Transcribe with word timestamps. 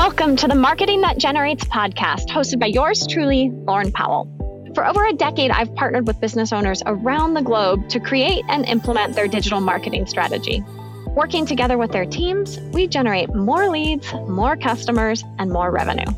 Welcome 0.00 0.34
to 0.36 0.48
the 0.48 0.54
Marketing 0.54 1.02
That 1.02 1.18
Generates 1.18 1.64
podcast, 1.64 2.28
hosted 2.28 2.58
by 2.58 2.68
yours 2.68 3.06
truly, 3.06 3.50
Lauren 3.50 3.92
Powell. 3.92 4.26
For 4.74 4.86
over 4.86 5.04
a 5.04 5.12
decade, 5.12 5.50
I've 5.50 5.74
partnered 5.74 6.06
with 6.06 6.18
business 6.22 6.54
owners 6.54 6.82
around 6.86 7.34
the 7.34 7.42
globe 7.42 7.86
to 7.90 8.00
create 8.00 8.42
and 8.48 8.64
implement 8.64 9.14
their 9.14 9.28
digital 9.28 9.60
marketing 9.60 10.06
strategy. 10.06 10.64
Working 11.08 11.44
together 11.44 11.76
with 11.76 11.92
their 11.92 12.06
teams, 12.06 12.58
we 12.72 12.86
generate 12.86 13.34
more 13.34 13.68
leads, 13.68 14.10
more 14.26 14.56
customers, 14.56 15.22
and 15.38 15.50
more 15.50 15.70
revenue. 15.70 16.10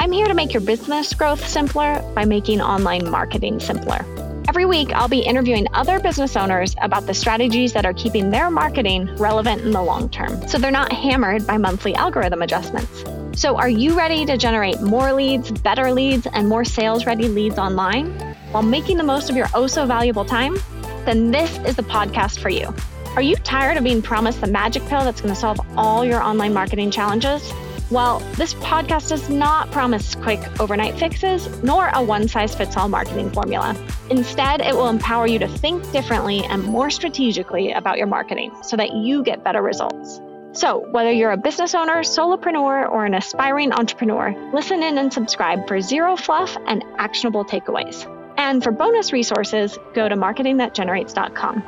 I'm 0.00 0.10
here 0.10 0.26
to 0.26 0.34
make 0.34 0.52
your 0.52 0.62
business 0.62 1.14
growth 1.14 1.46
simpler 1.46 2.02
by 2.16 2.24
making 2.24 2.60
online 2.60 3.08
marketing 3.08 3.60
simpler. 3.60 4.04
Every 4.48 4.64
week, 4.64 4.92
I'll 4.92 5.06
be 5.06 5.20
interviewing 5.20 5.68
other 5.74 6.00
business 6.00 6.36
owners 6.36 6.74
about 6.82 7.06
the 7.06 7.14
strategies 7.14 7.72
that 7.74 7.86
are 7.86 7.94
keeping 7.94 8.30
their 8.30 8.50
marketing 8.50 9.14
relevant 9.14 9.62
in 9.62 9.70
the 9.70 9.82
long 9.82 10.08
term 10.08 10.48
so 10.48 10.58
they're 10.58 10.72
not 10.72 10.92
hammered 10.92 11.46
by 11.46 11.56
monthly 11.56 11.94
algorithm 11.94 12.42
adjustments. 12.42 13.04
So, 13.34 13.56
are 13.56 13.68
you 13.68 13.96
ready 13.96 14.24
to 14.26 14.36
generate 14.36 14.80
more 14.80 15.12
leads, 15.12 15.50
better 15.50 15.92
leads, 15.92 16.26
and 16.26 16.48
more 16.48 16.64
sales 16.64 17.06
ready 17.06 17.28
leads 17.28 17.58
online 17.58 18.10
while 18.50 18.62
making 18.62 18.96
the 18.96 19.04
most 19.04 19.30
of 19.30 19.36
your 19.36 19.46
oh 19.54 19.66
so 19.66 19.86
valuable 19.86 20.24
time? 20.24 20.56
Then 21.04 21.30
this 21.30 21.58
is 21.58 21.76
the 21.76 21.82
podcast 21.82 22.40
for 22.40 22.48
you. 22.48 22.74
Are 23.14 23.22
you 23.22 23.36
tired 23.36 23.76
of 23.76 23.84
being 23.84 24.02
promised 24.02 24.40
the 24.40 24.46
magic 24.46 24.84
pill 24.86 25.04
that's 25.04 25.20
going 25.20 25.32
to 25.32 25.40
solve 25.40 25.60
all 25.76 26.04
your 26.04 26.22
online 26.22 26.52
marketing 26.52 26.90
challenges? 26.90 27.52
Well, 27.90 28.20
this 28.36 28.54
podcast 28.54 29.08
does 29.08 29.30
not 29.30 29.70
promise 29.70 30.14
quick 30.14 30.40
overnight 30.60 30.98
fixes 30.98 31.48
nor 31.62 31.88
a 31.94 32.02
one 32.02 32.28
size 32.28 32.54
fits 32.54 32.76
all 32.76 32.88
marketing 32.88 33.30
formula. 33.30 33.74
Instead, 34.10 34.60
it 34.60 34.74
will 34.74 34.88
empower 34.88 35.26
you 35.26 35.38
to 35.38 35.48
think 35.48 35.90
differently 35.90 36.44
and 36.44 36.62
more 36.64 36.90
strategically 36.90 37.72
about 37.72 37.96
your 37.96 38.06
marketing 38.06 38.52
so 38.62 38.76
that 38.76 38.92
you 38.92 39.22
get 39.22 39.42
better 39.42 39.62
results. 39.62 40.20
So, 40.52 40.86
whether 40.90 41.12
you're 41.12 41.30
a 41.30 41.36
business 41.36 41.74
owner, 41.74 42.00
solopreneur, 42.00 42.90
or 42.90 43.04
an 43.04 43.14
aspiring 43.14 43.72
entrepreneur, 43.72 44.34
listen 44.52 44.82
in 44.82 44.98
and 44.98 45.12
subscribe 45.12 45.68
for 45.68 45.80
zero 45.80 46.16
fluff 46.16 46.56
and 46.66 46.82
actionable 46.96 47.44
takeaways. 47.44 48.06
And 48.38 48.62
for 48.62 48.72
bonus 48.72 49.12
resources, 49.12 49.78
go 49.94 50.08
to 50.08 50.16
marketingthatgenerates.com. 50.16 51.62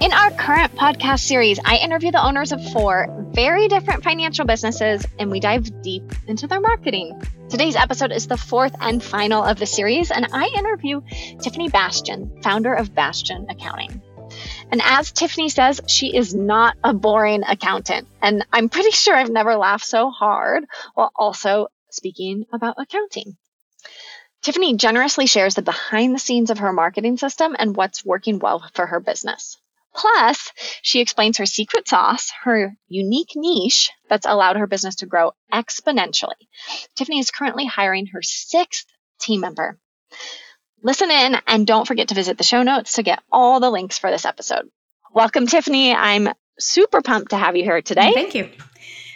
In 0.00 0.12
our 0.12 0.30
current 0.32 0.74
podcast 0.74 1.20
series, 1.20 1.58
I 1.64 1.78
interview 1.78 2.10
the 2.10 2.22
owners 2.22 2.52
of 2.52 2.62
four 2.72 3.06
very 3.32 3.68
different 3.68 4.04
financial 4.04 4.44
businesses 4.44 5.06
and 5.18 5.30
we 5.30 5.40
dive 5.40 5.82
deep 5.82 6.12
into 6.26 6.46
their 6.46 6.60
marketing. 6.60 7.20
Today's 7.48 7.74
episode 7.74 8.12
is 8.12 8.26
the 8.26 8.36
fourth 8.36 8.74
and 8.80 9.02
final 9.02 9.42
of 9.42 9.58
the 9.58 9.66
series, 9.66 10.10
and 10.10 10.26
I 10.32 10.50
interview 10.56 11.00
Tiffany 11.40 11.68
Bastian, 11.68 12.42
founder 12.42 12.74
of 12.74 12.94
Bastian 12.94 13.46
Accounting. 13.48 14.02
And 14.74 14.82
as 14.84 15.12
Tiffany 15.12 15.50
says, 15.50 15.80
she 15.86 16.16
is 16.16 16.34
not 16.34 16.76
a 16.82 16.92
boring 16.92 17.44
accountant. 17.44 18.08
And 18.20 18.44
I'm 18.52 18.68
pretty 18.68 18.90
sure 18.90 19.14
I've 19.14 19.30
never 19.30 19.54
laughed 19.54 19.84
so 19.84 20.10
hard 20.10 20.64
while 20.94 21.12
also 21.14 21.68
speaking 21.90 22.46
about 22.52 22.74
accounting. 22.76 23.36
Tiffany 24.42 24.74
generously 24.74 25.26
shares 25.26 25.54
the 25.54 25.62
behind 25.62 26.12
the 26.12 26.18
scenes 26.18 26.50
of 26.50 26.58
her 26.58 26.72
marketing 26.72 27.18
system 27.18 27.54
and 27.56 27.76
what's 27.76 28.04
working 28.04 28.40
well 28.40 28.68
for 28.74 28.84
her 28.84 28.98
business. 28.98 29.56
Plus, 29.94 30.50
she 30.82 30.98
explains 30.98 31.38
her 31.38 31.46
secret 31.46 31.86
sauce, 31.86 32.32
her 32.42 32.74
unique 32.88 33.36
niche 33.36 33.92
that's 34.08 34.26
allowed 34.26 34.56
her 34.56 34.66
business 34.66 34.96
to 34.96 35.06
grow 35.06 35.30
exponentially. 35.52 36.48
Tiffany 36.96 37.20
is 37.20 37.30
currently 37.30 37.66
hiring 37.66 38.06
her 38.06 38.22
sixth 38.22 38.86
team 39.20 39.38
member. 39.38 39.78
Listen 40.84 41.10
in 41.10 41.38
and 41.46 41.66
don't 41.66 41.86
forget 41.86 42.08
to 42.08 42.14
visit 42.14 42.36
the 42.36 42.44
show 42.44 42.62
notes 42.62 42.92
to 42.92 43.02
get 43.02 43.22
all 43.32 43.58
the 43.58 43.70
links 43.70 43.98
for 43.98 44.10
this 44.10 44.26
episode. 44.26 44.68
Welcome, 45.14 45.46
Tiffany. 45.46 45.94
I'm 45.94 46.28
super 46.58 47.00
pumped 47.00 47.30
to 47.30 47.38
have 47.38 47.56
you 47.56 47.64
here 47.64 47.80
today. 47.80 48.12
Thank 48.12 48.34
you. 48.34 48.50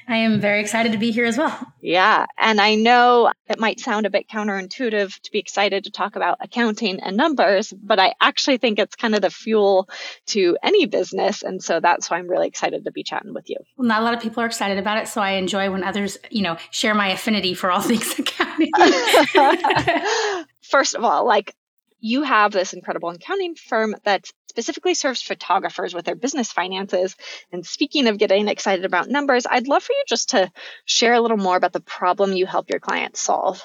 I 0.09 0.17
am 0.17 0.41
very 0.41 0.63
excited 0.63 0.93
to 0.93 0.99
be 0.99 1.11
here 1.11 1.27
as 1.27 1.37
well. 1.37 1.55
Yeah. 1.83 2.25
And 2.39 2.59
I 2.59 2.75
know 2.77 3.31
it 3.51 3.59
might 3.59 3.81
sound 3.81 4.07
a 4.07 4.11
bit 4.11 4.31
counterintuitive 4.31 5.21
to 5.21 5.31
be 5.31 5.39
excited 5.39 5.85
to 5.85 5.91
talk 5.91 6.17
about 6.17 6.39
accounting 6.41 7.01
and 7.01 7.19
numbers, 7.19 7.75
but 7.75 8.01
I 8.01 8.15
actually 8.19 8.57
think 8.57 8.79
it's 8.79 8.97
kind 8.97 9.15
of 9.15 9.21
the 9.21 9.29
fuel 9.29 9.91
to 10.29 10.57
any 10.63 10.87
business. 10.87 11.43
And 11.43 11.63
so 11.63 11.81
that's 11.81 12.09
why 12.09 12.17
I'm 12.17 12.29
really 12.29 12.49
excited 12.49 12.87
to 12.87 12.91
be 12.91 13.03
chatting 13.03 13.35
with 13.35 13.51
you. 13.51 13.59
Well, 13.77 13.87
not 13.87 14.01
a 14.01 14.05
lot 14.07 14.15
of 14.15 14.21
people 14.21 14.43
are 14.43 14.47
excited 14.47 14.79
about 14.79 14.97
it. 14.97 15.09
So 15.09 15.21
I 15.21 15.33
enjoy 15.33 15.71
when 15.71 15.85
others, 15.85 16.17
you 16.31 16.41
know, 16.41 16.57
share 16.71 16.95
my 16.95 17.09
affinity 17.09 17.53
for 17.53 17.71
all 17.71 17.83
things 17.83 18.19
accounting. 18.19 18.71
First 20.63 20.95
of 20.95 21.05
all, 21.05 21.27
like 21.27 21.55
you 22.01 22.23
have 22.23 22.53
this 22.53 22.73
incredible 22.73 23.11
accounting 23.11 23.55
firm 23.55 23.97
that 24.05 24.27
specifically 24.49 24.95
serves 24.95 25.23
photographers 25.23 25.95
with 25.95 26.05
their 26.05 26.15
business 26.15 26.53
finances. 26.53 27.17
And 27.53 27.67
speaking 27.67 28.07
of 28.07 28.19
getting 28.19 28.49
excited 28.49 28.85
about 28.85 29.09
numbers, 29.09 29.47
I'd 29.49 29.69
love 29.69 29.83
for 29.83 29.93
you 29.93 30.05
just 30.09 30.31
to 30.31 30.51
share 30.85 31.15
a 31.15 31.21
little 31.21 31.37
more 31.37 31.57
about 31.57 31.73
the 31.73 31.81
problem 31.81 32.33
you 32.33 32.47
help 32.47 32.71
your 32.71 32.81
clients 32.81 33.21
solve. 33.21 33.63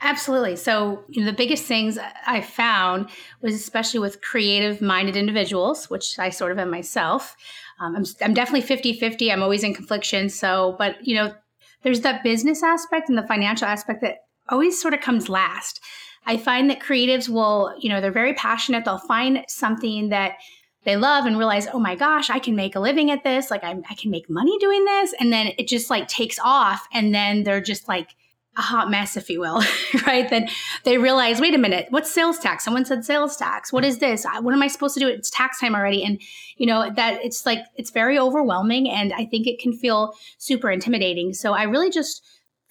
Absolutely. 0.00 0.56
So, 0.56 1.04
you 1.08 1.22
know, 1.22 1.30
the 1.30 1.36
biggest 1.36 1.64
things 1.64 1.98
I 2.26 2.40
found 2.42 3.08
was 3.40 3.54
especially 3.54 4.00
with 4.00 4.20
creative 4.20 4.82
minded 4.82 5.16
individuals, 5.16 5.88
which 5.88 6.18
I 6.18 6.28
sort 6.28 6.52
of 6.52 6.58
am 6.58 6.70
myself. 6.70 7.36
Um, 7.80 7.96
I'm, 7.96 8.04
I'm 8.20 8.34
definitely 8.34 8.66
50 8.66 8.98
50. 8.98 9.32
I'm 9.32 9.42
always 9.42 9.64
in 9.64 9.74
confliction. 9.74 10.28
So, 10.28 10.76
but, 10.78 10.96
you 11.06 11.14
know, 11.14 11.32
there's 11.82 12.00
that 12.02 12.22
business 12.22 12.62
aspect 12.62 13.08
and 13.08 13.16
the 13.16 13.26
financial 13.26 13.66
aspect 13.66 14.02
that 14.02 14.18
always 14.48 14.80
sort 14.80 14.94
of 14.94 15.00
comes 15.00 15.28
last. 15.28 15.80
I 16.26 16.36
find 16.36 16.70
that 16.70 16.80
creatives 16.80 17.28
will, 17.28 17.74
you 17.78 17.88
know, 17.88 18.00
they're 18.00 18.12
very 18.12 18.34
passionate. 18.34 18.84
They'll 18.84 18.98
find 18.98 19.44
something 19.48 20.08
that 20.08 20.38
they 20.84 20.96
love 20.96 21.26
and 21.26 21.38
realize, 21.38 21.66
oh 21.72 21.78
my 21.78 21.94
gosh, 21.94 22.30
I 22.30 22.38
can 22.38 22.56
make 22.56 22.76
a 22.76 22.80
living 22.80 23.10
at 23.10 23.24
this. 23.24 23.50
Like 23.50 23.64
I'm, 23.64 23.82
I 23.90 23.94
can 23.94 24.10
make 24.10 24.28
money 24.28 24.58
doing 24.58 24.84
this. 24.84 25.14
And 25.18 25.32
then 25.32 25.52
it 25.58 25.68
just 25.68 25.90
like 25.90 26.08
takes 26.08 26.38
off. 26.42 26.86
And 26.92 27.14
then 27.14 27.42
they're 27.42 27.60
just 27.60 27.88
like 27.88 28.14
a 28.56 28.62
hot 28.62 28.90
mess, 28.90 29.16
if 29.16 29.28
you 29.28 29.40
will, 29.40 29.62
right? 30.06 30.28
Then 30.28 30.48
they 30.84 30.98
realize, 30.98 31.40
wait 31.40 31.54
a 31.54 31.58
minute, 31.58 31.86
what's 31.90 32.12
sales 32.12 32.38
tax? 32.38 32.64
Someone 32.64 32.84
said 32.84 33.04
sales 33.04 33.36
tax. 33.36 33.72
What 33.72 33.84
is 33.84 33.98
this? 33.98 34.24
What 34.40 34.54
am 34.54 34.62
I 34.62 34.68
supposed 34.68 34.94
to 34.94 35.00
do? 35.00 35.08
It's 35.08 35.30
tax 35.30 35.58
time 35.58 35.74
already. 35.74 36.04
And, 36.04 36.20
you 36.56 36.66
know, 36.66 36.90
that 36.94 37.24
it's 37.24 37.46
like, 37.46 37.60
it's 37.76 37.90
very 37.90 38.18
overwhelming. 38.18 38.88
And 38.88 39.12
I 39.12 39.24
think 39.24 39.46
it 39.46 39.58
can 39.58 39.72
feel 39.72 40.14
super 40.38 40.70
intimidating. 40.70 41.32
So 41.32 41.52
I 41.52 41.64
really 41.64 41.90
just, 41.90 42.22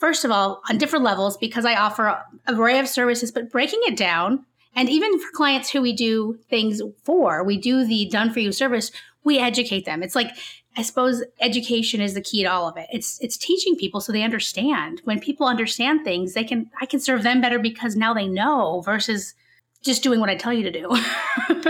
first 0.03 0.25
of 0.25 0.31
all, 0.31 0.61
on 0.69 0.77
different 0.77 1.05
levels 1.05 1.37
because 1.37 1.63
I 1.63 1.75
offer 1.75 2.09
an 2.45 2.55
array 2.55 2.77
of 2.77 2.89
services, 2.89 3.31
but 3.31 3.49
breaking 3.49 3.79
it 3.83 3.95
down. 3.95 4.45
And 4.75 4.89
even 4.89 5.17
for 5.17 5.31
clients 5.31 5.69
who 5.69 5.81
we 5.81 5.93
do 5.93 6.37
things 6.49 6.81
for, 7.05 7.41
we 7.41 7.57
do 7.57 7.85
the 7.85 8.09
done 8.09 8.29
for 8.29 8.41
you 8.41 8.51
service, 8.51 8.91
we 9.23 9.39
educate 9.39 9.85
them. 9.85 10.03
It's 10.03 10.13
like, 10.13 10.31
I 10.75 10.81
suppose 10.81 11.23
education 11.39 12.01
is 12.01 12.15
the 12.15 12.21
key 12.21 12.43
to 12.43 12.51
all 12.51 12.67
of 12.67 12.75
it. 12.75 12.87
It's 12.91 13.17
it's 13.21 13.37
teaching 13.37 13.77
people 13.77 14.01
so 14.01 14.11
they 14.11 14.23
understand. 14.23 14.99
When 15.05 15.21
people 15.21 15.47
understand 15.47 16.03
things, 16.03 16.33
they 16.33 16.43
can 16.43 16.69
I 16.81 16.85
can 16.85 16.99
serve 16.99 17.23
them 17.23 17.39
better 17.39 17.59
because 17.59 17.95
now 17.95 18.13
they 18.13 18.27
know 18.27 18.81
versus 18.81 19.35
just 19.83 20.03
doing 20.03 20.19
what 20.19 20.29
I 20.29 20.35
tell 20.35 20.51
you 20.51 20.63
to 20.63 20.71
do. 20.71 20.89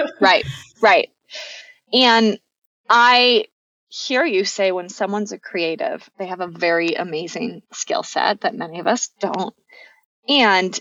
right. 0.19 0.43
Right. 0.81 1.11
And 1.93 2.39
I 2.89 3.45
hear 3.93 4.25
you 4.25 4.43
say 4.43 4.71
when 4.71 4.89
someone's 4.89 5.31
a 5.33 5.37
creative, 5.37 6.09
they 6.17 6.25
have 6.25 6.41
a 6.41 6.47
very 6.47 6.95
amazing 6.95 7.61
skill 7.71 8.01
set 8.01 8.41
that 8.41 8.55
many 8.55 8.79
of 8.79 8.87
us 8.87 9.11
don't. 9.19 9.53
And 10.27 10.79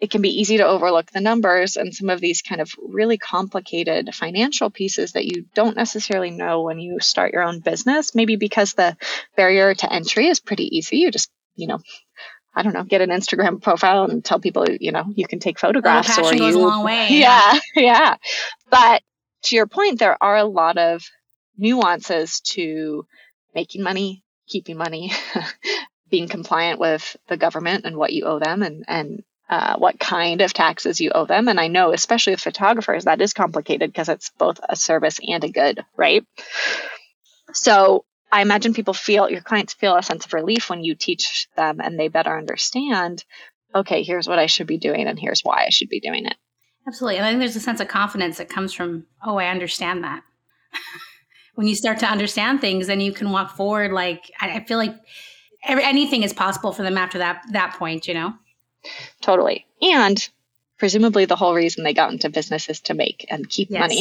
it 0.00 0.10
can 0.10 0.22
be 0.22 0.40
easy 0.40 0.58
to 0.58 0.66
overlook 0.66 1.10
the 1.10 1.20
numbers 1.20 1.76
and 1.76 1.92
some 1.92 2.08
of 2.08 2.20
these 2.20 2.40
kind 2.40 2.60
of 2.60 2.70
really 2.78 3.18
complicated 3.18 4.14
financial 4.14 4.70
pieces 4.70 5.12
that 5.12 5.24
you 5.24 5.44
don't 5.54 5.76
necessarily 5.76 6.30
know 6.30 6.62
when 6.62 6.78
you 6.78 7.00
start 7.00 7.32
your 7.32 7.42
own 7.42 7.60
business. 7.60 8.14
Maybe 8.14 8.36
because 8.36 8.74
the 8.74 8.96
barrier 9.36 9.74
to 9.74 9.92
entry 9.92 10.28
is 10.28 10.38
pretty 10.38 10.76
easy. 10.76 10.98
You 10.98 11.10
just, 11.10 11.30
you 11.56 11.66
know, 11.66 11.80
I 12.54 12.62
don't 12.62 12.74
know, 12.74 12.84
get 12.84 13.00
an 13.00 13.10
Instagram 13.10 13.60
profile 13.60 14.04
and 14.04 14.24
tell 14.24 14.38
people, 14.38 14.66
you 14.68 14.92
know, 14.92 15.04
you 15.16 15.26
can 15.26 15.40
take 15.40 15.56
oh, 15.58 15.66
photographs 15.66 16.16
or 16.16 16.32
you. 16.32 16.38
Goes 16.38 16.54
a 16.54 16.58
long 16.60 16.84
way. 16.84 17.08
Yeah, 17.10 17.58
yeah. 17.76 18.16
But 18.70 19.02
to 19.44 19.56
your 19.56 19.66
point, 19.66 19.98
there 19.98 20.16
are 20.22 20.36
a 20.36 20.44
lot 20.44 20.78
of 20.78 21.02
nuances 21.56 22.40
to 22.40 23.06
making 23.54 23.82
money, 23.82 24.24
keeping 24.48 24.76
money, 24.76 25.12
being 26.10 26.28
compliant 26.28 26.78
with 26.78 27.16
the 27.28 27.36
government 27.36 27.84
and 27.84 27.96
what 27.96 28.12
you 28.12 28.24
owe 28.24 28.38
them 28.38 28.62
and, 28.62 28.84
and 28.88 29.22
uh, 29.48 29.76
what 29.76 29.98
kind 29.98 30.40
of 30.40 30.52
taxes 30.52 31.00
you 31.00 31.10
owe 31.14 31.26
them. 31.26 31.48
And 31.48 31.60
I 31.60 31.68
know, 31.68 31.92
especially 31.92 32.32
with 32.32 32.40
photographers, 32.40 33.04
that 33.04 33.20
is 33.20 33.34
complicated 33.34 33.90
because 33.90 34.08
it's 34.08 34.30
both 34.38 34.60
a 34.66 34.76
service 34.76 35.20
and 35.26 35.44
a 35.44 35.50
good, 35.50 35.84
right? 35.96 36.24
So 37.52 38.04
I 38.30 38.40
imagine 38.40 38.72
people 38.72 38.94
feel, 38.94 39.30
your 39.30 39.42
clients 39.42 39.74
feel 39.74 39.96
a 39.96 40.02
sense 40.02 40.24
of 40.24 40.32
relief 40.32 40.70
when 40.70 40.84
you 40.84 40.94
teach 40.94 41.48
them 41.56 41.80
and 41.80 41.98
they 41.98 42.08
better 42.08 42.36
understand, 42.36 43.24
okay, 43.74 44.02
here's 44.02 44.26
what 44.26 44.38
I 44.38 44.46
should 44.46 44.66
be 44.66 44.78
doing 44.78 45.06
and 45.06 45.18
here's 45.18 45.42
why 45.42 45.64
I 45.66 45.70
should 45.70 45.90
be 45.90 46.00
doing 46.00 46.24
it. 46.24 46.36
Absolutely. 46.86 47.18
And 47.18 47.26
I 47.26 47.30
think 47.30 47.40
there's 47.40 47.56
a 47.56 47.60
sense 47.60 47.80
of 47.80 47.88
confidence 47.88 48.38
that 48.38 48.48
comes 48.48 48.72
from, 48.72 49.06
oh, 49.24 49.36
I 49.36 49.48
understand 49.48 50.02
that. 50.04 50.22
when 51.54 51.66
you 51.66 51.74
start 51.74 51.98
to 52.00 52.06
understand 52.06 52.60
things, 52.60 52.86
then 52.86 53.00
you 53.00 53.12
can 53.12 53.30
walk 53.30 53.56
forward. 53.56 53.92
Like 53.92 54.30
I, 54.40 54.56
I 54.56 54.64
feel 54.64 54.78
like 54.78 54.94
every, 55.64 55.84
anything 55.84 56.22
is 56.22 56.32
possible 56.32 56.72
for 56.72 56.82
them 56.82 56.98
after 56.98 57.18
that 57.18 57.42
that 57.52 57.74
point. 57.74 58.08
You 58.08 58.14
know. 58.14 58.34
Totally. 59.20 59.66
And 59.80 60.28
presumably 60.82 61.24
the 61.24 61.36
whole 61.36 61.54
reason 61.54 61.84
they 61.84 61.94
got 61.94 62.10
into 62.10 62.28
business 62.28 62.68
is 62.68 62.80
to 62.80 62.94
make 62.94 63.24
and 63.30 63.48
keep 63.48 63.70
yes. 63.70 63.80
money. 63.80 64.00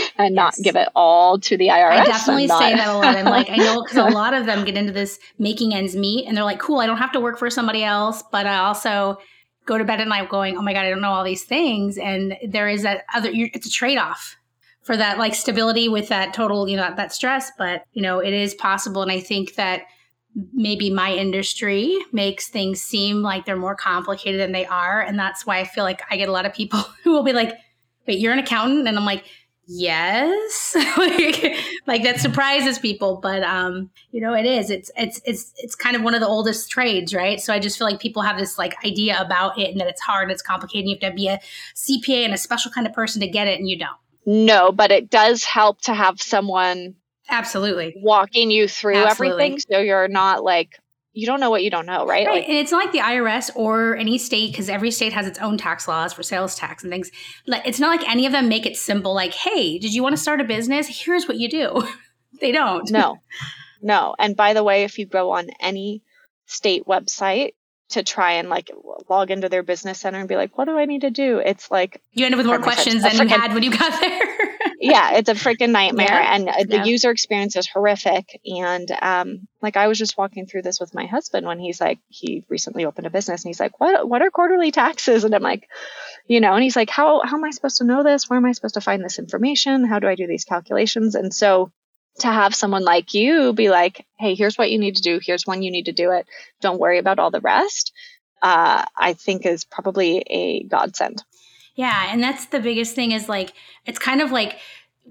and 0.18 0.34
yes. 0.34 0.58
not 0.58 0.62
give 0.62 0.76
it 0.76 0.88
all 0.94 1.38
to 1.38 1.56
the 1.56 1.68
IRS. 1.68 1.90
I 1.90 2.04
definitely 2.04 2.48
say 2.48 2.74
that 2.74 2.88
a 2.88 2.92
lot. 2.92 3.16
I'm 3.16 3.24
like, 3.38 3.48
I 3.48 3.56
know 3.56 3.82
because 3.82 3.96
a 3.96 4.14
lot 4.14 4.34
of 4.34 4.44
them 4.44 4.66
get 4.66 4.76
into 4.76 4.92
this 4.92 5.18
making 5.38 5.72
ends 5.72 5.96
meet 5.96 6.26
and 6.26 6.36
they're 6.36 6.44
like, 6.44 6.58
cool, 6.58 6.80
I 6.80 6.86
don't 6.86 6.98
have 6.98 7.12
to 7.12 7.20
work 7.20 7.38
for 7.38 7.48
somebody 7.48 7.82
else, 7.82 8.22
but 8.30 8.46
I 8.46 8.58
also 8.58 9.16
go 9.64 9.78
to 9.78 9.84
bed 9.84 10.02
at 10.02 10.08
night 10.08 10.28
going, 10.28 10.58
oh 10.58 10.60
my 10.60 10.74
God, 10.74 10.84
I 10.84 10.90
don't 10.90 11.00
know 11.00 11.12
all 11.12 11.24
these 11.24 11.44
things. 11.44 11.96
And 11.96 12.36
there 12.46 12.68
is 12.68 12.82
that 12.82 13.04
other, 13.14 13.30
it's 13.32 13.66
a 13.66 13.70
trade 13.70 13.96
off 13.96 14.36
for 14.88 14.96
that 14.96 15.18
like 15.18 15.34
stability 15.34 15.86
with 15.86 16.08
that 16.08 16.32
total, 16.32 16.66
you 16.66 16.74
know, 16.74 16.94
that 16.96 17.12
stress. 17.12 17.52
But, 17.58 17.84
you 17.92 18.00
know, 18.00 18.20
it 18.20 18.32
is 18.32 18.54
possible. 18.54 19.02
And 19.02 19.12
I 19.12 19.20
think 19.20 19.56
that 19.56 19.82
maybe 20.54 20.88
my 20.88 21.12
industry 21.12 21.94
makes 22.10 22.48
things 22.48 22.80
seem 22.80 23.20
like 23.20 23.44
they're 23.44 23.54
more 23.54 23.76
complicated 23.76 24.40
than 24.40 24.52
they 24.52 24.64
are. 24.64 25.02
And 25.02 25.18
that's 25.18 25.44
why 25.44 25.58
I 25.58 25.64
feel 25.64 25.84
like 25.84 26.00
I 26.10 26.16
get 26.16 26.30
a 26.30 26.32
lot 26.32 26.46
of 26.46 26.54
people 26.54 26.78
who 27.04 27.12
will 27.12 27.22
be 27.22 27.34
like, 27.34 27.52
wait, 28.06 28.18
you're 28.18 28.32
an 28.32 28.38
accountant? 28.38 28.88
And 28.88 28.96
I'm 28.96 29.04
like, 29.04 29.24
yes 29.70 30.74
like, 30.96 31.54
like 31.86 32.02
that 32.02 32.18
surprises 32.18 32.78
people 32.78 33.18
but 33.22 33.42
um 33.42 33.90
you 34.12 34.18
know 34.18 34.32
it 34.32 34.46
is 34.46 34.70
it's 34.70 34.90
it's 34.96 35.20
it's 35.26 35.52
it's 35.58 35.74
kind 35.74 35.94
of 35.94 36.00
one 36.00 36.14
of 36.14 36.20
the 36.20 36.26
oldest 36.26 36.70
trades 36.70 37.12
right 37.12 37.38
so 37.38 37.52
i 37.52 37.58
just 37.58 37.76
feel 37.76 37.86
like 37.86 38.00
people 38.00 38.22
have 38.22 38.38
this 38.38 38.56
like 38.56 38.82
idea 38.82 39.20
about 39.20 39.58
it 39.58 39.70
and 39.70 39.78
that 39.78 39.86
it's 39.86 40.00
hard 40.00 40.22
and 40.22 40.32
it's 40.32 40.40
complicated 40.40 40.84
and 40.84 40.88
you 40.88 40.96
have 41.02 41.12
to 41.12 41.14
be 41.14 41.28
a 41.28 41.38
cpa 41.76 42.24
and 42.24 42.32
a 42.32 42.38
special 42.38 42.70
kind 42.70 42.86
of 42.86 42.94
person 42.94 43.20
to 43.20 43.28
get 43.28 43.46
it 43.46 43.60
and 43.60 43.68
you 43.68 43.78
don't 43.78 43.98
no 44.28 44.70
but 44.70 44.92
it 44.92 45.10
does 45.10 45.42
help 45.44 45.80
to 45.80 45.94
have 45.94 46.20
someone 46.20 46.94
absolutely 47.30 47.94
walking 48.02 48.50
you 48.50 48.68
through 48.68 48.96
absolutely. 48.96 49.44
everything 49.44 49.58
so 49.58 49.78
you're 49.78 50.08
not 50.08 50.44
like 50.44 50.78
you 51.18 51.26
don't 51.26 51.40
know 51.40 51.50
what 51.50 51.64
you 51.64 51.70
don't 51.70 51.86
know, 51.86 52.06
right? 52.06 52.28
Right. 52.28 52.42
Like, 52.42 52.48
and 52.48 52.58
it's 52.58 52.70
not 52.70 52.84
like 52.84 52.92
the 52.92 53.00
IRS 53.00 53.50
or 53.56 53.96
any 53.96 54.18
state, 54.18 54.52
because 54.52 54.68
every 54.68 54.92
state 54.92 55.12
has 55.12 55.26
its 55.26 55.40
own 55.40 55.58
tax 55.58 55.88
laws 55.88 56.12
for 56.12 56.22
sales 56.22 56.54
tax 56.54 56.84
and 56.84 56.92
things. 56.92 57.10
It's 57.44 57.80
not 57.80 57.88
like 57.88 58.08
any 58.08 58.24
of 58.24 58.30
them 58.30 58.48
make 58.48 58.66
it 58.66 58.76
simple, 58.76 59.14
like, 59.14 59.34
hey, 59.34 59.80
did 59.80 59.92
you 59.92 60.00
want 60.00 60.12
to 60.12 60.22
start 60.22 60.40
a 60.40 60.44
business? 60.44 60.86
Here's 60.86 61.26
what 61.26 61.36
you 61.36 61.48
do. 61.48 61.88
they 62.40 62.52
don't. 62.52 62.88
No, 62.92 63.16
no. 63.82 64.14
And 64.16 64.36
by 64.36 64.54
the 64.54 64.62
way, 64.62 64.84
if 64.84 64.96
you 64.96 65.06
go 65.06 65.32
on 65.32 65.48
any 65.60 66.04
state 66.46 66.84
website, 66.86 67.54
to 67.90 68.02
try 68.02 68.32
and 68.32 68.48
like 68.48 68.70
log 69.08 69.30
into 69.30 69.48
their 69.48 69.62
business 69.62 70.00
center 70.00 70.18
and 70.18 70.28
be 70.28 70.36
like, 70.36 70.56
what 70.58 70.66
do 70.66 70.76
I 70.76 70.84
need 70.84 71.02
to 71.02 71.10
do? 71.10 71.38
It's 71.38 71.70
like 71.70 72.02
you 72.12 72.26
end 72.26 72.34
up 72.34 72.38
with 72.38 72.46
more 72.46 72.58
questions 72.58 73.02
than 73.02 73.16
you 73.16 73.28
had 73.28 73.54
when 73.54 73.62
you 73.62 73.70
got 73.70 74.00
there. 74.00 74.48
yeah, 74.80 75.16
it's 75.16 75.28
a 75.28 75.34
freaking 75.34 75.70
nightmare, 75.70 76.06
yeah. 76.08 76.34
and 76.34 76.48
uh, 76.48 76.52
the 76.68 76.76
yeah. 76.76 76.84
user 76.84 77.10
experience 77.10 77.56
is 77.56 77.68
horrific. 77.68 78.40
And 78.44 78.90
um, 79.00 79.48
like 79.62 79.76
I 79.76 79.88
was 79.88 79.98
just 79.98 80.18
walking 80.18 80.46
through 80.46 80.62
this 80.62 80.80
with 80.80 80.94
my 80.94 81.06
husband 81.06 81.46
when 81.46 81.58
he's 81.58 81.80
like, 81.80 81.98
he 82.08 82.44
recently 82.48 82.84
opened 82.84 83.06
a 83.06 83.10
business, 83.10 83.44
and 83.44 83.48
he's 83.48 83.60
like, 83.60 83.80
what 83.80 84.08
What 84.08 84.22
are 84.22 84.30
quarterly 84.30 84.70
taxes? 84.70 85.24
And 85.24 85.34
I'm 85.34 85.42
like, 85.42 85.68
you 86.26 86.40
know, 86.40 86.54
and 86.54 86.62
he's 86.62 86.76
like, 86.76 86.90
how 86.90 87.22
how 87.24 87.36
am 87.36 87.44
I 87.44 87.50
supposed 87.50 87.78
to 87.78 87.84
know 87.84 88.02
this? 88.02 88.28
Where 88.28 88.36
am 88.36 88.44
I 88.44 88.52
supposed 88.52 88.74
to 88.74 88.80
find 88.80 89.02
this 89.02 89.18
information? 89.18 89.84
How 89.84 89.98
do 89.98 90.08
I 90.08 90.14
do 90.14 90.26
these 90.26 90.44
calculations? 90.44 91.14
And 91.14 91.32
so 91.32 91.72
to 92.18 92.28
have 92.28 92.54
someone 92.54 92.84
like 92.84 93.14
you 93.14 93.52
be 93.52 93.70
like, 93.70 94.06
hey, 94.18 94.34
here's 94.34 94.56
what 94.56 94.70
you 94.70 94.78
need 94.78 94.96
to 94.96 95.02
do. 95.02 95.20
Here's 95.22 95.46
when 95.46 95.62
you 95.62 95.70
need 95.70 95.86
to 95.86 95.92
do 95.92 96.10
it. 96.12 96.26
Don't 96.60 96.80
worry 96.80 96.98
about 96.98 97.18
all 97.18 97.30
the 97.30 97.40
rest. 97.40 97.92
Uh, 98.42 98.84
I 98.96 99.14
think 99.14 99.46
is 99.46 99.64
probably 99.64 100.18
a 100.28 100.62
godsend. 100.64 101.24
Yeah. 101.74 102.08
And 102.10 102.22
that's 102.22 102.46
the 102.46 102.60
biggest 102.60 102.94
thing 102.94 103.12
is 103.12 103.28
like, 103.28 103.52
it's 103.86 103.98
kind 103.98 104.20
of 104.20 104.32
like, 104.32 104.58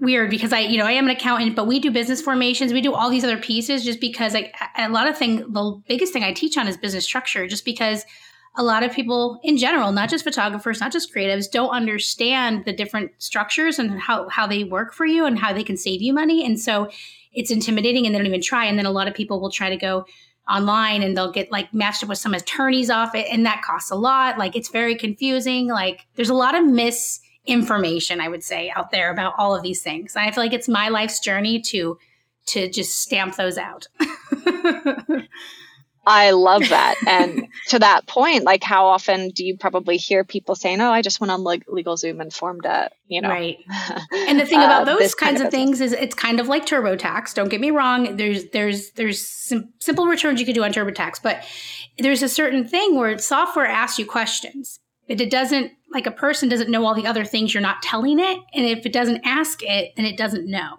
weird 0.00 0.30
because 0.30 0.52
I, 0.52 0.60
you 0.60 0.78
know, 0.78 0.84
I 0.84 0.92
am 0.92 1.06
an 1.06 1.10
accountant, 1.10 1.56
but 1.56 1.66
we 1.66 1.80
do 1.80 1.90
business 1.90 2.20
formations. 2.20 2.72
We 2.72 2.80
do 2.80 2.94
all 2.94 3.10
these 3.10 3.24
other 3.24 3.36
pieces 3.36 3.84
just 3.84 4.00
because 4.00 4.32
like 4.34 4.54
a 4.76 4.88
lot 4.88 5.08
of 5.08 5.18
thing, 5.18 5.52
the 5.52 5.82
biggest 5.88 6.12
thing 6.12 6.22
I 6.22 6.32
teach 6.32 6.56
on 6.56 6.68
is 6.68 6.76
business 6.76 7.04
structure, 7.04 7.46
just 7.48 7.64
because 7.64 8.04
a 8.56 8.62
lot 8.62 8.82
of 8.82 8.92
people 8.92 9.38
in 9.42 9.56
general, 9.56 9.92
not 9.92 10.10
just 10.10 10.24
photographers, 10.24 10.80
not 10.80 10.92
just 10.92 11.14
creatives, 11.14 11.50
don't 11.50 11.70
understand 11.70 12.64
the 12.64 12.72
different 12.72 13.12
structures 13.18 13.78
and 13.78 14.00
how, 14.00 14.28
how 14.28 14.46
they 14.46 14.64
work 14.64 14.92
for 14.92 15.06
you 15.06 15.24
and 15.24 15.38
how 15.38 15.52
they 15.52 15.62
can 15.62 15.76
save 15.76 16.02
you 16.02 16.12
money. 16.12 16.44
And 16.44 16.58
so 16.58 16.90
it's 17.32 17.50
intimidating 17.50 18.04
and 18.04 18.14
they 18.14 18.18
don't 18.18 18.26
even 18.26 18.42
try. 18.42 18.64
And 18.64 18.78
then 18.78 18.86
a 18.86 18.90
lot 18.90 19.06
of 19.06 19.14
people 19.14 19.40
will 19.40 19.50
try 19.50 19.70
to 19.70 19.76
go 19.76 20.06
online 20.48 21.02
and 21.02 21.16
they'll 21.16 21.32
get 21.32 21.52
like 21.52 21.72
matched 21.74 22.02
up 22.02 22.08
with 22.08 22.18
some 22.18 22.34
attorneys 22.34 22.90
off 22.90 23.14
it. 23.14 23.26
And 23.30 23.46
that 23.46 23.62
costs 23.62 23.90
a 23.90 23.96
lot. 23.96 24.38
Like 24.38 24.56
it's 24.56 24.70
very 24.70 24.96
confusing. 24.96 25.68
Like 25.68 26.06
there's 26.14 26.30
a 26.30 26.34
lot 26.34 26.54
of 26.54 26.64
misinformation, 26.66 28.20
I 28.20 28.28
would 28.28 28.42
say, 28.42 28.70
out 28.74 28.90
there 28.90 29.12
about 29.12 29.34
all 29.38 29.54
of 29.54 29.62
these 29.62 29.82
things. 29.82 30.16
And 30.16 30.26
I 30.26 30.30
feel 30.30 30.42
like 30.42 30.52
it's 30.52 30.68
my 30.68 30.88
life's 30.88 31.20
journey 31.20 31.60
to 31.62 31.98
to 32.46 32.70
just 32.70 33.00
stamp 33.00 33.36
those 33.36 33.58
out. 33.58 33.88
I 36.08 36.30
love 36.30 36.66
that. 36.70 36.94
And 37.06 37.48
to 37.68 37.78
that 37.80 38.06
point, 38.06 38.44
like 38.44 38.62
how 38.62 38.86
often 38.86 39.28
do 39.28 39.44
you 39.44 39.58
probably 39.58 39.98
hear 39.98 40.24
people 40.24 40.54
saying, 40.54 40.80
"Oh, 40.80 40.90
I 40.90 41.02
just 41.02 41.20
went 41.20 41.30
on 41.30 41.44
like 41.44 41.66
LegalZoom 41.66 42.20
and 42.20 42.32
formed 42.32 42.64
a," 42.64 42.90
you 43.08 43.20
know, 43.20 43.28
right? 43.28 43.58
And 44.12 44.40
the 44.40 44.46
thing 44.46 44.60
about 44.60 44.88
uh, 44.88 44.96
those 44.96 45.14
kinds 45.14 45.40
of, 45.40 45.48
of 45.48 45.52
things 45.52 45.82
is 45.82 45.92
it's 45.92 46.14
kind 46.14 46.40
of 46.40 46.48
like 46.48 46.64
TurboTax. 46.64 47.34
Don't 47.34 47.50
get 47.50 47.60
me 47.60 47.70
wrong. 47.70 48.16
There's 48.16 48.48
there's 48.50 48.90
there's 48.92 49.20
sim- 49.20 49.72
simple 49.80 50.06
returns 50.06 50.40
you 50.40 50.46
could 50.46 50.54
do 50.54 50.64
on 50.64 50.72
TurboTax, 50.72 51.22
but 51.22 51.44
there's 51.98 52.22
a 52.22 52.28
certain 52.28 52.66
thing 52.66 52.96
where 52.96 53.18
software 53.18 53.66
asks 53.66 53.98
you 53.98 54.06
questions. 54.06 54.80
But 55.08 55.20
it 55.20 55.30
doesn't 55.30 55.72
like 55.92 56.06
a 56.06 56.10
person 56.10 56.48
doesn't 56.48 56.70
know 56.70 56.86
all 56.86 56.94
the 56.94 57.06
other 57.06 57.24
things 57.24 57.52
you're 57.52 57.62
not 57.62 57.82
telling 57.82 58.18
it, 58.18 58.38
and 58.54 58.64
if 58.64 58.86
it 58.86 58.92
doesn't 58.94 59.22
ask 59.24 59.62
it, 59.62 59.92
then 59.96 60.06
it 60.06 60.16
doesn't 60.16 60.46
know. 60.46 60.78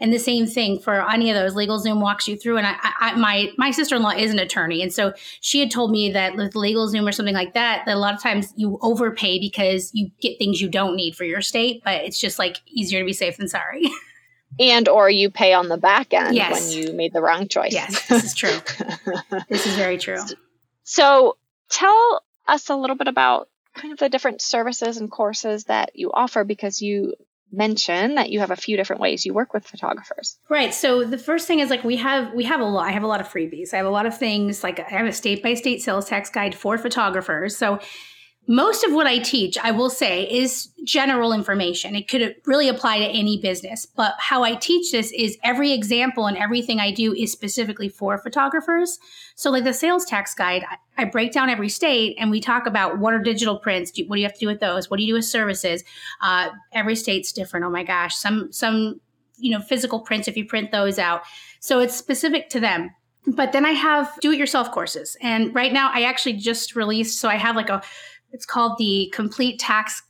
And 0.00 0.12
the 0.12 0.18
same 0.18 0.46
thing 0.46 0.78
for 0.78 1.08
any 1.10 1.30
of 1.30 1.36
those. 1.36 1.54
LegalZoom 1.54 2.00
walks 2.00 2.26
you 2.26 2.36
through. 2.36 2.56
And 2.56 2.66
I, 2.66 2.76
I 2.82 3.14
my 3.16 3.52
my 3.58 3.70
sister 3.70 3.96
in 3.96 4.02
law 4.02 4.10
is 4.10 4.30
an 4.30 4.38
attorney, 4.38 4.82
and 4.82 4.92
so 4.92 5.12
she 5.40 5.60
had 5.60 5.70
told 5.70 5.90
me 5.90 6.10
that 6.12 6.36
with 6.36 6.54
LegalZoom 6.54 7.06
or 7.06 7.12
something 7.12 7.34
like 7.34 7.54
that, 7.54 7.84
that 7.84 7.96
a 7.96 7.98
lot 7.98 8.14
of 8.14 8.22
times 8.22 8.52
you 8.56 8.78
overpay 8.80 9.38
because 9.38 9.90
you 9.92 10.10
get 10.20 10.38
things 10.38 10.60
you 10.60 10.68
don't 10.68 10.96
need 10.96 11.14
for 11.16 11.24
your 11.24 11.42
state, 11.42 11.82
but 11.84 12.02
it's 12.02 12.18
just 12.18 12.38
like 12.38 12.60
easier 12.66 13.00
to 13.00 13.06
be 13.06 13.12
safe 13.12 13.36
than 13.36 13.48
sorry. 13.48 13.90
and 14.58 14.88
or 14.88 15.08
you 15.10 15.30
pay 15.30 15.52
on 15.52 15.68
the 15.68 15.76
back 15.76 16.12
end 16.12 16.34
yes. 16.34 16.74
when 16.74 16.82
you 16.82 16.92
made 16.92 17.12
the 17.12 17.22
wrong 17.22 17.46
choice. 17.46 17.72
Yes, 17.72 18.08
this 18.08 18.24
is 18.24 18.34
true. 18.34 18.58
this 19.48 19.66
is 19.66 19.74
very 19.76 19.98
true. 19.98 20.18
So 20.82 21.36
tell 21.68 22.24
us 22.48 22.68
a 22.68 22.76
little 22.76 22.96
bit 22.96 23.08
about 23.08 23.48
kind 23.74 23.92
of 23.92 23.98
the 23.98 24.08
different 24.08 24.42
services 24.42 24.96
and 24.96 25.10
courses 25.10 25.64
that 25.64 25.92
you 25.94 26.10
offer 26.12 26.44
because 26.44 26.82
you 26.82 27.14
mention 27.52 28.14
that 28.14 28.30
you 28.30 28.40
have 28.40 28.50
a 28.50 28.56
few 28.56 28.76
different 28.76 29.00
ways 29.00 29.26
you 29.26 29.34
work 29.34 29.52
with 29.52 29.66
photographers. 29.66 30.38
Right. 30.48 30.72
So 30.72 31.04
the 31.04 31.18
first 31.18 31.46
thing 31.46 31.60
is 31.60 31.70
like 31.70 31.84
we 31.84 31.96
have 31.96 32.32
we 32.34 32.44
have 32.44 32.60
a 32.60 32.64
lot 32.64 32.86
I 32.86 32.92
have 32.92 33.02
a 33.02 33.08
lot 33.08 33.20
of 33.20 33.28
freebies. 33.28 33.72
I 33.74 33.78
have 33.78 33.86
a 33.86 33.90
lot 33.90 34.06
of 34.06 34.16
things 34.16 34.62
like 34.62 34.80
I 34.80 34.88
have 34.88 35.06
a 35.06 35.12
state 35.12 35.42
by 35.42 35.54
state 35.54 35.82
sales 35.82 36.08
tax 36.08 36.30
guide 36.30 36.54
for 36.54 36.78
photographers. 36.78 37.56
So 37.56 37.80
most 38.46 38.82
of 38.82 38.92
what 38.92 39.06
I 39.06 39.18
teach, 39.18 39.56
I 39.58 39.70
will 39.70 39.90
say, 39.90 40.24
is 40.24 40.70
general 40.84 41.32
information. 41.32 41.94
It 41.94 42.08
could 42.08 42.34
really 42.46 42.68
apply 42.68 42.98
to 42.98 43.04
any 43.04 43.40
business. 43.40 43.86
But 43.86 44.14
how 44.18 44.42
I 44.42 44.56
teach 44.56 44.90
this 44.90 45.12
is 45.12 45.38
every 45.44 45.72
example 45.72 46.26
and 46.26 46.36
everything 46.36 46.80
I 46.80 46.90
do 46.90 47.14
is 47.14 47.30
specifically 47.30 47.88
for 47.88 48.18
photographers. 48.18 48.98
So, 49.36 49.50
like 49.50 49.64
the 49.64 49.72
sales 49.72 50.04
tax 50.04 50.34
guide, 50.34 50.64
I 50.98 51.04
break 51.04 51.32
down 51.32 51.48
every 51.48 51.68
state 51.68 52.16
and 52.18 52.30
we 52.30 52.40
talk 52.40 52.66
about 52.66 52.98
what 52.98 53.14
are 53.14 53.20
digital 53.20 53.58
prints. 53.58 53.92
What 54.06 54.16
do 54.16 54.20
you 54.20 54.26
have 54.26 54.34
to 54.34 54.40
do 54.40 54.48
with 54.48 54.60
those? 54.60 54.90
What 54.90 54.96
do 54.96 55.04
you 55.04 55.12
do 55.12 55.18
with 55.18 55.26
services? 55.26 55.84
Uh, 56.20 56.48
every 56.72 56.96
state's 56.96 57.30
different. 57.32 57.66
Oh 57.66 57.70
my 57.70 57.84
gosh, 57.84 58.16
some 58.16 58.50
some 58.52 59.00
you 59.36 59.50
know 59.50 59.62
physical 59.62 60.00
prints 60.00 60.28
if 60.28 60.36
you 60.36 60.44
print 60.44 60.72
those 60.72 60.98
out. 60.98 61.22
So 61.60 61.78
it's 61.78 61.94
specific 61.94 62.48
to 62.50 62.60
them. 62.60 62.90
But 63.26 63.52
then 63.52 63.66
I 63.66 63.72
have 63.72 64.18
do-it-yourself 64.22 64.72
courses, 64.72 65.16
and 65.20 65.54
right 65.54 65.74
now 65.74 65.90
I 65.92 66.02
actually 66.02 66.32
just 66.32 66.74
released. 66.74 67.20
So 67.20 67.28
I 67.28 67.36
have 67.36 67.54
like 67.54 67.68
a 67.68 67.82
it's 68.32 68.46
called 68.46 68.78
the 68.78 69.12
Complete 69.14 69.58
Tax 69.58 70.02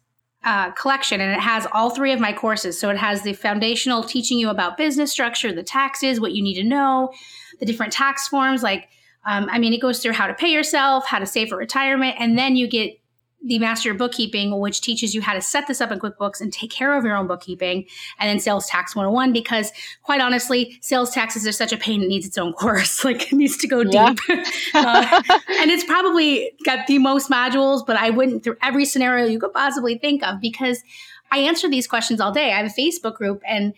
uh, 0.44 0.70
Collection, 0.72 1.20
and 1.20 1.32
it 1.32 1.40
has 1.40 1.66
all 1.72 1.90
three 1.90 2.12
of 2.12 2.20
my 2.20 2.32
courses. 2.32 2.78
So 2.78 2.90
it 2.90 2.96
has 2.96 3.22
the 3.22 3.32
foundational 3.32 4.02
teaching 4.02 4.38
you 4.38 4.48
about 4.48 4.76
business 4.76 5.12
structure, 5.12 5.52
the 5.52 5.62
taxes, 5.62 6.20
what 6.20 6.32
you 6.32 6.42
need 6.42 6.54
to 6.54 6.64
know, 6.64 7.12
the 7.58 7.66
different 7.66 7.92
tax 7.92 8.28
forms. 8.28 8.62
Like, 8.62 8.88
um, 9.26 9.48
I 9.50 9.58
mean, 9.58 9.72
it 9.72 9.82
goes 9.82 10.00
through 10.02 10.12
how 10.12 10.26
to 10.26 10.34
pay 10.34 10.50
yourself, 10.50 11.06
how 11.06 11.18
to 11.18 11.26
save 11.26 11.48
for 11.48 11.56
retirement, 11.56 12.16
and 12.18 12.38
then 12.38 12.56
you 12.56 12.68
get 12.68 12.99
the 13.42 13.58
Master 13.58 13.90
of 13.90 13.98
Bookkeeping, 13.98 14.58
which 14.58 14.80
teaches 14.80 15.14
you 15.14 15.22
how 15.22 15.32
to 15.32 15.40
set 15.40 15.66
this 15.66 15.80
up 15.80 15.90
in 15.90 15.98
QuickBooks 15.98 16.40
and 16.40 16.52
take 16.52 16.70
care 16.70 16.96
of 16.96 17.04
your 17.04 17.16
own 17.16 17.26
bookkeeping, 17.26 17.86
and 18.18 18.28
then 18.28 18.38
Sales 18.38 18.66
Tax 18.66 18.94
101, 18.94 19.32
because 19.32 19.72
quite 20.02 20.20
honestly, 20.20 20.78
sales 20.82 21.10
taxes 21.10 21.46
are 21.46 21.52
such 21.52 21.72
a 21.72 21.76
pain, 21.76 22.02
it 22.02 22.08
needs 22.08 22.26
its 22.26 22.36
own 22.38 22.52
course. 22.60 23.04
Like, 23.04 23.32
it 23.32 23.36
needs 23.36 23.56
to 23.58 23.66
go 23.66 23.84
deep. 23.84 24.18
Uh, 24.72 25.22
and 25.60 25.70
it's 25.70 25.84
probably 25.84 26.52
got 26.64 26.86
the 26.86 26.98
most 26.98 27.30
modules, 27.30 27.84
but 27.84 27.96
I 27.96 28.10
wouldn't 28.10 28.44
through 28.44 28.56
every 28.62 28.84
scenario 28.84 29.26
you 29.26 29.38
could 29.38 29.52
possibly 29.52 29.98
think 29.98 30.22
of 30.22 30.40
because 30.40 30.82
I 31.30 31.38
answer 31.38 31.68
these 31.68 31.86
questions 31.86 32.20
all 32.20 32.32
day. 32.32 32.52
I 32.52 32.58
have 32.58 32.66
a 32.66 32.80
Facebook 32.80 33.14
group, 33.14 33.42
and 33.46 33.74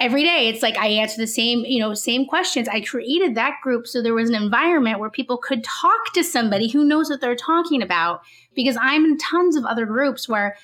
every 0.00 0.24
day 0.24 0.48
it's 0.48 0.62
like 0.62 0.76
i 0.78 0.86
answer 0.86 1.16
the 1.18 1.26
same 1.26 1.64
you 1.64 1.78
know 1.78 1.94
same 1.94 2.26
questions 2.26 2.68
i 2.68 2.80
created 2.80 3.34
that 3.34 3.56
group 3.62 3.86
so 3.86 4.02
there 4.02 4.14
was 4.14 4.28
an 4.28 4.34
environment 4.34 4.98
where 4.98 5.10
people 5.10 5.36
could 5.36 5.62
talk 5.62 6.12
to 6.12 6.24
somebody 6.24 6.68
who 6.68 6.84
knows 6.84 7.10
what 7.10 7.20
they're 7.20 7.36
talking 7.36 7.82
about 7.82 8.22
because 8.54 8.76
i'm 8.80 9.04
in 9.04 9.18
tons 9.18 9.56
of 9.56 9.64
other 9.64 9.86
groups 9.86 10.28
where 10.28 10.56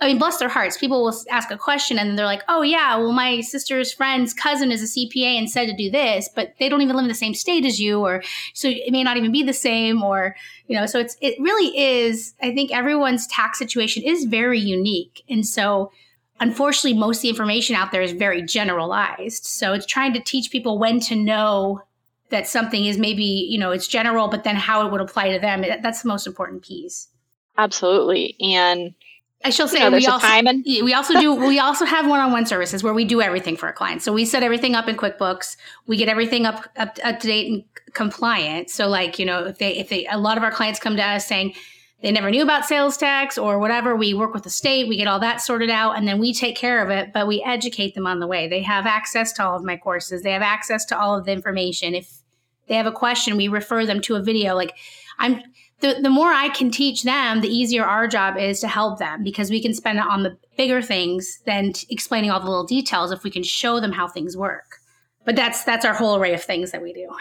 I 0.00 0.08
mean, 0.08 0.18
bless 0.18 0.38
their 0.38 0.48
hearts. 0.48 0.76
People 0.76 1.04
will 1.04 1.14
ask 1.30 1.50
a 1.50 1.56
question 1.56 1.98
and 1.98 2.18
they're 2.18 2.26
like, 2.26 2.42
oh, 2.48 2.62
yeah, 2.62 2.96
well, 2.96 3.12
my 3.12 3.40
sister's 3.40 3.92
friend's 3.92 4.34
cousin 4.34 4.72
is 4.72 4.82
a 4.82 4.86
CPA 4.86 5.38
and 5.38 5.48
said 5.48 5.66
to 5.66 5.76
do 5.76 5.88
this, 5.90 6.28
but 6.34 6.52
they 6.58 6.68
don't 6.68 6.82
even 6.82 6.96
live 6.96 7.04
in 7.04 7.08
the 7.08 7.14
same 7.14 7.32
state 7.32 7.64
as 7.64 7.80
you, 7.80 8.00
or 8.00 8.22
so 8.54 8.68
it 8.68 8.90
may 8.90 9.04
not 9.04 9.16
even 9.16 9.30
be 9.30 9.44
the 9.44 9.52
same, 9.52 10.02
or, 10.02 10.34
you 10.66 10.76
know, 10.76 10.84
so 10.86 10.98
it's, 10.98 11.16
it 11.20 11.36
really 11.40 11.78
is, 11.78 12.34
I 12.42 12.52
think 12.52 12.72
everyone's 12.72 13.26
tax 13.28 13.58
situation 13.58 14.02
is 14.02 14.24
very 14.24 14.58
unique. 14.58 15.22
And 15.28 15.46
so 15.46 15.92
unfortunately, 16.40 16.98
most 16.98 17.18
of 17.18 17.22
the 17.22 17.28
information 17.28 17.76
out 17.76 17.92
there 17.92 18.02
is 18.02 18.12
very 18.12 18.42
generalized. 18.42 19.44
So 19.44 19.72
it's 19.72 19.86
trying 19.86 20.12
to 20.14 20.20
teach 20.20 20.50
people 20.50 20.78
when 20.78 21.00
to 21.00 21.16
know 21.16 21.82
that 22.30 22.48
something 22.48 22.86
is 22.86 22.98
maybe, 22.98 23.24
you 23.24 23.58
know, 23.58 23.70
it's 23.70 23.86
general, 23.86 24.28
but 24.28 24.44
then 24.44 24.56
how 24.56 24.86
it 24.86 24.92
would 24.92 25.00
apply 25.00 25.32
to 25.32 25.38
them. 25.38 25.64
That's 25.82 26.02
the 26.02 26.08
most 26.08 26.26
important 26.26 26.62
piece. 26.62 27.08
Absolutely. 27.56 28.36
And 28.40 28.94
I 29.44 29.50
shall 29.50 29.68
say 29.68 29.78
you 29.78 29.90
know, 29.90 29.96
we 29.96 30.06
also 30.06 30.26
and- 30.26 30.64
we 30.64 30.94
also 30.94 31.20
do 31.20 31.34
we 31.48 31.58
also 31.58 31.84
have 31.84 32.08
one-on-one 32.08 32.46
services 32.46 32.82
where 32.82 32.94
we 32.94 33.04
do 33.04 33.20
everything 33.20 33.56
for 33.56 33.66
our 33.66 33.72
clients. 33.72 34.04
So 34.04 34.12
we 34.12 34.24
set 34.24 34.42
everything 34.42 34.74
up 34.74 34.88
in 34.88 34.96
QuickBooks. 34.96 35.56
We 35.86 35.96
get 35.98 36.08
everything 36.08 36.46
up 36.46 36.66
up, 36.76 36.98
up 37.04 37.20
to 37.20 37.26
date 37.26 37.52
and 37.52 37.64
compliant. 37.92 38.70
So 38.70 38.88
like, 38.88 39.18
you 39.18 39.26
know, 39.26 39.44
if 39.44 39.58
they 39.58 39.76
if 39.76 39.90
they 39.90 40.06
a 40.06 40.18
lot 40.18 40.38
of 40.38 40.42
our 40.44 40.50
clients 40.50 40.80
come 40.80 40.96
to 40.96 41.04
us 41.04 41.26
saying 41.26 41.54
they 42.04 42.12
never 42.12 42.30
knew 42.30 42.42
about 42.42 42.66
sales 42.66 42.98
tax 42.98 43.38
or 43.38 43.58
whatever, 43.58 43.96
we 43.96 44.12
work 44.12 44.34
with 44.34 44.42
the 44.42 44.50
state, 44.50 44.86
we 44.86 44.98
get 44.98 45.08
all 45.08 45.20
that 45.20 45.40
sorted 45.40 45.70
out 45.70 45.96
and 45.96 46.06
then 46.06 46.18
we 46.18 46.34
take 46.34 46.54
care 46.54 46.84
of 46.84 46.90
it, 46.90 47.14
but 47.14 47.26
we 47.26 47.42
educate 47.42 47.94
them 47.94 48.06
on 48.06 48.20
the 48.20 48.26
way. 48.26 48.46
They 48.46 48.60
have 48.60 48.84
access 48.84 49.32
to 49.32 49.42
all 49.42 49.56
of 49.56 49.64
my 49.64 49.78
courses. 49.78 50.22
They 50.22 50.32
have 50.32 50.42
access 50.42 50.84
to 50.86 51.00
all 51.00 51.16
of 51.16 51.24
the 51.24 51.32
information. 51.32 51.94
If 51.94 52.18
they 52.66 52.74
have 52.74 52.84
a 52.84 52.92
question, 52.92 53.38
we 53.38 53.48
refer 53.48 53.86
them 53.86 54.02
to 54.02 54.16
a 54.16 54.22
video. 54.22 54.54
Like 54.54 54.76
I'm 55.18 55.40
the, 55.80 55.96
the 56.02 56.10
more 56.10 56.30
I 56.30 56.50
can 56.50 56.70
teach 56.70 57.04
them, 57.04 57.40
the 57.40 57.48
easier 57.48 57.86
our 57.86 58.06
job 58.06 58.36
is 58.36 58.60
to 58.60 58.68
help 58.68 58.98
them 58.98 59.24
because 59.24 59.48
we 59.48 59.62
can 59.62 59.72
spend 59.72 59.98
it 59.98 60.04
on 60.04 60.24
the 60.24 60.36
bigger 60.58 60.82
things 60.82 61.40
than 61.46 61.72
t- 61.72 61.86
explaining 61.88 62.30
all 62.30 62.38
the 62.38 62.50
little 62.50 62.66
details 62.66 63.12
if 63.12 63.24
we 63.24 63.30
can 63.30 63.42
show 63.42 63.80
them 63.80 63.92
how 63.92 64.08
things 64.08 64.36
work. 64.36 64.76
But 65.24 65.36
that's 65.36 65.64
that's 65.64 65.86
our 65.86 65.94
whole 65.94 66.16
array 66.16 66.34
of 66.34 66.42
things 66.42 66.70
that 66.72 66.82
we 66.82 66.92
do. 66.92 67.08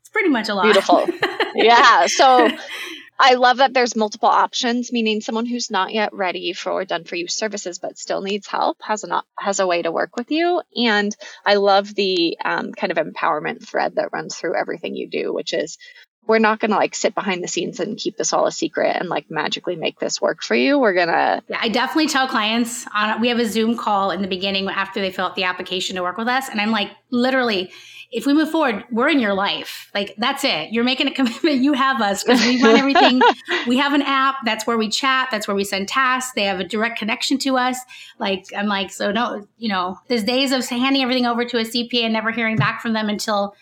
It's 0.00 0.10
pretty 0.10 0.28
much 0.28 0.50
a 0.50 0.54
lot. 0.54 0.64
Beautiful. 0.64 1.06
yeah. 1.54 2.06
So 2.08 2.50
I 3.18 3.34
love 3.34 3.58
that 3.58 3.72
there's 3.72 3.94
multiple 3.96 4.28
options, 4.28 4.92
meaning 4.92 5.20
someone 5.20 5.46
who's 5.46 5.70
not 5.70 5.92
yet 5.92 6.12
ready 6.12 6.52
for 6.52 6.84
done 6.84 7.04
for 7.04 7.16
you 7.16 7.28
services 7.28 7.78
but 7.78 7.98
still 7.98 8.20
needs 8.20 8.46
help 8.46 8.78
has 8.82 9.04
a 9.04 9.22
has 9.38 9.60
a 9.60 9.66
way 9.66 9.82
to 9.82 9.92
work 9.92 10.16
with 10.16 10.30
you. 10.30 10.62
And 10.76 11.14
I 11.46 11.54
love 11.54 11.94
the 11.94 12.36
um, 12.44 12.72
kind 12.72 12.90
of 12.90 12.98
empowerment 12.98 13.66
thread 13.66 13.96
that 13.96 14.12
runs 14.12 14.34
through 14.34 14.56
everything 14.56 14.96
you 14.96 15.08
do, 15.08 15.32
which 15.32 15.52
is 15.52 15.78
we're 16.26 16.38
not 16.38 16.58
going 16.58 16.70
to 16.70 16.76
like 16.76 16.94
sit 16.94 17.14
behind 17.14 17.42
the 17.42 17.48
scenes 17.48 17.80
and 17.80 17.98
keep 17.98 18.16
this 18.16 18.32
all 18.32 18.46
a 18.46 18.52
secret 18.52 18.96
and 18.98 19.08
like 19.08 19.30
magically 19.30 19.76
make 19.76 19.98
this 19.98 20.20
work 20.20 20.42
for 20.42 20.54
you. 20.54 20.78
We're 20.78 20.94
going 20.94 21.08
to 21.08 21.42
yeah, 21.48 21.58
I 21.60 21.68
definitely 21.68 22.08
tell 22.08 22.26
clients 22.26 22.86
on 22.94 23.20
we 23.20 23.28
have 23.28 23.38
a 23.38 23.46
Zoom 23.46 23.76
call 23.76 24.10
in 24.10 24.22
the 24.22 24.28
beginning 24.28 24.68
after 24.68 25.00
they 25.00 25.10
fill 25.10 25.26
out 25.26 25.36
the 25.36 25.44
application 25.44 25.96
to 25.96 26.02
work 26.02 26.16
with 26.16 26.28
us 26.28 26.48
and 26.48 26.60
I'm 26.60 26.70
like 26.70 26.90
literally 27.10 27.72
if 28.10 28.26
we 28.26 28.32
move 28.32 28.50
forward, 28.50 28.84
we're 28.90 29.08
in 29.08 29.18
your 29.18 29.34
life. 29.34 29.90
Like 29.94 30.14
that's 30.18 30.44
it. 30.44 30.72
You're 30.72 30.84
making 30.84 31.08
a 31.08 31.10
commitment. 31.10 31.62
You 31.62 31.72
have 31.72 32.00
us 32.00 32.22
because 32.22 32.40
we 32.40 32.62
run 32.62 32.76
everything. 32.76 33.20
we 33.66 33.76
have 33.78 33.92
an 33.92 34.02
app. 34.02 34.36
That's 34.44 34.66
where 34.66 34.78
we 34.78 34.88
chat. 34.88 35.28
That's 35.30 35.48
where 35.48 35.54
we 35.54 35.64
send 35.64 35.88
tasks. 35.88 36.32
They 36.34 36.44
have 36.44 36.60
a 36.60 36.64
direct 36.64 36.98
connection 36.98 37.38
to 37.38 37.56
us. 37.56 37.78
Like 38.18 38.46
I'm 38.56 38.66
like, 38.66 38.90
so 38.90 39.10
no, 39.12 39.46
you 39.58 39.68
know, 39.68 39.98
there's 40.08 40.24
days 40.24 40.52
of 40.52 40.66
handing 40.66 41.02
everything 41.02 41.26
over 41.26 41.44
to 41.44 41.58
a 41.58 41.62
CPA 41.62 42.04
and 42.04 42.12
never 42.12 42.30
hearing 42.30 42.56
back 42.56 42.80
from 42.80 42.92
them 42.92 43.08
until 43.08 43.54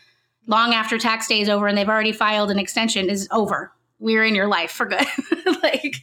long 0.47 0.75
after 0.75 0.99
tax 0.99 1.29
day 1.29 1.41
is 1.41 1.49
over 1.49 1.67
and 1.67 1.79
they've 1.79 1.89
already 1.89 2.13
filed 2.13 2.51
an 2.51 2.59
extension 2.59 3.09
is 3.09 3.29
over. 3.31 3.73
We're 3.99 4.25
in 4.25 4.35
your 4.35 4.49
life 4.49 4.73
for 4.73 4.87
good. 4.87 5.07
like, 5.63 5.97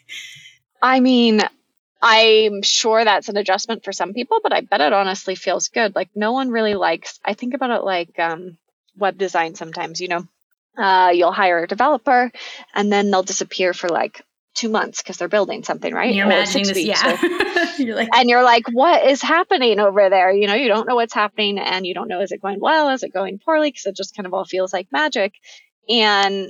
I 0.81 1.00
mean, 1.00 1.41
I'm 2.01 2.61
sure 2.61 3.03
that's 3.03 3.29
an 3.29 3.37
adjustment 3.37 3.83
for 3.83 3.91
some 3.91 4.13
people, 4.13 4.39
but 4.41 4.53
I 4.53 4.61
bet 4.61 4.81
it 4.81 4.93
honestly 4.93 5.35
feels 5.35 5.67
good. 5.67 5.95
Like, 5.95 6.09
no 6.15 6.31
one 6.31 6.49
really 6.49 6.75
likes, 6.75 7.19
I 7.25 7.33
think 7.33 7.53
about 7.53 7.71
it 7.71 7.83
like 7.83 8.17
um, 8.19 8.57
web 8.97 9.17
design 9.17 9.55
sometimes, 9.55 9.99
you 9.99 10.07
know, 10.07 10.27
uh, 10.77 11.11
you'll 11.13 11.33
hire 11.33 11.63
a 11.63 11.67
developer 11.67 12.31
and 12.73 12.91
then 12.91 13.11
they'll 13.11 13.23
disappear 13.23 13.73
for 13.73 13.89
like 13.89 14.23
two 14.53 14.69
months 14.69 15.01
because 15.01 15.17
they're 15.17 15.27
building 15.27 15.63
something, 15.63 15.93
right? 15.93 16.13
You're 16.13 16.25
or 16.25 16.31
imagining 16.31 16.67
this, 16.67 16.79
yeah. 16.79 17.75
you're 17.77 17.95
like, 17.95 18.09
and 18.13 18.29
you're 18.29 18.43
like, 18.43 18.67
what 18.71 19.05
is 19.05 19.21
happening 19.21 19.79
over 19.79 20.09
there? 20.09 20.31
You 20.31 20.47
know, 20.47 20.55
you 20.55 20.67
don't 20.67 20.87
know 20.87 20.95
what's 20.95 21.13
happening, 21.13 21.59
and 21.59 21.85
you 21.85 21.93
don't 21.93 22.07
know 22.07 22.21
is 22.21 22.31
it 22.31 22.41
going 22.41 22.59
well, 22.59 22.89
is 22.89 23.03
it 23.03 23.13
going 23.13 23.39
poorly? 23.39 23.69
Because 23.69 23.85
it 23.85 23.95
just 23.95 24.15
kind 24.15 24.25
of 24.25 24.33
all 24.33 24.45
feels 24.45 24.73
like 24.73 24.87
magic. 24.91 25.33
And 25.87 26.49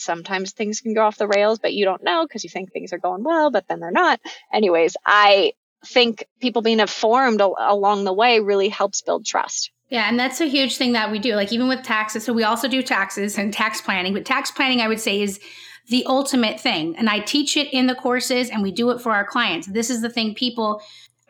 sometimes 0.00 0.52
things 0.52 0.80
can 0.80 0.94
go 0.94 1.02
off 1.02 1.18
the 1.18 1.28
rails, 1.28 1.58
but 1.58 1.74
you 1.74 1.84
don't 1.84 2.02
know 2.02 2.26
because 2.26 2.44
you 2.44 2.50
think 2.50 2.72
things 2.72 2.92
are 2.92 2.98
going 2.98 3.22
well, 3.22 3.50
but 3.50 3.68
then 3.68 3.80
they're 3.80 3.90
not. 3.90 4.20
Anyways, 4.52 4.96
I 5.06 5.52
think 5.86 6.24
people 6.40 6.62
being 6.62 6.80
informed 6.80 7.40
al- 7.40 7.56
along 7.58 8.04
the 8.04 8.12
way 8.12 8.40
really 8.40 8.68
helps 8.68 9.02
build 9.02 9.24
trust. 9.24 9.70
Yeah, 9.88 10.08
and 10.08 10.18
that's 10.18 10.40
a 10.40 10.46
huge 10.46 10.76
thing 10.76 10.92
that 10.92 11.10
we 11.10 11.18
do. 11.18 11.34
Like 11.34 11.52
even 11.52 11.68
with 11.68 11.82
taxes, 11.82 12.24
so 12.24 12.32
we 12.32 12.44
also 12.44 12.68
do 12.68 12.82
taxes 12.82 13.38
and 13.38 13.52
tax 13.52 13.80
planning, 13.80 14.14
but 14.14 14.24
tax 14.24 14.50
planning 14.50 14.80
I 14.80 14.88
would 14.88 15.00
say 15.00 15.20
is 15.20 15.40
the 15.88 16.04
ultimate 16.06 16.60
thing. 16.60 16.96
And 16.96 17.08
I 17.10 17.18
teach 17.18 17.56
it 17.56 17.72
in 17.72 17.86
the 17.88 17.94
courses 17.94 18.48
and 18.48 18.62
we 18.62 18.70
do 18.70 18.90
it 18.90 19.00
for 19.00 19.12
our 19.12 19.24
clients. 19.24 19.66
This 19.66 19.90
is 19.90 20.02
the 20.02 20.08
thing 20.08 20.34
people, 20.34 20.80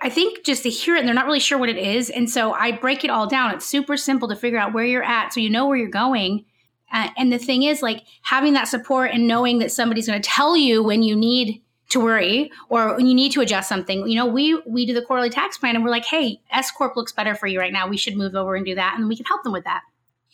I 0.03 0.11
think, 0.11 0.45
just 0.45 0.63
to 0.65 0.71
hear 0.71 0.97
it 0.97 1.01
and 1.01 1.09
they're 1.09 1.15
not 1.15 1.25
really 1.25 1.41
sure 1.41 1.59
what 1.59 1.71
it 1.71 1.79
is. 1.79 2.11
And 2.11 2.29
so 2.29 2.53
I 2.53 2.73
break 2.73 3.03
it 3.03 3.11
all 3.11 3.27
down. 3.27 3.55
It's 3.55 3.65
super 3.65 3.97
simple 3.97 4.29
to 4.29 4.37
figure 4.37 4.59
out 4.59 4.75
where 4.75 4.85
you're 4.85 5.03
at 5.03 5.33
so 5.33 5.41
you 5.41 5.49
know 5.49 5.67
where 5.67 5.79
you're 5.79 5.89
going. 5.89 6.45
Uh, 6.93 7.09
and 7.17 7.33
the 7.33 7.39
thing 7.39 7.63
is, 7.63 7.83
like 7.83 8.05
having 8.23 8.53
that 8.55 8.69
support 8.69 9.11
and 9.13 9.29
knowing 9.29 9.59
that 9.59 9.73
somebody's 9.73 10.07
going 10.07 10.21
to 10.21 10.29
tell 10.29 10.57
you 10.57 10.83
when 10.83 11.03
you 11.03 11.15
need 11.15 11.63
to 11.91 12.01
worry 12.01 12.51
or 12.69 12.95
when 12.97 13.07
you 13.07 13.15
need 13.15 13.33
to 13.33 13.41
adjust 13.41 13.69
something. 13.69 14.09
You 14.09 14.17
know, 14.17 14.27
we 14.27 14.61
we 14.67 14.87
do 14.87 14.95
the 14.95 15.03
quarterly 15.03 15.31
tax 15.31 15.59
plan 15.59 15.75
and 15.75 15.85
we're 15.85 15.91
like, 15.91 16.05
hey, 16.05 16.41
S 16.51 16.71
corp 16.71 16.97
looks 16.97 17.13
better 17.13 17.35
for 17.35 17.47
you 17.47 17.59
right 17.59 17.73
now. 17.73 17.89
We 17.89 17.97
should 17.97 18.17
move 18.17 18.35
over 18.35 18.55
and 18.55 18.65
do 18.65 18.75
that, 18.75 18.97
and 18.99 19.09
we 19.09 19.17
can 19.17 19.27
help 19.27 19.43
them 19.43 19.53
with 19.53 19.65
that. 19.65 19.83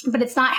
But 0.06 0.22
it's 0.22 0.36
not. 0.36 0.54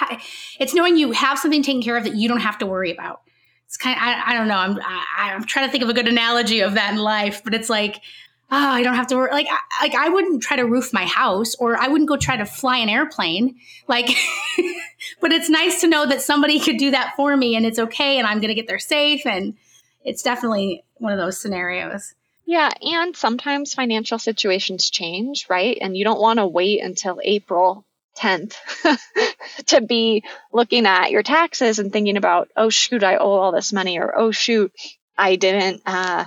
It's 0.60 0.74
knowing 0.74 0.98
you 0.98 1.12
have 1.12 1.40
something 1.40 1.64
taken 1.64 1.82
care 1.82 1.98
of 1.98 2.04
that 2.04 2.16
you 2.16 2.28
don't 2.28 2.42
have 2.42 2.58
to 2.60 2.66
worry 2.66 2.92
about 2.92 3.22
it's 3.68 3.76
kind 3.76 3.98
of, 3.98 4.02
I, 4.02 4.32
I 4.32 4.34
don't 4.34 4.48
know. 4.48 4.56
I'm, 4.56 4.80
I, 4.80 5.34
am 5.34 5.44
trying 5.44 5.68
to 5.68 5.72
think 5.72 5.84
of 5.84 5.90
a 5.90 5.94
good 5.94 6.08
analogy 6.08 6.62
of 6.62 6.74
that 6.76 6.94
in 6.94 7.00
life, 7.00 7.42
but 7.44 7.54
it's 7.54 7.70
like, 7.70 8.02
oh, 8.50 8.56
I 8.58 8.84
don't 8.84 8.96
have 8.96 9.08
to 9.08 9.16
worry. 9.16 9.32
Like, 9.32 9.48
I, 9.50 9.86
like 9.86 9.96
I 9.96 10.10
wouldn't 10.10 10.42
try 10.42 10.58
to 10.58 10.64
roof 10.64 10.94
my 10.94 11.06
house 11.06 11.56
or 11.56 11.78
I 11.78 11.88
wouldn't 11.88 12.10
go 12.10 12.18
try 12.18 12.38
to 12.38 12.46
fly 12.46 12.78
an 12.78 12.90
airplane. 12.90 13.56
Like, 13.88 14.08
but 15.22 15.32
it's 15.32 15.50
nice 15.50 15.82
to 15.82 15.88
know 15.88 16.06
that 16.06 16.22
somebody 16.22 16.60
could 16.60 16.78
do 16.78 16.92
that 16.92 17.14
for 17.16 17.36
me 17.36 17.56
and 17.56 17.66
it's 17.66 17.80
okay. 17.80 18.18
And 18.18 18.28
I'm 18.28 18.40
going 18.40 18.50
to 18.50 18.56
get 18.56 18.68
there 18.68 18.80
safe. 18.80 19.26
And 19.26 19.56
it's 20.04 20.24
definitely 20.24 20.84
one 20.96 21.12
of 21.12 21.20
those 21.20 21.40
scenarios. 21.40 22.14
Yeah, 22.46 22.70
and 22.82 23.14
sometimes 23.14 23.74
financial 23.74 24.18
situations 24.20 24.90
change, 24.90 25.48
right? 25.50 25.78
And 25.82 25.98
you 25.98 26.06
don't 26.06 26.22
want 26.22 26.40
to 26.40 26.48
wait 26.48 26.82
until 26.82 27.20
April 27.22 27.86
10th 28.18 28.56
to 29.66 29.82
be 29.82 30.24
looking 30.54 30.86
at 30.86 31.12
your 31.12 31.24
taxes 31.24 31.80
and 31.80 31.92
thinking 31.92 32.16
about, 32.16 32.50
oh, 32.56 32.70
shoot, 32.70 33.04
I 33.04 33.18
owe 33.18 33.34
all 33.34 33.52
this 33.52 33.74
money, 33.74 34.00
or 34.00 34.18
oh, 34.18 34.32
shoot, 34.32 34.72
I 35.18 35.36
didn't 35.36 35.82
uh, 35.86 36.24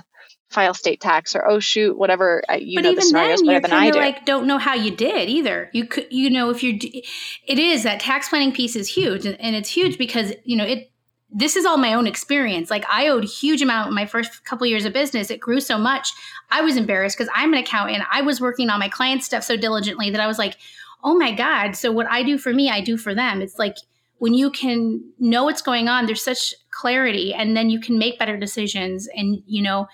file 0.51 0.73
state 0.73 0.99
tax, 0.99 1.35
or 1.35 1.47
oh, 1.47 1.59
shoot, 1.59 1.97
whatever. 1.97 2.43
Uh, 2.49 2.55
you 2.55 2.77
but 2.77 2.83
know 2.83 2.95
the 2.95 3.01
scenarios 3.01 3.41
better 3.41 3.61
than 3.61 3.71
I 3.71 3.91
do. 3.91 3.99
like 3.99 4.25
don't 4.25 4.47
know 4.47 4.57
how 4.57 4.75
you 4.75 4.91
did 4.91 5.29
either. 5.29 5.69
You 5.73 5.85
could, 5.85 6.07
you 6.11 6.29
know, 6.29 6.49
if 6.49 6.61
you're, 6.61 6.75
it 6.75 7.59
is 7.59 7.83
that 7.83 7.99
tax 8.01 8.29
planning 8.29 8.51
piece 8.51 8.75
is 8.75 8.87
huge. 8.87 9.25
And, 9.25 9.39
and 9.39 9.55
it's 9.55 9.69
huge 9.69 9.97
because, 9.97 10.33
you 10.43 10.57
know, 10.57 10.65
it, 10.65 10.91
this 11.31 11.55
is 11.55 11.65
all 11.65 11.77
my 11.77 11.93
own 11.93 12.07
experience. 12.07 12.69
Like 12.69 12.85
I 12.91 13.07
owed 13.07 13.23
huge 13.23 13.61
amount 13.61 13.87
in 13.87 13.95
my 13.95 14.05
first 14.05 14.43
couple 14.43 14.67
years 14.67 14.85
of 14.85 14.91
business. 14.91 15.31
It 15.31 15.39
grew 15.39 15.61
so 15.61 15.77
much. 15.77 16.11
I 16.49 16.61
was 16.61 16.75
embarrassed 16.75 17.17
because 17.17 17.31
I'm 17.33 17.53
an 17.53 17.59
accountant. 17.59 18.03
I 18.11 18.21
was 18.21 18.41
working 18.41 18.69
on 18.69 18.79
my 18.79 18.89
client 18.89 19.23
stuff 19.23 19.43
so 19.43 19.55
diligently 19.55 20.09
that 20.09 20.19
I 20.19 20.27
was 20.27 20.37
like, 20.37 20.57
oh 21.03 21.17
my 21.17 21.31
God. 21.33 21.75
So 21.75 21.91
what 21.91 22.07
I 22.07 22.23
do 22.23 22.37
for 22.37 22.53
me, 22.53 22.69
I 22.69 22.81
do 22.81 22.97
for 22.97 23.15
them. 23.15 23.41
It's 23.41 23.57
like 23.57 23.77
when 24.17 24.33
you 24.33 24.51
can 24.51 25.03
know 25.17 25.45
what's 25.45 25.61
going 25.61 25.87
on, 25.87 26.05
there's 26.05 26.23
such 26.23 26.53
clarity 26.69 27.33
and 27.33 27.55
then 27.55 27.69
you 27.69 27.79
can 27.79 27.97
make 27.97 28.19
better 28.19 28.37
decisions. 28.37 29.07
And, 29.15 29.41
you 29.47 29.63
know, 29.63 29.87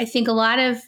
I 0.00 0.06
think 0.06 0.28
a 0.28 0.32
lot 0.32 0.58
of, 0.58 0.78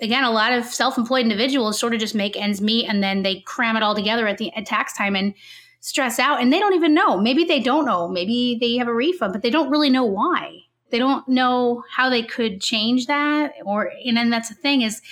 again, 0.00 0.24
a 0.24 0.30
lot 0.30 0.52
of 0.52 0.64
self 0.64 0.96
employed 0.96 1.22
individuals 1.22 1.78
sort 1.78 1.92
of 1.92 2.00
just 2.00 2.14
make 2.14 2.36
ends 2.36 2.60
meet 2.60 2.88
and 2.88 3.02
then 3.02 3.22
they 3.22 3.40
cram 3.40 3.76
it 3.76 3.82
all 3.82 3.94
together 3.94 4.26
at 4.26 4.38
the 4.38 4.52
at 4.54 4.64
tax 4.64 4.96
time 4.96 5.14
and 5.14 5.34
stress 5.80 6.18
out 6.18 6.40
and 6.40 6.50
they 6.50 6.58
don't 6.58 6.74
even 6.74 6.94
know. 6.94 7.20
Maybe 7.20 7.44
they 7.44 7.60
don't 7.60 7.84
know. 7.84 8.08
Maybe 8.08 8.56
they 8.58 8.76
have 8.78 8.88
a 8.88 8.94
refund, 8.94 9.34
but 9.34 9.42
they 9.42 9.50
don't 9.50 9.70
really 9.70 9.90
know 9.90 10.04
why. 10.04 10.60
They 10.90 10.98
don't 10.98 11.28
know 11.28 11.84
how 11.90 12.08
they 12.08 12.22
could 12.22 12.62
change 12.62 13.06
that. 13.06 13.52
Or, 13.66 13.92
and 14.06 14.16
then 14.16 14.30
that's 14.30 14.48
the 14.48 14.54
thing 14.54 14.80
is 14.80 15.02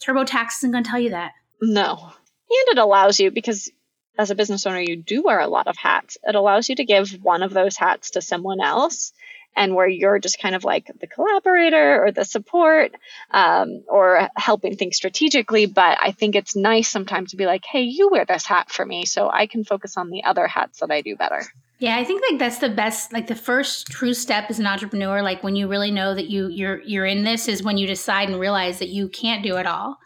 TurboTax 0.00 0.58
isn't 0.58 0.70
going 0.70 0.84
to 0.84 0.90
tell 0.90 1.00
you 1.00 1.10
that. 1.10 1.32
No, 1.60 2.12
and 2.50 2.68
it 2.68 2.78
allows 2.78 3.20
you, 3.20 3.30
because 3.30 3.70
as 4.18 4.30
a 4.30 4.34
business 4.34 4.66
owner, 4.66 4.80
you 4.80 4.96
do 4.96 5.22
wear 5.22 5.40
a 5.40 5.48
lot 5.48 5.66
of 5.66 5.76
hats. 5.76 6.16
It 6.24 6.34
allows 6.34 6.68
you 6.68 6.76
to 6.76 6.84
give 6.84 7.10
one 7.22 7.42
of 7.42 7.52
those 7.52 7.76
hats 7.76 8.10
to 8.12 8.22
someone 8.22 8.60
else 8.60 9.12
and 9.56 9.74
where 9.74 9.88
you're 9.88 10.18
just 10.18 10.40
kind 10.40 10.54
of 10.54 10.64
like 10.64 10.90
the 11.00 11.06
collaborator 11.06 12.04
or 12.04 12.12
the 12.12 12.24
support 12.24 12.92
um, 13.30 13.82
or 13.88 14.28
helping 14.36 14.76
think 14.76 14.94
strategically. 14.94 15.66
But 15.66 15.98
I 16.00 16.12
think 16.12 16.34
it's 16.34 16.56
nice 16.56 16.88
sometimes 16.88 17.30
to 17.30 17.36
be 17.36 17.46
like, 17.46 17.64
hey, 17.64 17.82
you 17.82 18.08
wear 18.10 18.24
this 18.24 18.46
hat 18.46 18.70
for 18.70 18.86
me 18.86 19.06
so 19.06 19.30
I 19.30 19.46
can 19.46 19.64
focus 19.64 19.96
on 19.96 20.10
the 20.10 20.24
other 20.24 20.46
hats 20.46 20.80
that 20.80 20.90
I 20.90 21.00
do 21.00 21.16
better. 21.16 21.42
Yeah, 21.78 21.96
I 21.96 22.04
think 22.04 22.22
like 22.30 22.38
that's 22.38 22.58
the 22.58 22.68
best 22.68 23.10
like 23.10 23.26
the 23.26 23.34
first 23.34 23.86
true 23.86 24.12
step 24.12 24.50
as 24.50 24.58
an 24.58 24.66
entrepreneur 24.66 25.22
like 25.22 25.42
when 25.42 25.56
you 25.56 25.66
really 25.66 25.90
know 25.90 26.14
that 26.14 26.28
you 26.28 26.48
you're 26.48 26.82
you're 26.82 27.06
in 27.06 27.24
this 27.24 27.48
is 27.48 27.62
when 27.62 27.78
you 27.78 27.86
decide 27.86 28.28
and 28.28 28.38
realize 28.38 28.78
that 28.80 28.88
you 28.88 29.08
can't 29.08 29.42
do 29.42 29.56
it 29.56 29.66
all 29.66 29.96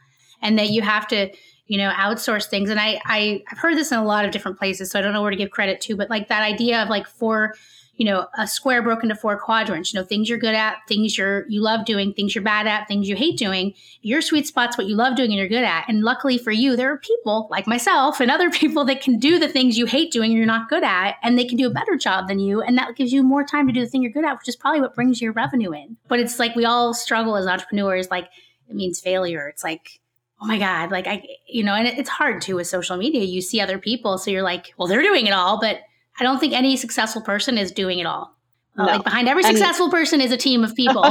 and 0.41 0.57
that 0.57 0.71
you 0.71 0.83
have 0.83 1.09
to 1.09 1.31
you 1.67 1.79
know 1.79 1.91
outsource 1.91 2.47
things 2.47 2.71
and 2.71 2.79
I, 2.79 3.01
I 3.05 3.43
i've 3.51 3.59
heard 3.59 3.77
this 3.77 3.91
in 3.91 3.99
a 3.99 4.05
lot 4.05 4.25
of 4.25 4.31
different 4.31 4.59
places 4.59 4.91
so 4.91 4.99
i 4.99 5.03
don't 5.03 5.13
know 5.13 5.23
where 5.23 5.31
to 5.31 5.37
give 5.37 5.51
credit 5.51 5.81
to 5.83 5.97
but 5.97 6.11
like 6.11 6.29
that 6.29 6.43
idea 6.43 6.83
of 6.83 6.89
like 6.89 7.09
for 7.09 7.55
you 7.97 8.05
know, 8.05 8.27
a 8.37 8.47
square 8.47 8.83
broken 8.83 9.11
into 9.11 9.21
four 9.21 9.39
quadrants, 9.39 9.93
you 9.93 10.01
know, 10.01 10.05
things 10.05 10.29
you're 10.29 10.39
good 10.39 10.55
at, 10.55 10.79
things 10.89 11.17
you're 11.17 11.47
you 11.49 11.61
love 11.61 11.85
doing, 11.85 12.13
things 12.13 12.35
you're 12.35 12.43
bad 12.43 12.67
at, 12.67 12.89
things 12.89 13.09
you 13.09 13.15
hate 13.15 13.39
doing. 13.39 13.73
Your 14.03 14.21
sweet 14.21 14.47
spot's 14.47 14.77
what 14.77 14.89
you 14.89 14.97
love 14.97 15.17
doing 15.17 15.31
and 15.31 15.39
you're 15.39 15.49
good 15.49 15.65
at. 15.65 15.85
And 15.89 16.03
luckily 16.03 16.37
for 16.37 16.51
you, 16.51 16.75
there 16.75 16.93
are 16.93 16.99
people 16.99 17.47
like 17.51 17.67
myself 17.67 18.21
and 18.21 18.31
other 18.31 18.51
people 18.65 18.85
that 18.87 19.01
can 19.01 19.19
do 19.19 19.39
the 19.39 19.49
things 19.49 19.79
you 19.79 19.87
hate 19.87 20.11
doing 20.11 20.31
and 20.31 20.39
you're 20.39 20.47
not 20.47 20.69
good 20.69 20.83
at, 20.83 21.17
and 21.23 21.39
they 21.39 21.45
can 21.45 21.57
do 21.57 21.69
a 21.69 21.73
better 21.73 21.97
job 21.97 22.27
than 22.27 22.41
you. 22.41 22.61
And 22.61 22.77
that 22.79 22.97
gives 22.97 23.13
you 23.13 23.23
more 23.23 23.45
time 23.45 23.67
to 23.69 23.73
do 23.73 23.81
the 23.81 23.87
thing 23.87 24.03
you're 24.03 24.13
good 24.13 24.25
at, 24.25 24.39
which 24.39 24.49
is 24.49 24.57
probably 24.57 24.81
what 24.81 24.95
brings 24.95 25.23
your 25.23 25.33
revenue 25.33 25.73
in. 25.73 25.97
But 26.09 26.21
it's 26.21 26.39
like 26.39 26.57
we 26.57 26.65
all 26.65 26.95
struggle 26.95 27.37
as 27.37 27.47
entrepreneurs, 27.47 28.11
like 28.11 28.29
it 28.69 28.75
means 28.75 29.01
failure. 29.01 29.47
It's 29.47 29.63
like, 29.63 30.01
oh 30.41 30.47
my 30.47 30.59
God, 30.59 30.91
like 30.91 31.07
I, 31.07 31.23
you 31.47 31.63
know, 31.63 31.75
and 31.75 31.87
it's 31.87 32.11
hard 32.11 32.43
too 32.43 32.57
with 32.57 32.67
social 32.67 32.97
media. 32.97 33.23
You 33.23 33.41
see 33.41 33.61
other 33.61 33.79
people, 33.79 34.19
so 34.19 34.33
you're 34.33 34.43
like, 34.43 34.75
well, 34.77 34.89
they're 34.89 35.03
doing 35.03 35.27
it 35.27 35.33
all, 35.33 35.61
but 35.61 35.79
I 36.19 36.23
don't 36.23 36.39
think 36.39 36.53
any 36.53 36.77
successful 36.77 37.23
person 37.23 37.59
is 37.59 37.73
doing 37.73 37.99
it 37.99 38.07
all. 38.07 38.35
No. 38.77 38.85
Like 38.85 39.05
behind 39.05 39.29
every 39.29 39.45
successful 39.45 39.87
and, 39.87 39.93
person 39.93 40.21
is 40.21 40.33
a 40.33 40.37
team 40.37 40.65
of 40.65 40.75
people. 40.75 41.03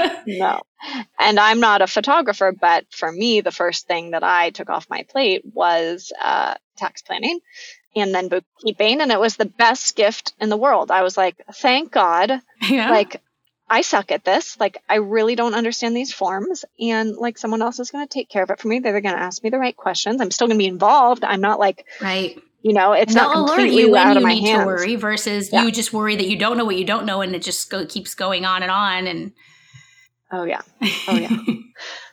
no. 0.26 0.60
And 1.18 1.40
I'm 1.40 1.60
not 1.60 1.80
a 1.80 1.86
photographer, 1.86 2.52
but 2.52 2.84
for 2.90 3.10
me, 3.10 3.40
the 3.40 3.50
first 3.50 3.86
thing 3.86 4.10
that 4.10 4.22
I 4.22 4.50
took 4.50 4.68
off 4.68 4.90
my 4.90 5.04
plate 5.08 5.42
was 5.54 6.12
uh, 6.20 6.54
tax 6.76 7.00
planning 7.00 7.40
and 7.96 8.14
then 8.14 8.28
bookkeeping. 8.28 9.00
And 9.00 9.10
it 9.10 9.20
was 9.20 9.36
the 9.36 9.46
best 9.46 9.96
gift 9.96 10.34
in 10.38 10.50
the 10.50 10.56
world. 10.56 10.90
I 10.90 11.02
was 11.02 11.16
like, 11.16 11.36
thank 11.54 11.92
God. 11.92 12.40
Yeah. 12.68 12.90
Like, 12.90 13.22
I 13.70 13.80
suck 13.80 14.12
at 14.12 14.24
this. 14.24 14.60
Like, 14.60 14.82
I 14.86 14.96
really 14.96 15.34
don't 15.34 15.54
understand 15.54 15.96
these 15.96 16.12
forms. 16.12 16.66
And 16.78 17.16
like, 17.16 17.38
someone 17.38 17.62
else 17.62 17.80
is 17.80 17.90
going 17.90 18.06
to 18.06 18.12
take 18.12 18.28
care 18.28 18.42
of 18.42 18.50
it 18.50 18.60
for 18.60 18.68
me. 18.68 18.80
They're 18.80 19.00
going 19.00 19.14
to 19.14 19.22
ask 19.22 19.42
me 19.42 19.48
the 19.48 19.58
right 19.58 19.76
questions. 19.76 20.20
I'm 20.20 20.30
still 20.30 20.46
going 20.46 20.58
to 20.58 20.62
be 20.62 20.68
involved. 20.68 21.24
I'm 21.24 21.40
not 21.40 21.58
like, 21.58 21.86
right 22.02 22.38
you 22.62 22.72
know, 22.72 22.92
it's 22.92 23.14
not 23.14 23.32
completely 23.32 23.82
you 23.82 23.96
out 23.96 24.16
of 24.16 24.22
my 24.22 24.34
hands. 24.34 24.62
To 24.62 24.66
worry 24.66 24.96
versus 24.96 25.52
yeah. 25.52 25.64
you 25.64 25.72
just 25.72 25.92
worry 25.92 26.16
that 26.16 26.28
you 26.28 26.36
don't 26.36 26.56
know 26.56 26.64
what 26.64 26.76
you 26.76 26.84
don't 26.84 27.04
know, 27.04 27.20
and 27.20 27.34
it 27.34 27.42
just 27.42 27.68
go, 27.70 27.84
keeps 27.84 28.14
going 28.14 28.44
on 28.44 28.62
and 28.62 28.70
on. 28.70 29.06
And 29.06 29.32
oh 30.30 30.44
yeah, 30.44 30.62
oh 31.08 31.16
yeah. 31.16 31.36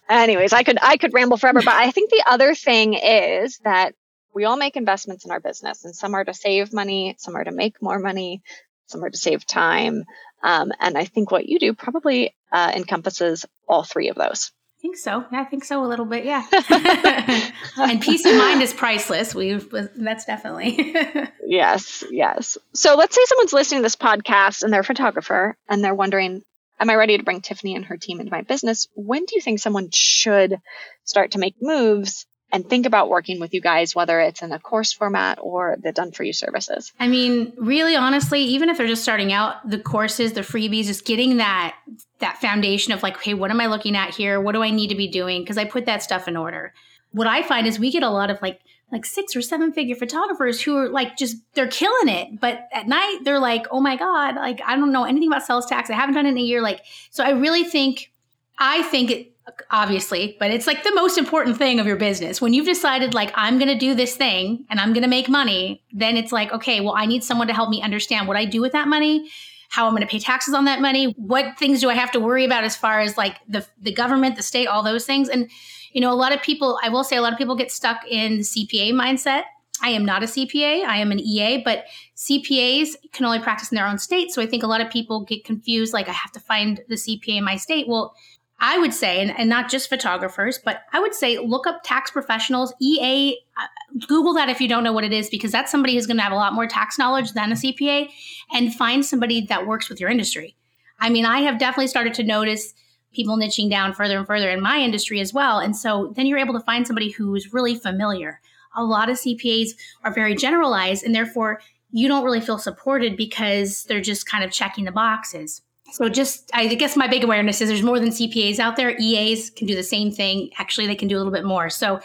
Anyways, 0.09 0.53
I 0.53 0.63
could 0.63 0.79
I 0.81 0.97
could 0.97 1.13
ramble 1.13 1.37
forever, 1.37 1.61
but 1.63 1.75
I 1.75 1.91
think 1.91 2.09
the 2.09 2.23
other 2.25 2.55
thing 2.55 2.95
is 2.95 3.59
that 3.63 3.93
we 4.33 4.45
all 4.45 4.57
make 4.57 4.75
investments 4.75 5.23
in 5.23 5.31
our 5.31 5.39
business, 5.39 5.85
and 5.85 5.95
some 5.95 6.15
are 6.15 6.23
to 6.23 6.33
save 6.33 6.73
money, 6.73 7.15
some 7.19 7.35
are 7.35 7.43
to 7.43 7.51
make 7.51 7.81
more 7.81 7.99
money, 7.99 8.41
some 8.87 9.03
are 9.03 9.09
to 9.09 9.17
save 9.17 9.45
time. 9.45 10.03
Um, 10.41 10.71
and 10.79 10.97
I 10.97 11.05
think 11.05 11.31
what 11.31 11.47
you 11.47 11.59
do 11.59 11.73
probably 11.73 12.35
uh, 12.51 12.71
encompasses 12.75 13.45
all 13.67 13.83
three 13.83 14.09
of 14.09 14.15
those. 14.15 14.51
I 14.79 14.81
think 14.81 14.95
so. 14.95 15.25
Yeah, 15.29 15.41
I 15.41 15.43
think 15.43 15.65
so 15.65 15.83
a 15.83 15.87
little 15.87 16.05
bit. 16.05 16.23
Yeah. 16.23 16.45
and 17.77 18.01
peace 18.01 18.25
of 18.25 18.37
mind 18.37 18.61
is 18.61 18.73
priceless. 18.73 19.35
We've 19.35 19.69
that's 19.69 20.23
definitely. 20.23 20.95
yes, 21.45 22.05
yes. 22.09 22.57
So 22.73 22.95
let's 22.95 23.13
say 23.13 23.21
someone's 23.25 23.51
listening 23.51 23.79
to 23.79 23.83
this 23.83 23.97
podcast 23.97 24.63
and 24.63 24.71
they're 24.71 24.79
a 24.79 24.85
photographer 24.85 25.57
and 25.67 25.83
they're 25.83 25.93
wondering, 25.93 26.43
am 26.79 26.89
I 26.89 26.95
ready 26.95 27.17
to 27.17 27.23
bring 27.23 27.41
Tiffany 27.41 27.75
and 27.75 27.83
her 27.87 27.97
team 27.97 28.21
into 28.21 28.31
my 28.31 28.41
business? 28.41 28.87
When 28.95 29.25
do 29.25 29.35
you 29.35 29.41
think 29.41 29.59
someone 29.59 29.89
should 29.93 30.61
start 31.03 31.31
to 31.31 31.39
make 31.39 31.55
moves 31.61 32.25
and 32.51 32.67
think 32.67 32.85
about 32.85 33.09
working 33.09 33.39
with 33.39 33.53
you 33.53 33.61
guys, 33.61 33.95
whether 33.95 34.19
it's 34.19 34.41
in 34.41 34.51
a 34.51 34.59
course 34.59 34.91
format 34.91 35.37
or 35.41 35.77
the 35.81 35.91
done 35.91 36.11
for 36.11 36.23
you 36.23 36.33
services? 36.33 36.91
I 36.99 37.07
mean, 37.07 37.53
really 37.57 37.95
honestly, 37.95 38.41
even 38.41 38.69
if 38.69 38.77
they're 38.77 38.87
just 38.87 39.03
starting 39.03 39.31
out, 39.31 39.69
the 39.69 39.79
courses, 39.79 40.33
the 40.33 40.41
freebies, 40.41 40.85
just 40.85 41.05
getting 41.05 41.37
that 41.37 41.75
that 42.19 42.39
foundation 42.39 42.91
of 42.93 43.03
like, 43.03 43.21
hey, 43.21 43.33
what 43.33 43.51
am 43.51 43.61
I 43.61 43.67
looking 43.67 43.95
at 43.95 44.13
here? 44.13 44.41
What 44.41 44.53
do 44.53 44.63
I 44.63 44.71
need 44.71 44.89
to 44.89 44.95
be 44.95 45.07
doing? 45.07 45.41
Because 45.41 45.57
I 45.57 45.65
put 45.65 45.85
that 45.85 46.03
stuff 46.03 46.27
in 46.27 46.35
order. 46.35 46.73
What 47.11 47.27
I 47.27 47.43
find 47.43 47.65
is 47.65 47.79
we 47.79 47.91
get 47.91 48.03
a 48.03 48.09
lot 48.09 48.29
of 48.29 48.41
like 48.41 48.59
like 48.91 49.05
six 49.05 49.35
or 49.35 49.41
seven 49.41 49.71
figure 49.71 49.95
photographers 49.95 50.61
who 50.61 50.75
are 50.75 50.89
like 50.89 51.15
just 51.15 51.37
they're 51.53 51.67
killing 51.67 52.09
it 52.09 52.39
but 52.39 52.67
at 52.73 52.87
night 52.87 53.19
they're 53.23 53.39
like 53.39 53.67
oh 53.71 53.79
my 53.79 53.95
god 53.95 54.35
like 54.35 54.59
i 54.65 54.75
don't 54.75 54.91
know 54.91 55.03
anything 55.03 55.27
about 55.27 55.45
sales 55.45 55.65
tax 55.65 55.89
i 55.89 55.93
haven't 55.93 56.15
done 56.15 56.25
it 56.25 56.29
in 56.29 56.37
a 56.37 56.41
year 56.41 56.61
like 56.61 56.81
so 57.11 57.23
i 57.23 57.29
really 57.29 57.63
think 57.63 58.11
i 58.57 58.81
think 58.83 59.11
it, 59.11 59.31
obviously, 59.71 60.35
but 60.39 60.51
it's 60.51 60.67
like 60.67 60.83
the 60.83 60.93
most 60.93 61.17
important 61.17 61.57
thing 61.57 61.79
of 61.79 61.85
your 61.85 61.95
business. 61.95 62.41
When 62.41 62.53
you've 62.53 62.65
decided, 62.65 63.13
like, 63.13 63.31
I'm 63.35 63.57
going 63.57 63.69
to 63.69 63.77
do 63.77 63.95
this 63.95 64.15
thing 64.15 64.65
and 64.69 64.79
I'm 64.79 64.93
going 64.93 65.03
to 65.03 65.09
make 65.09 65.29
money, 65.29 65.83
then 65.91 66.17
it's 66.17 66.31
like, 66.31 66.51
okay, 66.51 66.81
well, 66.81 66.93
I 66.95 67.05
need 67.05 67.23
someone 67.23 67.47
to 67.47 67.53
help 67.53 67.69
me 67.69 67.81
understand 67.81 68.27
what 68.27 68.37
I 68.37 68.45
do 68.45 68.61
with 68.61 68.71
that 68.71 68.87
money, 68.87 69.29
how 69.69 69.85
I'm 69.85 69.93
going 69.93 70.01
to 70.01 70.07
pay 70.07 70.19
taxes 70.19 70.53
on 70.53 70.65
that 70.65 70.81
money, 70.81 71.13
what 71.17 71.57
things 71.57 71.81
do 71.81 71.89
I 71.89 71.93
have 71.93 72.11
to 72.11 72.19
worry 72.19 72.45
about 72.45 72.63
as 72.63 72.75
far 72.75 72.99
as 72.99 73.17
like 73.17 73.37
the, 73.47 73.65
the 73.81 73.93
government, 73.93 74.35
the 74.35 74.43
state, 74.43 74.67
all 74.67 74.83
those 74.83 75.05
things. 75.05 75.29
And, 75.29 75.49
you 75.91 76.01
know, 76.01 76.11
a 76.11 76.15
lot 76.15 76.33
of 76.33 76.41
people, 76.41 76.79
I 76.83 76.89
will 76.89 77.03
say, 77.03 77.17
a 77.17 77.21
lot 77.21 77.33
of 77.33 77.37
people 77.37 77.55
get 77.55 77.71
stuck 77.71 78.05
in 78.07 78.37
the 78.37 78.43
CPA 78.43 78.91
mindset. 78.93 79.43
I 79.81 79.89
am 79.89 80.05
not 80.05 80.23
a 80.23 80.25
CPA, 80.25 80.83
I 80.83 80.97
am 80.97 81.11
an 81.11 81.19
EA, 81.19 81.61
but 81.63 81.85
CPAs 82.17 82.95
can 83.13 83.25
only 83.25 83.39
practice 83.39 83.71
in 83.71 83.77
their 83.77 83.87
own 83.87 83.97
state. 83.97 84.31
So 84.31 84.41
I 84.41 84.45
think 84.45 84.63
a 84.63 84.67
lot 84.67 84.81
of 84.81 84.89
people 84.89 85.23
get 85.23 85.45
confused 85.45 85.93
like, 85.93 86.09
I 86.09 86.13
have 86.13 86.33
to 86.33 86.39
find 86.39 86.81
the 86.89 86.95
CPA 86.95 87.37
in 87.37 87.43
my 87.45 87.55
state. 87.55 87.87
Well, 87.87 88.13
I 88.61 88.77
would 88.77 88.93
say, 88.93 89.21
and, 89.21 89.37
and, 89.37 89.49
not 89.49 89.69
just 89.69 89.87
photographers, 89.89 90.59
but 90.63 90.81
I 90.91 90.99
would 90.99 91.13
say 91.13 91.37
look 91.37 91.65
up 91.65 91.81
tax 91.83 92.11
professionals, 92.11 92.73
EA, 92.81 93.37
uh, 93.57 94.05
Google 94.07 94.33
that 94.33 94.49
if 94.49 94.59
you 94.59 94.67
don't 94.67 94.83
know 94.83 94.91
what 94.91 95.05
it 95.05 95.13
is, 95.13 95.29
because 95.29 95.51
that's 95.51 95.71
somebody 95.71 95.95
who's 95.95 96.05
going 96.05 96.17
to 96.17 96.23
have 96.23 96.33
a 96.33 96.35
lot 96.35 96.53
more 96.53 96.67
tax 96.67 96.99
knowledge 96.99 97.31
than 97.31 97.51
a 97.51 97.55
CPA, 97.55 98.09
and 98.51 98.75
find 98.75 99.05
somebody 99.05 99.45
that 99.45 99.65
works 99.65 99.89
with 99.89 99.99
your 99.99 100.09
industry. 100.09 100.55
I 100.99 101.09
mean, 101.09 101.25
I 101.25 101.39
have 101.39 101.57
definitely 101.57 101.87
started 101.87 102.13
to 102.15 102.23
notice 102.23 102.73
people 103.13 103.37
niching 103.37 103.69
down 103.69 103.93
further 103.93 104.17
and 104.17 104.27
further 104.27 104.49
in 104.49 104.61
my 104.61 104.77
industry 104.77 105.19
as 105.19 105.33
well. 105.33 105.59
And 105.59 105.75
so 105.75 106.13
then 106.15 106.25
you're 106.25 106.37
able 106.37 106.53
to 106.53 106.65
find 106.65 106.85
somebody 106.85 107.09
who's 107.09 107.53
really 107.53 107.75
familiar. 107.75 108.41
A 108.75 108.83
lot 108.83 109.09
of 109.09 109.17
CPAs 109.17 109.69
are 110.03 110.13
very 110.13 110.35
generalized, 110.35 111.03
and 111.03 111.15
therefore 111.15 111.61
you 111.91 112.07
don't 112.07 112.23
really 112.23 112.41
feel 112.41 112.59
supported 112.59 113.17
because 113.17 113.85
they're 113.85 114.01
just 114.01 114.27
kind 114.27 114.43
of 114.43 114.51
checking 114.51 114.85
the 114.85 114.91
boxes. 114.91 115.61
So 115.91 116.09
just 116.09 116.49
I 116.53 116.67
guess 116.75 116.95
my 116.95 117.07
big 117.07 117.23
awareness 117.23 117.61
is 117.61 117.69
there's 117.69 117.83
more 117.83 117.99
than 117.99 118.09
CPAs 118.09 118.59
out 118.59 118.75
there. 118.75 118.95
EAs 118.99 119.49
can 119.49 119.67
do 119.67 119.75
the 119.75 119.83
same 119.83 120.11
thing. 120.11 120.49
Actually, 120.57 120.87
they 120.87 120.95
can 120.95 121.07
do 121.07 121.15
a 121.15 121.19
little 121.19 121.33
bit 121.33 121.45
more. 121.45 121.69
So, 121.69 121.99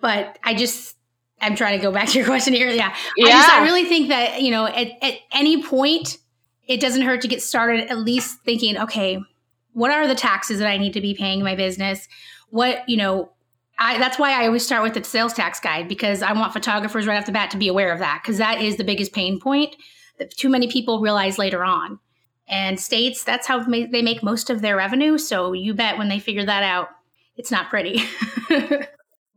but 0.00 0.38
I 0.44 0.54
just 0.54 0.96
I'm 1.40 1.56
trying 1.56 1.78
to 1.78 1.82
go 1.82 1.92
back 1.92 2.08
to 2.08 2.18
your 2.18 2.26
question 2.26 2.54
here. 2.54 2.68
Yeah. 2.68 2.94
yeah. 3.16 3.26
I 3.26 3.30
just 3.30 3.48
I 3.50 3.64
really 3.64 3.84
think 3.84 4.08
that, 4.08 4.42
you 4.42 4.50
know, 4.50 4.66
at, 4.66 4.88
at 5.02 5.14
any 5.32 5.62
point 5.62 6.18
it 6.66 6.80
doesn't 6.80 7.02
hurt 7.02 7.22
to 7.22 7.28
get 7.28 7.42
started 7.42 7.90
at 7.90 7.98
least 7.98 8.40
thinking, 8.44 8.78
okay, 8.78 9.20
what 9.72 9.90
are 9.90 10.06
the 10.06 10.14
taxes 10.14 10.60
that 10.60 10.68
I 10.68 10.76
need 10.76 10.92
to 10.92 11.00
be 11.00 11.14
paying 11.14 11.42
my 11.42 11.56
business? 11.56 12.06
What, 12.50 12.88
you 12.88 12.96
know, 12.96 13.32
I, 13.78 13.98
that's 13.98 14.18
why 14.18 14.40
I 14.40 14.46
always 14.46 14.64
start 14.64 14.82
with 14.82 14.94
the 14.94 15.02
sales 15.02 15.32
tax 15.32 15.58
guide 15.58 15.88
because 15.88 16.22
I 16.22 16.32
want 16.32 16.52
photographers 16.52 17.06
right 17.06 17.18
off 17.18 17.26
the 17.26 17.32
bat 17.32 17.50
to 17.52 17.56
be 17.56 17.66
aware 17.66 17.92
of 17.92 17.98
that 17.98 18.20
because 18.22 18.38
that 18.38 18.60
is 18.60 18.76
the 18.76 18.84
biggest 18.84 19.12
pain 19.12 19.40
point 19.40 19.74
that 20.18 20.30
too 20.36 20.48
many 20.48 20.68
people 20.68 21.00
realize 21.00 21.38
later 21.38 21.64
on 21.64 21.98
and 22.50 22.78
states 22.78 23.24
that's 23.24 23.46
how 23.46 23.62
they 23.62 24.02
make 24.02 24.22
most 24.22 24.50
of 24.50 24.60
their 24.60 24.76
revenue 24.76 25.16
so 25.16 25.52
you 25.52 25.72
bet 25.72 25.96
when 25.96 26.08
they 26.08 26.18
figure 26.18 26.44
that 26.44 26.62
out 26.62 26.88
it's 27.36 27.50
not 27.50 27.70
pretty. 27.70 28.02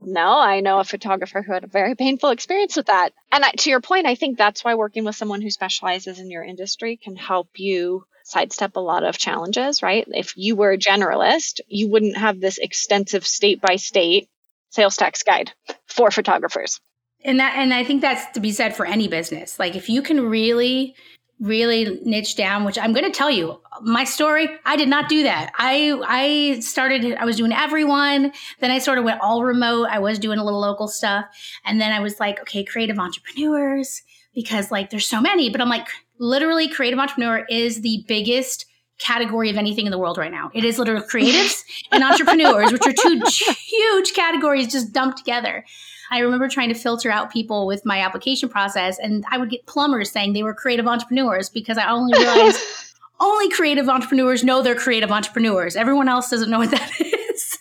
No 0.05 0.37
i 0.37 0.59
know 0.59 0.79
a 0.79 0.83
photographer 0.83 1.41
who 1.41 1.53
had 1.53 1.63
a 1.63 1.67
very 1.67 1.95
painful 1.95 2.29
experience 2.29 2.75
with 2.75 2.87
that. 2.87 3.13
And 3.31 3.45
I, 3.45 3.51
to 3.51 3.69
your 3.69 3.81
point 3.81 4.05
i 4.05 4.15
think 4.15 4.37
that's 4.37 4.63
why 4.63 4.75
working 4.75 5.05
with 5.05 5.15
someone 5.15 5.41
who 5.41 5.49
specializes 5.49 6.19
in 6.19 6.29
your 6.29 6.43
industry 6.43 6.97
can 6.97 7.15
help 7.15 7.47
you 7.55 8.05
sidestep 8.25 8.75
a 8.75 8.81
lot 8.81 9.03
of 9.03 9.17
challenges 9.17 9.81
right? 9.81 10.05
If 10.09 10.35
you 10.35 10.55
were 10.55 10.71
a 10.71 10.77
generalist 10.77 11.61
you 11.67 11.89
wouldn't 11.89 12.17
have 12.17 12.39
this 12.39 12.57
extensive 12.57 13.25
state 13.25 13.61
by 13.61 13.77
state 13.77 14.27
sales 14.71 14.97
tax 14.97 15.23
guide 15.23 15.53
for 15.87 16.11
photographers. 16.11 16.81
And 17.23 17.39
that 17.39 17.55
and 17.55 17.73
i 17.73 17.85
think 17.85 18.01
that's 18.01 18.29
to 18.33 18.41
be 18.41 18.51
said 18.51 18.75
for 18.75 18.85
any 18.85 19.07
business. 19.07 19.57
Like 19.57 19.75
if 19.75 19.87
you 19.87 20.01
can 20.01 20.27
really 20.27 20.95
really 21.43 21.99
niche 22.03 22.35
down 22.35 22.63
which 22.63 22.77
i'm 22.79 22.93
going 22.93 23.05
to 23.05 23.11
tell 23.11 23.29
you 23.29 23.59
my 23.81 24.03
story 24.03 24.47
i 24.65 24.75
did 24.75 24.87
not 24.87 25.09
do 25.09 25.23
that. 25.23 25.51
I 25.57 25.99
i 26.07 26.59
started 26.61 27.15
i 27.15 27.25
was 27.25 27.35
doing 27.35 27.51
everyone 27.51 28.31
then 28.59 28.71
i 28.71 28.79
sort 28.79 28.97
of 28.97 29.03
went 29.03 29.19
all 29.21 29.43
remote 29.43 29.87
i 29.89 29.99
was 29.99 30.19
doing 30.19 30.39
a 30.39 30.43
little 30.43 30.61
local 30.61 30.87
stuff 30.87 31.25
and 31.65 31.81
then 31.81 31.91
i 31.91 31.99
was 31.99 32.19
like 32.19 32.39
okay 32.41 32.63
creative 32.63 32.97
entrepreneurs 32.97 34.01
because 34.33 34.71
like 34.71 34.89
there's 34.89 35.05
so 35.05 35.19
many 35.19 35.49
but 35.49 35.59
i'm 35.59 35.69
like 35.69 35.87
literally 36.17 36.69
creative 36.69 36.97
entrepreneur 36.97 37.45
is 37.49 37.81
the 37.81 38.05
biggest 38.07 38.65
category 38.99 39.49
of 39.49 39.57
anything 39.57 39.85
in 39.85 39.91
the 39.91 39.97
world 39.97 40.17
right 40.17 40.31
now. 40.31 40.51
It 40.53 40.63
is 40.63 40.77
literally 40.77 41.05
creatives 41.07 41.63
and 41.91 42.03
entrepreneurs 42.03 42.71
which 42.71 42.85
are 42.85 42.93
two 42.93 43.21
huge 43.27 44.13
categories 44.13 44.71
just 44.71 44.93
dumped 44.93 45.17
together 45.17 45.65
I 46.13 46.19
remember 46.19 46.47
trying 46.47 46.69
to 46.69 46.75
filter 46.75 47.09
out 47.09 47.31
people 47.31 47.65
with 47.65 47.85
my 47.85 47.99
application 47.99 48.47
process, 48.47 48.99
and 48.99 49.25
I 49.31 49.39
would 49.39 49.49
get 49.49 49.65
plumbers 49.65 50.11
saying 50.11 50.33
they 50.33 50.43
were 50.43 50.53
creative 50.53 50.85
entrepreneurs 50.85 51.49
because 51.49 51.77
I 51.79 51.89
only 51.89 52.17
realized 52.17 52.59
only 53.19 53.49
creative 53.49 53.89
entrepreneurs 53.89 54.43
know 54.43 54.61
they're 54.61 54.75
creative 54.75 55.11
entrepreneurs. 55.11 55.75
Everyone 55.75 56.07
else 56.07 56.29
doesn't 56.29 56.51
know 56.51 56.59
what 56.59 56.71
that 56.71 56.91
is. 57.01 57.57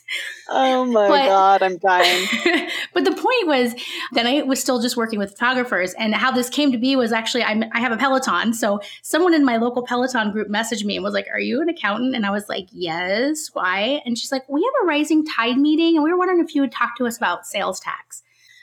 Oh 0.55 0.85
my 0.85 1.09
but, 1.09 1.27
God, 1.27 1.63
I'm 1.63 1.79
dying. 1.79 2.29
but 2.93 3.05
the 3.05 3.13
point 3.13 3.47
was 3.47 3.75
that 4.13 4.27
I 4.27 4.43
was 4.43 4.61
still 4.61 4.83
just 4.83 4.99
working 4.99 5.19
with 5.19 5.31
photographers. 5.31 5.95
And 5.95 6.15
how 6.15 6.31
this 6.31 6.51
came 6.51 6.73
to 6.73 6.79
be 6.79 6.95
was 6.95 7.11
actually, 7.11 7.43
I'm, 7.43 7.65
i 7.73 7.81
have 7.81 7.93
a 7.93 7.97
Peloton. 7.97 8.53
So 8.53 8.81
someone 9.01 9.33
in 9.33 9.47
my 9.47 9.57
local 9.57 9.83
Peloton 9.83 10.31
group 10.31 10.49
messaged 10.49 10.85
me 10.85 10.97
and 10.97 11.05
was 11.05 11.15
like, 11.15 11.27
Are 11.33 11.41
you 11.41 11.63
an 11.63 11.71
accountant? 11.71 12.15
And 12.15 12.27
I 12.27 12.31
was 12.31 12.51
like, 12.51 12.67
Yes. 12.71 13.49
Why? 13.55 14.03
And 14.05 14.19
she's 14.19 14.31
like, 14.31 14.47
We 14.49 14.63
have 14.63 14.83
a 14.83 14.87
rising 14.87 15.25
tide 15.25 15.57
meeting. 15.57 15.95
And 15.95 16.05
we 16.05 16.11
were 16.11 16.19
wondering 16.19 16.41
if 16.41 16.55
you 16.55 16.61
would 16.61 16.73
talk 16.73 16.97
to 16.99 17.07
us 17.07 17.17
about 17.17 17.47
sales 17.47 17.81
tax. 17.81 18.23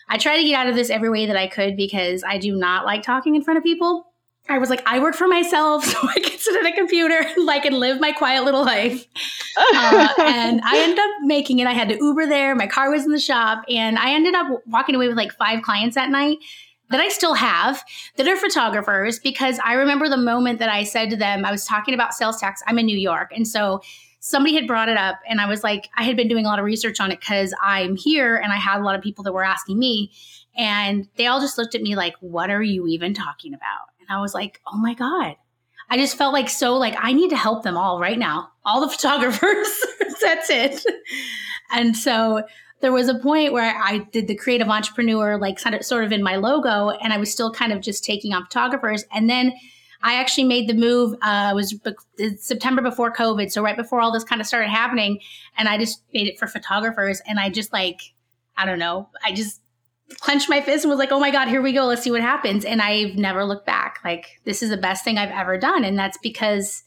I 0.09 0.17
try 0.17 0.37
to 0.37 0.43
get 0.43 0.55
out 0.55 0.67
of 0.67 0.75
this 0.75 0.89
every 0.89 1.09
way 1.09 1.25
that 1.27 1.37
I 1.37 1.47
could 1.47 1.77
because 1.77 2.23
I 2.23 2.37
do 2.37 2.55
not 2.55 2.85
like 2.85 3.03
talking 3.03 3.35
in 3.35 3.43
front 3.43 3.57
of 3.57 3.63
people. 3.63 4.07
I 4.49 4.57
was 4.57 4.71
like, 4.71 4.81
I 4.87 4.99
work 4.99 5.13
for 5.13 5.27
myself, 5.27 5.85
so 5.85 5.97
I 6.01 6.19
can 6.19 6.37
sit 6.37 6.55
at 6.55 6.71
a 6.71 6.75
computer 6.75 7.19
and 7.35 7.45
like 7.45 7.65
and 7.65 7.77
live 7.77 8.01
my 8.01 8.11
quiet 8.11 8.43
little 8.43 8.65
life. 8.65 9.05
Uh, 9.55 10.09
and 10.19 10.61
I 10.63 10.79
ended 10.79 10.99
up 10.99 11.11
making 11.21 11.59
it. 11.59 11.67
I 11.67 11.73
had 11.73 11.89
to 11.89 11.95
Uber 11.95 12.25
there. 12.25 12.55
My 12.55 12.67
car 12.67 12.89
was 12.89 13.05
in 13.05 13.11
the 13.11 13.19
shop, 13.19 13.63
and 13.69 13.97
I 13.99 14.11
ended 14.11 14.33
up 14.33 14.47
walking 14.65 14.95
away 14.95 15.07
with 15.07 15.17
like 15.17 15.31
five 15.33 15.61
clients 15.61 15.95
that 15.95 16.09
night 16.09 16.39
that 16.89 16.99
I 16.99 17.09
still 17.09 17.35
have 17.35 17.83
that 18.15 18.27
are 18.27 18.35
photographers 18.35 19.19
because 19.19 19.59
I 19.63 19.73
remember 19.73 20.09
the 20.09 20.17
moment 20.17 20.57
that 20.57 20.69
I 20.69 20.83
said 20.83 21.11
to 21.11 21.15
them, 21.15 21.45
I 21.45 21.51
was 21.51 21.65
talking 21.65 21.93
about 21.93 22.15
sales 22.15 22.39
tax. 22.39 22.63
I'm 22.65 22.79
in 22.79 22.87
New 22.87 22.97
York, 22.97 23.31
and 23.35 23.47
so 23.47 23.81
somebody 24.19 24.55
had 24.55 24.67
brought 24.67 24.89
it 24.89 24.97
up, 24.97 25.19
and 25.27 25.41
I 25.41 25.47
was 25.47 25.63
like, 25.63 25.89
I 25.95 26.03
had 26.03 26.15
been 26.15 26.27
doing 26.27 26.45
a 26.45 26.49
lot 26.49 26.59
of 26.59 26.65
research 26.65 26.99
on 26.99 27.11
it 27.11 27.19
because 27.19 27.53
I'm 27.61 27.95
here, 27.95 28.35
and 28.35 28.51
I 28.51 28.57
had 28.57 28.79
a 28.79 28.83
lot 28.83 28.95
of 28.95 29.01
people 29.01 29.23
that 29.23 29.33
were 29.33 29.43
asking 29.43 29.79
me. 29.79 30.11
And 30.57 31.07
they 31.15 31.27
all 31.27 31.39
just 31.39 31.57
looked 31.57 31.75
at 31.75 31.81
me 31.81 31.95
like, 31.95 32.15
What 32.19 32.49
are 32.49 32.63
you 32.63 32.87
even 32.87 33.13
talking 33.13 33.53
about? 33.53 33.87
And 33.99 34.09
I 34.09 34.21
was 34.21 34.33
like, 34.33 34.59
Oh 34.67 34.77
my 34.77 34.93
God. 34.93 35.35
I 35.91 35.97
just 35.97 36.17
felt 36.17 36.33
like 36.33 36.49
so 36.49 36.75
like 36.75 36.95
I 36.99 37.13
need 37.13 37.29
to 37.29 37.37
help 37.37 37.63
them 37.63 37.77
all 37.77 37.99
right 37.99 38.19
now. 38.19 38.49
All 38.65 38.81
the 38.81 38.89
photographers. 38.95 39.67
That's 40.21 40.49
it. 40.49 40.85
And 41.71 41.95
so 41.95 42.43
there 42.81 42.91
was 42.91 43.09
a 43.09 43.19
point 43.19 43.53
where 43.53 43.75
I 43.75 43.99
did 44.11 44.27
the 44.27 44.35
creative 44.35 44.69
entrepreneur, 44.69 45.37
like 45.37 45.59
sort 45.59 46.03
of 46.03 46.11
in 46.11 46.23
my 46.23 46.35
logo, 46.35 46.89
and 46.89 47.13
I 47.13 47.17
was 47.17 47.31
still 47.31 47.51
kind 47.51 47.71
of 47.71 47.81
just 47.81 48.03
taking 48.03 48.33
on 48.33 48.43
photographers. 48.43 49.05
And 49.11 49.29
then 49.29 49.53
I 50.01 50.15
actually 50.15 50.45
made 50.45 50.69
the 50.69 50.73
move. 50.73 51.15
Uh, 51.21 51.49
it 51.51 51.55
was 51.55 51.73
be- 51.73 52.37
September 52.37 52.81
before 52.81 53.13
COVID, 53.13 53.51
so 53.51 53.61
right 53.61 53.75
before 53.75 54.01
all 54.01 54.11
this 54.11 54.23
kind 54.23 54.39
of 54.39 54.47
started 54.47 54.69
happening, 54.69 55.19
and 55.57 55.67
I 55.67 55.77
just 55.77 56.01
made 56.13 56.27
it 56.27 56.39
for 56.39 56.47
photographers. 56.47 57.21
And 57.27 57.39
I 57.39 57.49
just 57.49 57.73
like, 57.73 58.01
I 58.57 58.65
don't 58.65 58.79
know, 58.79 59.09
I 59.23 59.33
just 59.33 59.61
clenched 60.21 60.49
my 60.49 60.61
fist 60.61 60.83
and 60.83 60.89
was 60.89 60.99
like, 60.99 61.11
"Oh 61.11 61.19
my 61.19 61.31
god, 61.31 61.47
here 61.47 61.61
we 61.61 61.73
go. 61.73 61.85
Let's 61.85 62.01
see 62.01 62.11
what 62.11 62.21
happens." 62.21 62.65
And 62.65 62.81
I've 62.81 63.15
never 63.15 63.45
looked 63.45 63.65
back. 63.65 63.99
Like 64.03 64.39
this 64.45 64.63
is 64.63 64.69
the 64.69 64.77
best 64.77 65.03
thing 65.03 65.17
I've 65.17 65.31
ever 65.31 65.57
done, 65.57 65.83
and 65.83 65.97
that's 65.97 66.17
because 66.17 66.83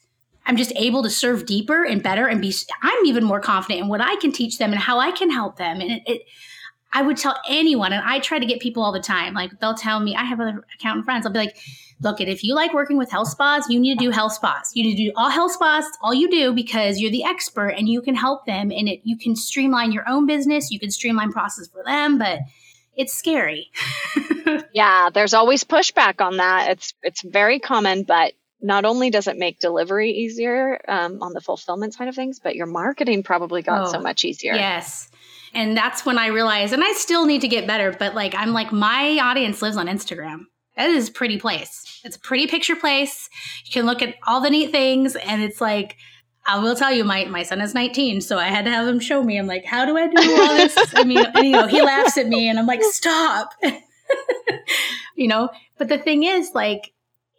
I'm 0.46 0.56
just 0.56 0.72
able 0.74 1.02
to 1.02 1.10
serve 1.10 1.46
deeper 1.46 1.84
and 1.84 2.02
better 2.02 2.26
and 2.26 2.40
be 2.40 2.54
I'm 2.82 3.06
even 3.06 3.24
more 3.24 3.40
confident 3.40 3.82
in 3.82 3.88
what 3.88 4.00
I 4.00 4.16
can 4.16 4.32
teach 4.32 4.58
them 4.58 4.72
and 4.72 4.80
how 4.80 4.98
I 4.98 5.12
can 5.12 5.30
help 5.30 5.56
them. 5.56 5.80
And 5.80 5.90
it, 5.92 6.02
it 6.06 6.22
I 6.92 7.02
would 7.02 7.16
tell 7.16 7.36
anyone, 7.48 7.92
and 7.92 8.02
I 8.06 8.18
try 8.18 8.38
to 8.38 8.46
get 8.46 8.60
people 8.60 8.82
all 8.82 8.92
the 8.92 9.00
time. 9.00 9.34
Like 9.34 9.58
they'll 9.60 9.74
tell 9.74 10.00
me, 10.00 10.14
I 10.14 10.24
have 10.24 10.40
other 10.40 10.64
accountant 10.74 11.04
friends. 11.04 11.26
I'll 11.26 11.32
be 11.32 11.38
like, 11.38 11.56
look, 12.02 12.20
if 12.20 12.44
you 12.44 12.54
like 12.54 12.74
working 12.74 12.98
with 12.98 13.10
health 13.10 13.28
spas, 13.28 13.68
you 13.68 13.80
need 13.80 13.98
to 13.98 14.04
do 14.04 14.10
health 14.10 14.32
spas. 14.32 14.72
You 14.74 14.84
need 14.84 14.96
to 14.96 15.04
do 15.04 15.12
all 15.16 15.30
health 15.30 15.52
spas, 15.52 15.84
all 16.02 16.12
you 16.12 16.30
do 16.30 16.52
because 16.52 16.98
you're 16.98 17.10
the 17.10 17.24
expert 17.24 17.68
and 17.70 17.88
you 17.88 18.02
can 18.02 18.14
help 18.14 18.44
them 18.46 18.70
and 18.70 18.88
it 18.88 19.00
you 19.04 19.16
can 19.16 19.36
streamline 19.36 19.92
your 19.92 20.08
own 20.08 20.26
business, 20.26 20.70
you 20.70 20.78
can 20.78 20.90
streamline 20.90 21.32
process 21.32 21.68
for 21.68 21.82
them, 21.84 22.18
but 22.18 22.40
it's 22.94 23.14
scary. 23.14 23.70
yeah, 24.74 25.08
there's 25.10 25.34
always 25.34 25.64
pushback 25.64 26.20
on 26.20 26.36
that. 26.36 26.70
It's 26.70 26.94
it's 27.02 27.22
very 27.22 27.58
common, 27.58 28.02
but 28.02 28.34
not 28.60 28.84
only 28.84 29.10
does 29.10 29.26
it 29.26 29.36
make 29.36 29.58
delivery 29.58 30.12
easier 30.12 30.80
um, 30.86 31.20
on 31.20 31.32
the 31.32 31.40
fulfillment 31.40 31.94
side 31.94 32.08
of 32.08 32.14
things, 32.14 32.38
but 32.38 32.54
your 32.54 32.66
marketing 32.66 33.22
probably 33.22 33.62
got 33.62 33.88
oh, 33.88 33.92
so 33.92 34.00
much 34.00 34.24
easier. 34.24 34.54
Yes. 34.54 35.10
And 35.54 35.76
that's 35.76 36.06
when 36.06 36.18
I 36.18 36.28
realized, 36.28 36.72
and 36.72 36.82
I 36.82 36.92
still 36.92 37.26
need 37.26 37.42
to 37.42 37.48
get 37.48 37.66
better, 37.66 37.94
but 37.98 38.14
like, 38.14 38.34
I'm 38.34 38.52
like, 38.52 38.72
my 38.72 39.18
audience 39.18 39.60
lives 39.60 39.76
on 39.76 39.86
Instagram. 39.86 40.44
That 40.76 40.88
is 40.88 41.08
a 41.08 41.12
pretty 41.12 41.38
place. 41.38 42.00
It's 42.04 42.16
a 42.16 42.20
pretty 42.20 42.46
picture 42.46 42.76
place. 42.76 43.28
You 43.64 43.72
can 43.72 43.86
look 43.86 44.00
at 44.00 44.14
all 44.26 44.40
the 44.40 44.48
neat 44.48 44.70
things, 44.70 45.14
and 45.16 45.42
it's 45.42 45.60
like, 45.60 45.96
I 46.46 46.58
will 46.58 46.74
tell 46.74 46.90
you, 46.90 47.04
my, 47.04 47.26
my 47.26 47.42
son 47.42 47.60
is 47.60 47.74
19, 47.74 48.20
so 48.20 48.38
I 48.38 48.46
had 48.46 48.64
to 48.64 48.70
have 48.70 48.88
him 48.88 48.98
show 48.98 49.22
me. 49.22 49.38
I'm 49.38 49.46
like, 49.46 49.64
how 49.64 49.84
do 49.84 49.96
I 49.96 50.08
do 50.08 50.42
all 50.42 50.56
this? 50.56 50.76
I 50.94 51.04
mean, 51.04 51.18
and, 51.18 51.44
you 51.44 51.52
know, 51.52 51.66
he 51.66 51.82
laughs 51.82 52.16
at 52.16 52.26
me, 52.26 52.48
and 52.48 52.58
I'm 52.58 52.66
like, 52.66 52.82
stop. 52.82 53.52
you 55.16 55.28
know, 55.28 55.50
but 55.78 55.88
the 55.88 55.98
thing 55.98 56.24
is, 56.24 56.52
like, 56.54 56.91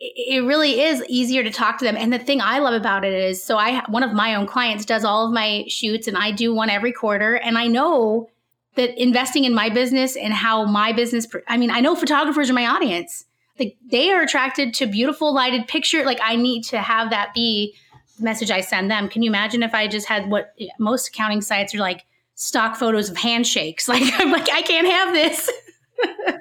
it 0.05 0.43
really 0.43 0.81
is 0.81 1.01
easier 1.07 1.43
to 1.43 1.49
talk 1.49 1.77
to 1.77 1.85
them. 1.85 1.95
And 1.95 2.11
the 2.11 2.19
thing 2.19 2.41
I 2.41 2.59
love 2.59 2.73
about 2.73 3.05
it 3.05 3.13
is 3.13 3.41
so 3.41 3.57
I 3.57 3.83
one 3.87 4.03
of 4.03 4.11
my 4.11 4.35
own 4.35 4.45
clients 4.45 4.83
does 4.83 5.05
all 5.05 5.27
of 5.27 5.33
my 5.33 5.63
shoots 5.69 6.07
and 6.07 6.17
I 6.17 6.31
do 6.31 6.53
one 6.53 6.69
every 6.69 6.91
quarter 6.91 7.35
and 7.35 7.57
I 7.57 7.67
know 7.67 8.29
that 8.75 9.01
investing 9.01 9.45
in 9.45 9.53
my 9.53 9.69
business 9.69 10.17
and 10.17 10.33
how 10.33 10.65
my 10.65 10.91
business 10.91 11.25
I 11.47 11.55
mean 11.55 11.71
I 11.71 11.79
know 11.79 11.95
photographers 11.95 12.49
are 12.49 12.53
my 12.53 12.67
audience. 12.67 13.25
Like 13.57 13.77
they 13.85 14.11
are 14.11 14.21
attracted 14.21 14.73
to 14.75 14.87
beautiful 14.87 15.33
lighted 15.33 15.69
picture 15.69 16.03
like 16.03 16.19
I 16.21 16.35
need 16.35 16.63
to 16.65 16.79
have 16.79 17.09
that 17.11 17.33
be 17.33 17.73
the 18.17 18.23
message 18.25 18.51
I 18.51 18.59
send 18.59 18.91
them. 18.91 19.07
Can 19.07 19.21
you 19.21 19.29
imagine 19.29 19.63
if 19.63 19.73
I 19.73 19.87
just 19.87 20.07
had 20.07 20.29
what 20.29 20.53
most 20.79 21.07
accounting 21.07 21.41
sites 21.41 21.73
are 21.73 21.79
like 21.79 22.03
stock 22.35 22.75
photos 22.75 23.09
of 23.09 23.15
handshakes? 23.15 23.87
Like 23.93 24.03
I'm 24.19 24.33
like 24.33 24.49
I 24.51 24.63
can't 24.63 24.87
have 24.87 25.13
this. 25.13 25.49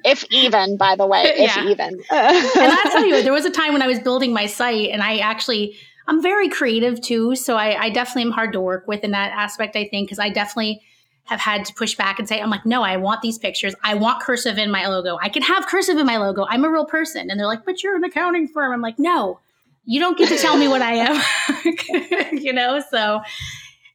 if 0.04 0.24
even, 0.30 0.76
by 0.76 0.96
the 0.96 1.06
way, 1.06 1.22
if 1.24 1.56
yeah. 1.56 1.68
even. 1.68 1.94
and 2.10 2.72
I'll 2.72 2.90
tell 2.90 3.06
you, 3.06 3.22
there 3.22 3.32
was 3.32 3.44
a 3.44 3.50
time 3.50 3.72
when 3.72 3.82
I 3.82 3.86
was 3.86 3.98
building 3.98 4.32
my 4.32 4.46
site, 4.46 4.90
and 4.90 5.02
I 5.02 5.18
actually, 5.18 5.76
I'm 6.06 6.22
very 6.22 6.48
creative 6.48 7.00
too, 7.00 7.36
so 7.36 7.56
I, 7.56 7.84
I 7.84 7.90
definitely 7.90 8.22
am 8.22 8.32
hard 8.32 8.52
to 8.52 8.60
work 8.60 8.86
with 8.86 9.04
in 9.04 9.10
that 9.12 9.32
aspect. 9.32 9.76
I 9.76 9.88
think 9.88 10.08
because 10.08 10.18
I 10.18 10.30
definitely 10.30 10.82
have 11.24 11.40
had 11.40 11.64
to 11.64 11.74
push 11.74 11.94
back 11.94 12.18
and 12.18 12.28
say, 12.28 12.40
I'm 12.40 12.50
like, 12.50 12.66
no, 12.66 12.82
I 12.82 12.96
want 12.96 13.22
these 13.22 13.38
pictures. 13.38 13.74
I 13.84 13.94
want 13.94 14.22
cursive 14.22 14.58
in 14.58 14.70
my 14.70 14.86
logo. 14.86 15.18
I 15.22 15.28
can 15.28 15.42
have 15.42 15.66
cursive 15.66 15.96
in 15.96 16.06
my 16.06 16.16
logo. 16.16 16.46
I'm 16.48 16.64
a 16.64 16.70
real 16.70 16.84
person. 16.84 17.30
And 17.30 17.38
they're 17.38 17.46
like, 17.46 17.64
but 17.64 17.82
you're 17.82 17.96
an 17.96 18.04
accounting 18.04 18.48
firm. 18.48 18.72
I'm 18.72 18.80
like, 18.80 18.98
no, 18.98 19.38
you 19.84 20.00
don't 20.00 20.18
get 20.18 20.28
to 20.28 20.38
tell 20.38 20.56
me 20.56 20.68
what 20.68 20.82
I 20.82 20.94
am. 20.94 22.32
you 22.38 22.52
know, 22.52 22.82
so 22.90 23.22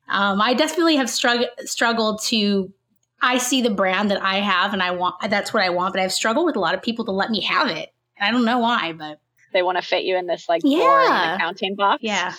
um, 0.09 0.41
I 0.41 0.53
definitely 0.53 0.95
have 0.95 1.07
strugg- 1.07 1.49
struggled 1.65 2.21
to 2.23 2.71
I 3.21 3.37
see 3.39 3.61
the 3.61 3.69
brand 3.69 4.11
that 4.11 4.21
I 4.21 4.35
have 4.35 4.73
and 4.73 4.83
I 4.83 4.91
want 4.91 5.15
that's 5.29 5.53
what 5.53 5.63
I 5.63 5.69
want, 5.69 5.93
but 5.93 6.01
I've 6.01 6.13
struggled 6.13 6.45
with 6.45 6.55
a 6.55 6.59
lot 6.59 6.75
of 6.75 6.81
people 6.81 7.05
to 7.05 7.11
let 7.11 7.29
me 7.29 7.41
have 7.41 7.69
it. 7.69 7.91
And 8.17 8.27
I 8.27 8.31
don't 8.31 8.45
know 8.45 8.59
why, 8.59 8.93
but 8.93 9.19
they 9.53 9.63
want 9.63 9.77
to 9.77 9.81
fit 9.81 10.03
you 10.03 10.17
in 10.17 10.27
this 10.27 10.47
like 10.47 10.61
yeah. 10.63 10.79
boring 10.79 11.35
accounting 11.35 11.75
box. 11.75 12.03
Yeah. 12.03 12.33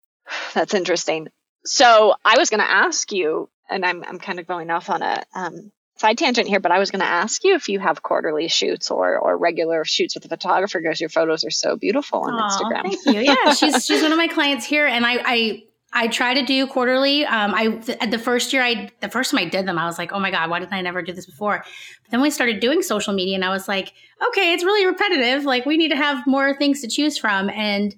That's 0.54 0.74
interesting. 0.74 1.28
So 1.64 2.14
I 2.24 2.38
was 2.38 2.50
going 2.50 2.60
to 2.60 2.70
ask 2.70 3.12
you, 3.12 3.48
and 3.68 3.84
I'm 3.84 4.04
I'm 4.04 4.18
kind 4.18 4.40
of 4.40 4.46
going 4.46 4.70
off 4.70 4.88
on 4.88 5.02
a 5.02 5.22
um, 5.34 5.72
side 5.96 6.16
tangent 6.16 6.48
here, 6.48 6.60
but 6.60 6.72
I 6.72 6.78
was 6.78 6.90
going 6.90 7.00
to 7.00 7.06
ask 7.06 7.44
you 7.44 7.54
if 7.54 7.68
you 7.68 7.78
have 7.78 8.02
quarterly 8.02 8.48
shoots 8.48 8.90
or 8.90 9.18
or 9.18 9.36
regular 9.36 9.84
shoots 9.84 10.14
with 10.14 10.24
a 10.24 10.28
photographer 10.28 10.80
because 10.80 11.00
your 11.00 11.10
photos 11.10 11.44
are 11.44 11.50
so 11.50 11.76
beautiful 11.76 12.20
on 12.20 12.32
Aww, 12.32 12.50
Instagram. 12.50 12.82
Thank 12.82 13.06
you. 13.06 13.20
Yeah, 13.20 13.52
she's 13.52 13.84
she's 13.86 14.02
one 14.02 14.12
of 14.12 14.18
my 14.18 14.28
clients 14.28 14.64
here, 14.64 14.86
and 14.86 15.04
I 15.04 15.20
I 15.24 15.64
I 15.92 16.06
try 16.06 16.34
to 16.34 16.42
do 16.42 16.66
quarterly. 16.66 17.26
Um, 17.26 17.52
I 17.54 17.68
the 18.06 18.18
first 18.18 18.52
year 18.52 18.62
I 18.62 18.90
the 19.00 19.08
first 19.08 19.32
time 19.32 19.38
I 19.38 19.48
did 19.48 19.66
them, 19.66 19.78
I 19.78 19.86
was 19.86 19.98
like, 19.98 20.12
oh 20.12 20.20
my 20.20 20.30
god, 20.30 20.48
why 20.48 20.60
didn't 20.60 20.72
I 20.72 20.80
never 20.80 21.02
do 21.02 21.12
this 21.12 21.26
before? 21.26 21.64
But 22.02 22.10
then 22.10 22.20
we 22.20 22.30
started 22.30 22.60
doing 22.60 22.82
social 22.82 23.12
media, 23.12 23.34
and 23.34 23.44
I 23.44 23.50
was 23.50 23.66
like, 23.66 23.92
okay, 24.28 24.52
it's 24.52 24.62
really 24.62 24.86
repetitive. 24.86 25.44
Like 25.44 25.66
we 25.66 25.76
need 25.76 25.88
to 25.88 25.96
have 25.96 26.24
more 26.26 26.56
things 26.56 26.80
to 26.82 26.88
choose 26.88 27.18
from, 27.18 27.50
and 27.50 27.94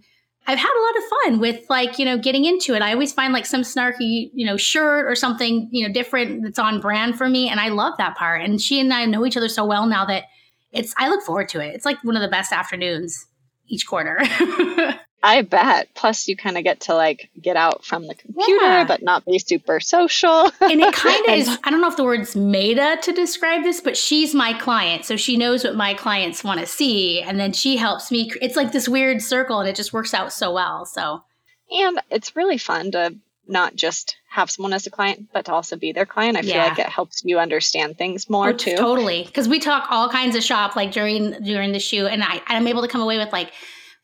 I've 0.47 0.59
had 0.59 0.73
a 0.73 0.83
lot 0.83 0.97
of 0.97 1.05
fun 1.11 1.41
with 1.41 1.69
like 1.69 1.99
you 1.99 2.07
know 2.07 2.17
getting 2.17 2.47
into 2.47 2.75
it. 2.75 2.81
I 2.81 2.95
always 2.95 3.13
find 3.13 3.33
like 3.33 3.45
some 3.45 3.63
snarky 3.63 4.31
you 4.33 4.47
know 4.47 4.57
shirt 4.57 5.07
or 5.07 5.15
something 5.15 5.69
you 5.71 5.87
know 5.87 5.93
different 5.93 6.43
that's 6.45 6.59
on 6.59 6.81
brand 6.81 7.19
for 7.19 7.29
me, 7.29 7.51
and 7.51 7.61
I 7.61 7.69
love 7.69 7.99
that 7.99 8.17
part. 8.17 8.41
And 8.41 8.61
she 8.61 8.81
and 8.81 8.93
I 8.93 9.05
know 9.05 9.27
each 9.27 9.37
other 9.37 9.51
so 9.51 9.67
well 9.67 9.87
now 9.87 10.07
that 10.07 10.25
it's 10.73 10.95
I 10.97 11.11
look 11.11 11.23
forward 11.23 11.51
to 11.51 11.61
it. 11.61 11.75
It's 11.75 11.85
like 11.85 12.03
one 12.05 12.17
of 12.17 12.23
the 12.23 12.29
best 12.29 12.53
afternoons 12.53 13.27
each 13.69 13.87
quarter. 13.87 14.19
I 15.23 15.43
bet. 15.43 15.89
Plus, 15.95 16.27
you 16.27 16.37
kind 16.37 16.59
of 16.59 16.65
get 16.65 16.81
to 16.81 16.95
like 16.95 17.31
get 17.41 17.57
out 17.57 17.85
from 17.85 18.07
the 18.07 18.15
computer, 18.15 18.65
yeah. 18.65 18.85
but 18.85 19.03
not 19.03 19.25
be 19.25 19.39
super 19.39 19.79
social. 19.79 20.51
and 20.61 20.81
it 20.81 20.93
kind 20.95 21.29
of 21.29 21.35
is, 21.35 21.59
I 21.63 21.71
don't 21.71 21.81
know 21.81 21.89
if 21.89 21.97
the 21.97 22.05
word's 22.05 22.35
meta 22.35 22.99
to 23.03 23.13
describe 23.13 23.63
this, 23.63 23.81
but 23.81 23.97
she's 23.97 24.35
my 24.35 24.53
client. 24.53 25.05
So 25.05 25.17
she 25.17 25.37
knows 25.37 25.63
what 25.63 25.77
my 25.77 25.95
clients 25.95 26.43
want 26.43 26.61
to 26.61 26.67
see. 26.67 27.21
And 27.21 27.39
then 27.39 27.53
she 27.53 27.77
helps 27.77 28.11
me. 28.11 28.33
It's 28.41 28.57
like 28.57 28.73
this 28.73 28.89
weird 28.89 29.23
circle 29.23 29.61
and 29.61 29.69
it 29.69 29.77
just 29.77 29.93
works 29.93 30.13
out 30.13 30.33
so 30.33 30.53
well. 30.53 30.85
So, 30.87 31.23
and 31.71 32.01
it's 32.11 32.35
really 32.35 32.59
fun 32.59 32.91
to 32.93 33.15
not 33.47 33.77
just 33.77 34.17
have 34.31 34.51
someone 34.51 34.73
as 34.73 34.87
a 34.87 34.91
client, 34.91 35.29
but 35.33 35.45
to 35.45 35.53
also 35.53 35.77
be 35.77 35.93
their 35.93 36.07
client. 36.07 36.37
I 36.37 36.41
yeah. 36.41 36.53
feel 36.53 36.63
like 36.71 36.79
it 36.79 36.93
helps 36.93 37.23
you 37.25 37.39
understand 37.39 37.97
things 37.97 38.29
more 38.29 38.49
oh, 38.49 38.53
too. 38.53 38.77
Totally. 38.77 39.25
Because 39.25 39.49
we 39.49 39.61
talk 39.61 39.87
all 39.91 40.09
kinds 40.09 40.35
of 40.35 40.43
shop 40.43 40.75
like 40.75 40.91
during 40.93 41.33
during 41.43 41.73
the 41.73 41.81
shoot, 41.81 42.07
and 42.07 42.23
I 42.25 42.43
I'm 42.47 42.67
able 42.67 42.83
to 42.83 42.89
come 42.89 43.01
away 43.01 43.19
with 43.19 43.33
like 43.33 43.53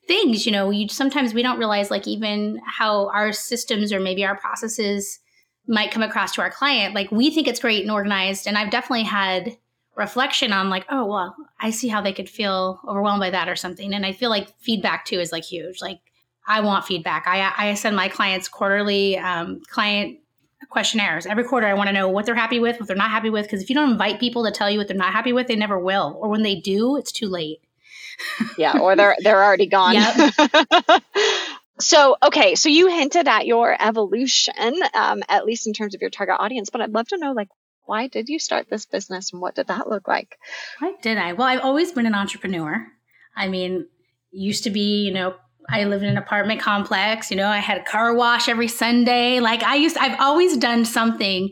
things 0.08 0.46
you 0.46 0.50
know 0.50 0.70
you 0.70 0.88
sometimes 0.88 1.34
we 1.34 1.42
don't 1.42 1.58
realize 1.58 1.90
like 1.90 2.08
even 2.08 2.60
how 2.66 3.08
our 3.10 3.32
systems 3.32 3.92
or 3.92 4.00
maybe 4.00 4.24
our 4.24 4.36
processes 4.36 5.20
might 5.68 5.90
come 5.90 6.02
across 6.02 6.32
to 6.32 6.40
our 6.40 6.50
client. 6.50 6.94
Like 6.94 7.12
we 7.12 7.30
think 7.30 7.46
it's 7.46 7.60
great 7.60 7.82
and 7.82 7.90
organized 7.90 8.46
and 8.46 8.58
i've 8.58 8.70
definitely 8.70 9.04
had 9.04 9.56
reflection 9.96 10.52
on 10.52 10.70
like 10.70 10.86
oh 10.88 11.04
well 11.04 11.34
i 11.60 11.70
see 11.70 11.88
how 11.88 12.00
they 12.00 12.12
could 12.12 12.28
feel 12.28 12.80
overwhelmed 12.88 13.20
by 13.20 13.30
that 13.30 13.48
or 13.48 13.56
something. 13.56 13.94
And 13.94 14.04
i 14.04 14.12
feel 14.12 14.30
like 14.30 14.48
feedback 14.58 15.04
too 15.04 15.20
is 15.20 15.30
like 15.30 15.44
huge. 15.44 15.80
Like 15.80 16.00
i 16.46 16.60
want 16.60 16.86
feedback. 16.86 17.26
I, 17.26 17.52
I 17.56 17.74
send 17.74 17.94
my 17.94 18.08
clients 18.08 18.48
quarterly 18.48 19.18
um, 19.18 19.60
client 19.68 20.18
questionnaires. 20.70 21.26
Every 21.26 21.44
quarter 21.44 21.66
i 21.66 21.74
want 21.74 21.88
to 21.88 21.92
know 21.92 22.08
what 22.08 22.24
they're 22.24 22.34
happy 22.34 22.58
with 22.58 22.80
what 22.80 22.86
they're 22.86 22.96
not 22.96 23.10
happy 23.10 23.30
with 23.30 23.44
because 23.44 23.62
if 23.62 23.68
you 23.68 23.74
don't 23.74 23.90
invite 23.90 24.18
people 24.18 24.44
to 24.44 24.50
tell 24.50 24.70
you 24.70 24.78
what 24.78 24.88
they're 24.88 24.96
not 24.96 25.12
happy 25.12 25.34
with 25.34 25.48
they 25.48 25.56
never 25.56 25.78
will. 25.78 26.16
Or 26.18 26.30
when 26.30 26.42
they 26.42 26.56
do 26.56 26.96
it's 26.96 27.12
too 27.12 27.28
late 27.28 27.60
yeah, 28.56 28.78
or 28.78 28.96
they're 28.96 29.16
they're 29.20 29.42
already 29.42 29.66
gone. 29.66 29.96
so 31.80 32.16
okay, 32.22 32.54
so 32.54 32.68
you 32.68 32.88
hinted 32.88 33.28
at 33.28 33.46
your 33.46 33.76
evolution, 33.80 34.74
um, 34.94 35.22
at 35.28 35.44
least 35.44 35.66
in 35.66 35.72
terms 35.72 35.94
of 35.94 36.00
your 36.00 36.10
target 36.10 36.36
audience, 36.38 36.70
but 36.70 36.80
I'd 36.80 36.90
love 36.90 37.08
to 37.08 37.18
know 37.18 37.32
like 37.32 37.48
why 37.88 38.06
did 38.06 38.28
you 38.28 38.38
start 38.38 38.68
this 38.68 38.84
business 38.84 39.32
and 39.32 39.40
what 39.40 39.54
did 39.54 39.68
that 39.68 39.88
look 39.88 40.06
like? 40.06 40.36
Why 40.78 40.92
did 41.00 41.16
I? 41.16 41.32
Well, 41.32 41.48
I've 41.48 41.62
always 41.62 41.90
been 41.90 42.04
an 42.04 42.14
entrepreneur. 42.14 42.86
I 43.34 43.48
mean, 43.48 43.86
used 44.30 44.64
to 44.64 44.70
be, 44.70 45.06
you 45.06 45.12
know, 45.14 45.34
I 45.70 45.84
lived 45.84 46.04
in 46.04 46.10
an 46.10 46.18
apartment 46.18 46.60
complex, 46.60 47.30
you 47.30 47.36
know, 47.36 47.48
I 47.48 47.58
had 47.58 47.78
a 47.78 47.84
car 47.84 48.14
wash 48.14 48.48
every 48.48 48.68
Sunday. 48.68 49.40
Like 49.40 49.62
I 49.62 49.76
used 49.76 49.96
I've 49.96 50.20
always 50.20 50.56
done 50.56 50.84
something 50.84 51.50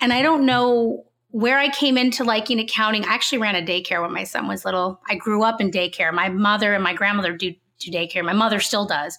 and 0.00 0.12
I 0.12 0.22
don't 0.22 0.46
know 0.46 1.04
where 1.34 1.58
I 1.58 1.68
came 1.68 1.98
into 1.98 2.22
liking 2.22 2.60
accounting. 2.60 3.04
I 3.04 3.12
actually 3.12 3.38
ran 3.38 3.56
a 3.56 3.60
daycare 3.60 4.00
when 4.00 4.12
my 4.12 4.22
son 4.22 4.46
was 4.46 4.64
little. 4.64 5.00
I 5.08 5.16
grew 5.16 5.42
up 5.42 5.60
in 5.60 5.72
daycare. 5.72 6.14
My 6.14 6.28
mother 6.28 6.74
and 6.74 6.84
my 6.84 6.94
grandmother 6.94 7.32
do 7.32 7.52
do 7.80 7.90
daycare. 7.90 8.24
My 8.24 8.32
mother 8.32 8.60
still 8.60 8.86
does. 8.86 9.18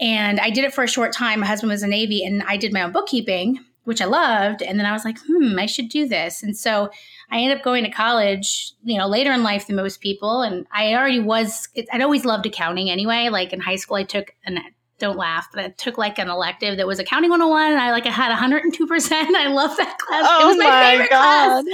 And 0.00 0.40
I 0.40 0.50
did 0.50 0.64
it 0.64 0.74
for 0.74 0.82
a 0.82 0.88
short 0.88 1.12
time. 1.12 1.38
My 1.38 1.46
husband 1.46 1.70
was 1.70 1.84
in 1.84 1.90
Navy 1.90 2.24
and 2.24 2.42
I 2.42 2.56
did 2.56 2.72
my 2.72 2.82
own 2.82 2.90
bookkeeping, 2.90 3.60
which 3.84 4.02
I 4.02 4.06
loved. 4.06 4.60
And 4.60 4.76
then 4.76 4.86
I 4.86 4.92
was 4.92 5.04
like, 5.04 5.18
hmm, 5.24 5.56
I 5.56 5.66
should 5.66 5.88
do 5.88 6.08
this. 6.08 6.42
And 6.42 6.56
so 6.56 6.90
I 7.30 7.38
ended 7.38 7.58
up 7.58 7.62
going 7.62 7.84
to 7.84 7.90
college, 7.90 8.72
you 8.82 8.98
know, 8.98 9.06
later 9.06 9.30
in 9.30 9.44
life 9.44 9.68
than 9.68 9.76
most 9.76 10.00
people. 10.00 10.42
And 10.42 10.66
I 10.72 10.94
already 10.94 11.20
was, 11.20 11.68
I'd 11.92 12.02
always 12.02 12.24
loved 12.24 12.46
accounting 12.46 12.90
anyway. 12.90 13.28
Like 13.28 13.52
in 13.52 13.60
high 13.60 13.76
school, 13.76 13.98
I 13.98 14.02
took 14.02 14.34
an, 14.46 14.58
don't 15.00 15.16
laugh, 15.16 15.48
but 15.52 15.64
I 15.64 15.68
took 15.70 15.98
like 15.98 16.18
an 16.18 16.28
elective 16.28 16.76
that 16.76 16.86
was 16.86 16.98
accounting 16.98 17.30
101 17.30 17.72
and 17.72 17.80
I 17.80 17.90
like 17.90 18.06
I 18.06 18.10
had 18.10 18.36
102%. 18.36 19.12
I 19.12 19.48
love 19.48 19.76
that 19.76 19.98
class. 19.98 20.26
Oh 20.28 20.42
it 20.42 20.46
was 20.46 20.58
my, 20.58 20.64
my, 20.64 20.90
favorite 20.90 21.10
God. 21.10 21.64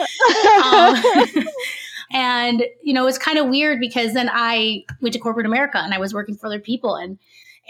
class. 1.02 1.36
Um, 1.36 1.48
and, 2.12 2.64
you 2.82 2.94
know, 2.94 3.06
it's 3.06 3.18
kind 3.18 3.38
of 3.38 3.48
weird 3.48 3.80
because 3.80 4.14
then 4.14 4.30
I 4.32 4.84
went 5.02 5.12
to 5.12 5.18
corporate 5.18 5.46
America 5.46 5.78
and 5.78 5.92
I 5.92 5.98
was 5.98 6.14
working 6.14 6.36
for 6.36 6.46
other 6.46 6.60
people. 6.60 6.94
And, 6.94 7.18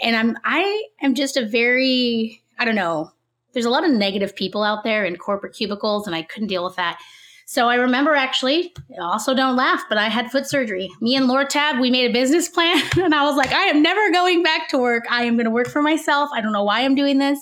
and 0.01 0.15
I'm, 0.15 0.37
I 0.45 0.83
am 1.01 1.15
just 1.15 1.35
a 1.35 1.45
very, 1.45 2.41
I 2.59 2.65
don't 2.65 2.75
know, 2.75 3.11
there's 3.53 3.65
a 3.65 3.71
lot 3.71 3.83
of 3.83 3.91
negative 3.91 4.35
people 4.35 4.63
out 4.63 4.83
there 4.83 5.03
in 5.03 5.17
corporate 5.17 5.55
cubicles 5.55 6.05
and 6.05 6.15
I 6.15 6.21
couldn't 6.21 6.47
deal 6.47 6.63
with 6.63 6.75
that. 6.75 7.01
So 7.49 7.69
I 7.69 7.75
remember 7.75 8.13
actually, 8.13 8.73
also 8.99 9.33
don't 9.33 9.55
laugh, 9.55 9.81
but 9.87 9.97
I 9.97 10.09
had 10.09 10.29
foot 10.29 10.45
surgery. 10.45 10.89
Me 10.99 11.15
and 11.15 11.27
Laura 11.27 11.45
Tab, 11.45 11.79
we 11.79 11.89
made 11.89 12.09
a 12.09 12.11
business 12.13 12.49
plan 12.53 12.83
and 12.97 13.15
I 13.15 13.23
was 13.23 13.37
like, 13.37 13.53
I 13.53 13.67
am 13.67 13.81
never 13.81 14.11
going 14.11 14.43
back 14.43 14.67
to 14.69 14.77
work. 14.77 15.05
I 15.09 15.23
am 15.23 15.35
going 15.37 15.45
to 15.45 15.51
work 15.51 15.69
for 15.69 15.81
myself. 15.81 16.29
I 16.33 16.41
don't 16.41 16.51
know 16.51 16.65
why 16.65 16.81
I'm 16.81 16.93
doing 16.93 17.19
this. 17.19 17.39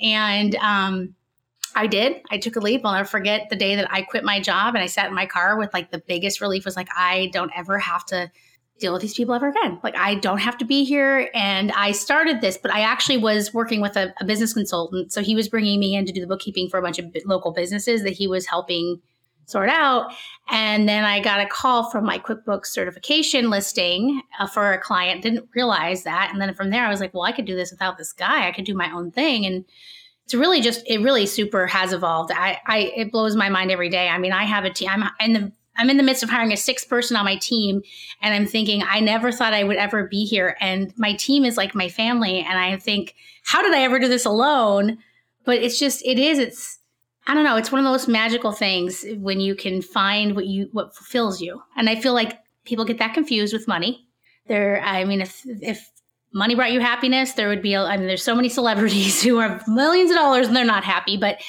And 0.00 0.54
um, 0.56 1.16
I 1.74 1.88
did. 1.88 2.22
I 2.30 2.38
took 2.38 2.54
a 2.54 2.60
leap. 2.60 2.82
I'll 2.84 2.92
never 2.92 3.08
forget 3.08 3.48
the 3.50 3.56
day 3.56 3.74
that 3.74 3.92
I 3.92 4.02
quit 4.02 4.22
my 4.22 4.38
job 4.38 4.76
and 4.76 4.84
I 4.84 4.86
sat 4.86 5.08
in 5.08 5.14
my 5.14 5.26
car 5.26 5.58
with 5.58 5.74
like 5.74 5.90
the 5.90 5.98
biggest 6.06 6.40
relief 6.40 6.64
was 6.64 6.76
like, 6.76 6.88
I 6.96 7.28
don't 7.32 7.50
ever 7.56 7.80
have 7.80 8.06
to 8.06 8.30
deal 8.78 8.92
with 8.92 9.02
these 9.02 9.14
people 9.14 9.34
ever 9.34 9.48
again. 9.48 9.80
Like 9.82 9.96
I 9.96 10.14
don't 10.14 10.38
have 10.38 10.58
to 10.58 10.64
be 10.64 10.84
here. 10.84 11.28
And 11.34 11.72
I 11.72 11.90
started 11.90 12.40
this, 12.40 12.56
but 12.56 12.72
I 12.72 12.82
actually 12.82 13.16
was 13.16 13.52
working 13.52 13.80
with 13.80 13.96
a, 13.96 14.14
a 14.20 14.24
business 14.24 14.52
consultant. 14.52 15.12
So 15.12 15.22
he 15.22 15.34
was 15.34 15.48
bringing 15.48 15.80
me 15.80 15.96
in 15.96 16.06
to 16.06 16.12
do 16.12 16.20
the 16.20 16.28
bookkeeping 16.28 16.68
for 16.68 16.78
a 16.78 16.82
bunch 16.82 17.00
of 17.00 17.06
local 17.26 17.52
businesses 17.52 18.04
that 18.04 18.12
he 18.12 18.28
was 18.28 18.46
helping 18.46 19.00
sort 19.46 19.68
out. 19.68 20.12
And 20.50 20.88
then 20.88 21.04
I 21.04 21.20
got 21.20 21.40
a 21.40 21.46
call 21.46 21.90
from 21.90 22.04
my 22.04 22.18
QuickBooks 22.18 22.66
certification 22.66 23.50
listing 23.50 24.22
uh, 24.38 24.46
for 24.46 24.72
a 24.72 24.80
client. 24.80 25.22
Didn't 25.22 25.48
realize 25.54 26.04
that. 26.04 26.30
And 26.32 26.40
then 26.40 26.54
from 26.54 26.70
there, 26.70 26.84
I 26.84 26.90
was 26.90 27.00
like, 27.00 27.14
well, 27.14 27.22
I 27.22 27.32
could 27.32 27.46
do 27.46 27.56
this 27.56 27.70
without 27.70 27.98
this 27.98 28.12
guy. 28.12 28.48
I 28.48 28.52
could 28.52 28.64
do 28.64 28.74
my 28.74 28.90
own 28.92 29.10
thing. 29.10 29.46
And 29.46 29.64
it's 30.24 30.34
really 30.34 30.60
just, 30.60 30.82
it 30.86 30.98
really 30.98 31.26
super 31.26 31.66
has 31.66 31.92
evolved. 31.92 32.32
I, 32.34 32.58
I 32.66 32.78
it 32.96 33.12
blows 33.12 33.36
my 33.36 33.48
mind 33.48 33.70
every 33.70 33.90
day. 33.90 34.08
I 34.08 34.18
mean, 34.18 34.32
I 34.32 34.44
have 34.44 34.64
a 34.64 34.70
team. 34.70 34.88
I'm 34.90 35.10
in 35.20 35.32
the 35.32 35.52
I'm 35.76 35.90
in 35.90 35.96
the 35.96 36.04
midst 36.04 36.22
of 36.22 36.30
hiring 36.30 36.52
a 36.52 36.56
sixth 36.56 36.88
person 36.88 37.16
on 37.16 37.24
my 37.24 37.36
team, 37.36 37.82
and 38.22 38.32
I'm 38.32 38.46
thinking 38.46 38.84
I 38.84 39.00
never 39.00 39.32
thought 39.32 39.52
I 39.52 39.64
would 39.64 39.76
ever 39.76 40.06
be 40.06 40.24
here. 40.24 40.56
And 40.60 40.92
my 40.96 41.14
team 41.14 41.44
is 41.44 41.56
like 41.56 41.74
my 41.74 41.88
family, 41.88 42.40
and 42.40 42.58
I 42.58 42.76
think, 42.76 43.16
how 43.44 43.60
did 43.60 43.74
I 43.74 43.82
ever 43.82 43.98
do 43.98 44.08
this 44.08 44.24
alone? 44.24 44.98
But 45.44 45.62
it's 45.62 45.78
just, 45.78 46.06
it 46.06 46.18
is. 46.18 46.38
It's 46.38 46.78
I 47.26 47.34
don't 47.34 47.44
know. 47.44 47.56
It's 47.56 47.72
one 47.72 47.84
of 47.84 47.90
those 47.90 48.06
magical 48.06 48.52
things 48.52 49.04
when 49.16 49.40
you 49.40 49.54
can 49.54 49.80
find 49.80 50.36
what 50.36 50.46
you 50.46 50.68
what 50.72 50.94
fulfills 50.94 51.40
you. 51.40 51.62
And 51.76 51.88
I 51.88 52.00
feel 52.00 52.12
like 52.12 52.38
people 52.64 52.84
get 52.84 52.98
that 52.98 53.14
confused 53.14 53.52
with 53.52 53.66
money. 53.66 54.06
There, 54.46 54.80
I 54.82 55.04
mean, 55.04 55.22
if 55.22 55.42
if 55.44 55.90
money 56.34 56.54
brought 56.54 56.72
you 56.72 56.80
happiness, 56.80 57.32
there 57.32 57.48
would 57.48 57.62
be. 57.62 57.74
I 57.74 57.96
mean, 57.96 58.06
there's 58.06 58.22
so 58.22 58.34
many 58.34 58.48
celebrities 58.48 59.22
who 59.24 59.38
have 59.38 59.66
millions 59.66 60.10
of 60.10 60.16
dollars 60.16 60.46
and 60.46 60.54
they're 60.56 60.64
not 60.64 60.84
happy. 60.84 61.16
But 61.16 61.40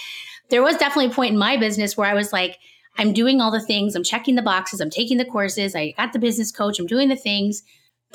there 0.50 0.64
was 0.64 0.78
definitely 0.78 1.12
a 1.12 1.16
point 1.16 1.34
in 1.34 1.38
my 1.38 1.58
business 1.58 1.98
where 1.98 2.10
I 2.10 2.14
was 2.14 2.32
like, 2.32 2.58
I'm 2.98 3.12
doing 3.12 3.42
all 3.42 3.52
the 3.52 3.60
things. 3.60 3.96
I'm 3.96 4.04
checking 4.04 4.36
the 4.36 4.42
boxes. 4.42 4.80
I'm 4.80 4.90
taking 4.90 5.18
the 5.18 5.26
courses. 5.26 5.76
I 5.76 5.92
got 5.98 6.14
the 6.14 6.20
business 6.20 6.52
coach. 6.52 6.80
I'm 6.80 6.88
doing 6.88 7.10
the 7.10 7.16
things 7.18 7.64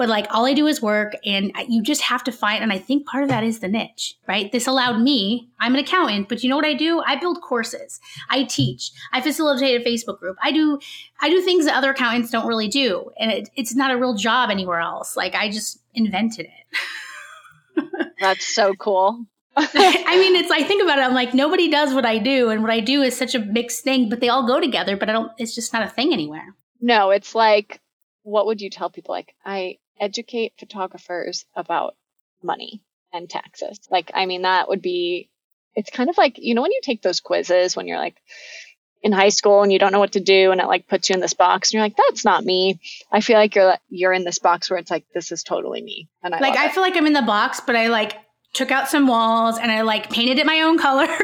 but 0.01 0.09
like 0.09 0.27
all 0.31 0.47
I 0.47 0.55
do 0.55 0.67
is 0.67 0.81
work 0.81 1.13
and 1.27 1.53
you 1.69 1.83
just 1.83 2.01
have 2.01 2.25
to 2.25 2.33
find 2.33 2.63
and 2.63 2.73
I 2.73 2.79
think 2.79 3.07
part 3.07 3.23
of 3.23 3.29
that 3.29 3.45
is 3.45 3.59
the 3.59 3.69
niche, 3.69 4.15
right? 4.27 4.51
This 4.51 4.67
allowed 4.67 4.99
me, 4.99 5.51
I'm 5.61 5.75
an 5.75 5.81
accountant, 5.81 6.31
but 6.31 6.43
you 6.43 6.49
know 6.49 6.57
what 6.57 6.65
I 6.65 6.73
do? 6.73 7.03
I 7.07 7.17
build 7.17 7.43
courses. 7.43 8.01
I 8.31 8.45
teach. 8.45 8.93
I 9.13 9.21
facilitate 9.21 9.79
a 9.79 9.85
Facebook 9.85 10.19
group. 10.19 10.39
I 10.43 10.53
do 10.53 10.79
I 11.21 11.29
do 11.29 11.43
things 11.43 11.67
that 11.67 11.77
other 11.77 11.91
accountants 11.91 12.31
don't 12.31 12.47
really 12.47 12.67
do 12.67 13.11
and 13.21 13.31
it, 13.31 13.51
it's 13.57 13.75
not 13.75 13.91
a 13.91 13.99
real 13.99 14.15
job 14.15 14.49
anywhere 14.49 14.81
else. 14.81 15.19
Like 15.19 15.35
I 15.35 15.51
just 15.51 15.83
invented 15.93 16.47
it. 16.47 17.85
That's 18.21 18.55
so 18.55 18.73
cool. 18.73 19.27
I 19.55 20.17
mean, 20.17 20.35
it's 20.35 20.51
I 20.51 20.63
think 20.63 20.83
about 20.83 20.99
it. 20.99 21.03
I'm 21.03 21.13
like 21.13 21.35
nobody 21.35 21.71
does 21.71 21.93
what 21.93 22.07
I 22.07 22.17
do, 22.17 22.49
and 22.49 22.63
what 22.63 22.71
I 22.71 22.81
do 22.81 23.03
is 23.03 23.15
such 23.15 23.35
a 23.35 23.41
mixed 23.41 23.85
thing. 23.85 24.09
But 24.09 24.21
they 24.21 24.31
all 24.31 24.47
go 24.47 24.61
together. 24.61 24.97
But 24.97 25.11
I 25.11 25.13
don't. 25.13 25.33
It's 25.39 25.55
just 25.55 25.73
not 25.73 25.83
a 25.83 25.89
thing 25.89 26.13
anywhere. 26.13 26.55
No, 26.81 27.11
it's 27.11 27.35
like, 27.35 27.81
what 28.23 28.47
would 28.47 28.61
you 28.61 28.71
tell 28.71 28.91
people? 28.91 29.13
Like, 29.13 29.35
I 29.45 29.80
educate 30.01 30.55
photographers 30.59 31.45
about 31.55 31.95
money 32.43 32.83
and 33.13 33.29
taxes. 33.29 33.79
Like, 33.91 34.11
I 34.15 34.27
mean, 34.27 34.43
that 34.43 34.69
would 34.69 34.83
be, 34.83 35.31
it's 35.75 35.91
kind 35.91 36.11
of 36.11 36.19
like, 36.19 36.39
you 36.39 36.55
know, 36.55 36.63
when 36.63 36.73
you 36.73 36.81
take 36.83 37.03
those 37.03 37.21
quizzes 37.21 37.77
when 37.77 37.87
you're 37.87 37.99
like 37.99 38.17
in 39.03 39.13
high 39.13 39.29
school 39.29 39.63
and 39.63 39.73
you 39.73 39.79
don't 39.79 39.93
know 39.93 39.99
what 39.99 40.13
to 40.13 40.21
do 40.21 40.53
and 40.53 40.61
it 40.61 40.67
like 40.67 40.89
puts 40.89 41.09
you 41.09 41.15
in 41.15 41.21
this 41.21 41.35
box 41.35 41.69
and 41.69 41.75
you're 41.75 41.83
like, 41.83 41.97
that's 41.97 42.25
not 42.25 42.45
me. 42.45 42.81
I 43.11 43.21
feel 43.21 43.37
like 43.37 43.55
you're, 43.55 43.77
you're 43.89 44.13
in 44.13 44.25
this 44.25 44.39
box 44.39 44.71
where 44.71 44.79
it's 44.79 44.91
like, 44.91 45.05
this 45.15 45.33
is 45.33 45.43
totally 45.43 45.83
me. 45.83 46.09
And 46.23 46.35
I 46.35 46.41
like, 46.41 46.59
I 46.59 46.69
feel 46.69 46.83
like 46.83 46.97
I'm 46.97 47.07
in 47.07 47.13
the 47.13 47.23
box, 47.23 47.61
but 47.61 47.77
I 47.77 47.89
like 47.89 48.15
took 48.53 48.71
out 48.71 48.89
some 48.89 49.07
walls 49.07 49.59
and 49.59 49.71
I 49.71 49.83
like 49.83 50.11
painted 50.11 50.39
it 50.39 50.47
my 50.47 50.63
own 50.63 50.79
color. 50.79 51.09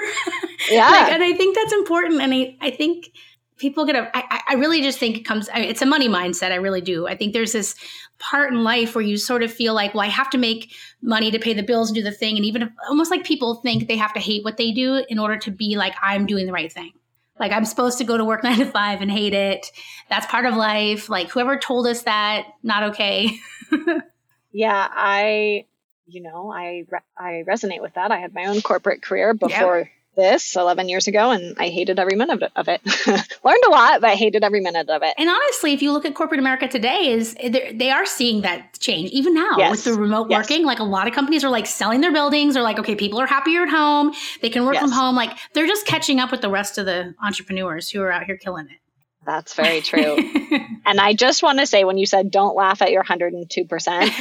Yeah. 0.71 0.89
like, 0.89 1.13
and 1.13 1.23
I 1.23 1.33
think 1.35 1.55
that's 1.55 1.73
important. 1.73 2.21
And 2.23 2.35
I, 2.35 2.57
I 2.61 2.71
think 2.71 3.13
people 3.59 3.87
get 3.87 3.97
a, 3.97 4.11
I, 4.15 4.43
I 4.51 4.55
really 4.55 4.83
just 4.83 4.99
think 4.99 5.17
it 5.17 5.25
comes, 5.25 5.49
I 5.49 5.61
it's 5.61 5.83
a 5.83 5.87
money 5.87 6.09
mindset. 6.09 6.53
I 6.53 6.57
really 6.57 6.81
do. 6.81 7.07
I 7.07 7.17
think 7.17 7.33
there's 7.33 7.53
this 7.53 7.75
part 8.19 8.53
in 8.53 8.65
life 8.65 8.95
where 8.95 9.05
you 9.05 9.17
sort 9.17 9.43
of 9.43 9.53
feel 9.53 9.75
like, 9.75 9.95
well, 9.95 10.03
I 10.03 10.09
have 10.09 10.31
to 10.31 10.39
make 10.39 10.75
money 11.03 11.31
to 11.31 11.39
pay 11.39 11.55
the 11.55 11.63
bills 11.63 11.89
and 11.89 11.95
do 11.95 12.03
the 12.03 12.13
thing. 12.13 12.37
And 12.37 12.45
even 12.45 12.63
if, 12.63 12.69
almost 12.89 13.11
like 13.11 13.25
people 13.25 13.57
think 13.57 13.89
they 13.89 13.97
have 13.97 14.13
to 14.15 14.21
hate 14.21 14.45
what 14.45 14.57
they 14.57 14.73
do 14.73 15.05
in 15.09 15.19
order 15.19 15.37
to 15.39 15.51
be 15.51 15.77
like, 15.77 15.95
I'm 16.03 16.27
doing 16.27 16.47
the 16.47 16.53
right 16.53 16.73
thing. 16.73 16.93
Like 17.39 17.53
I'm 17.53 17.65
supposed 17.65 17.99
to 17.99 18.05
go 18.05 18.17
to 18.17 18.25
work 18.25 18.45
nine 18.45 18.59
to 18.59 18.67
five 18.67 19.01
and 19.01 19.11
hate 19.11 19.35
it. 19.35 19.67
That's 20.11 20.27
part 20.27 20.47
of 20.47 20.55
life. 20.55 21.09
Like 21.09 21.31
whoever 21.31 21.57
told 21.57 21.87
us 21.87 22.03
that, 22.03 22.47
not 22.63 22.83
okay. 22.85 23.39
yeah, 24.53 24.89
I, 24.91 25.67
you 26.07 26.23
know, 26.23 26.53
I 26.53 26.85
I 27.19 27.43
resonate 27.47 27.83
with 27.83 27.95
that. 27.95 28.13
I 28.13 28.19
had 28.19 28.33
my 28.33 28.45
own 28.45 28.61
corporate 28.61 29.03
career 29.03 29.35
before 29.35 29.79
yep 29.79 29.89
this 30.17 30.57
11 30.57 30.89
years 30.89 31.07
ago 31.07 31.31
and 31.31 31.57
I 31.59 31.69
hated 31.69 31.99
every 31.99 32.17
minute 32.17 32.43
of 32.57 32.69
it. 32.69 32.81
Learned 33.45 33.65
a 33.67 33.71
lot, 33.71 34.01
but 34.01 34.11
I 34.11 34.15
hated 34.15 34.43
every 34.43 34.61
minute 34.61 34.89
of 34.89 35.03
it. 35.03 35.15
And 35.19 35.29
honestly, 35.29 35.73
if 35.73 35.83
you 35.83 35.93
look 35.93 36.05
at 36.05 36.15
corporate 36.15 36.41
America 36.41 36.67
today 36.67 37.11
is 37.11 37.35
they 37.35 37.91
are 37.91 38.07
seeing 38.07 38.43
that 38.43 38.79
change 38.79 39.11
even 39.11 39.35
now 39.35 39.57
yes. 39.59 39.71
with 39.71 39.85
the 39.85 40.01
remote 40.01 40.29
yes. 40.31 40.39
working. 40.39 40.65
Like 40.65 40.79
a 40.79 40.85
lot 40.85 41.07
of 41.07 41.15
companies 41.15 41.45
are 41.45 41.51
like 41.51 41.67
selling 41.67 42.01
their 42.01 42.13
buildings 42.13 42.57
or 42.57 42.63
like 42.63 42.79
okay, 42.79 42.97
people 42.97 43.21
are 43.21 43.27
happier 43.27 43.63
at 43.63 43.69
home. 43.69 44.13
They 44.41 44.51
can 44.51 44.65
work 44.65 44.75
yes. 44.75 44.83
from 44.83 44.93
home. 44.93 45.15
Like 45.15 45.37
they're 45.53 45.67
just 45.67 45.87
catching 45.87 46.19
up 46.19 46.33
with 46.33 46.41
the 46.41 46.51
rest 46.51 46.79
of 46.79 46.87
the 46.87 47.15
entrepreneurs 47.23 47.91
who 47.91 48.01
are 48.03 48.11
out 48.11 48.25
here 48.25 48.37
killing 48.37 48.67
it. 48.67 48.79
That's 49.25 49.55
very 49.55 49.81
true. 49.81 50.17
and 50.87 51.01
I 51.01 51.13
just 51.13 51.43
want 51.43 51.59
to 51.59 51.67
say 51.67 51.85
when 51.85 51.99
you 51.99 52.07
said 52.07 52.31
don't 52.31 52.57
laugh 52.57 52.81
at 52.81 52.93
your 52.93 53.03
102% 53.03 54.13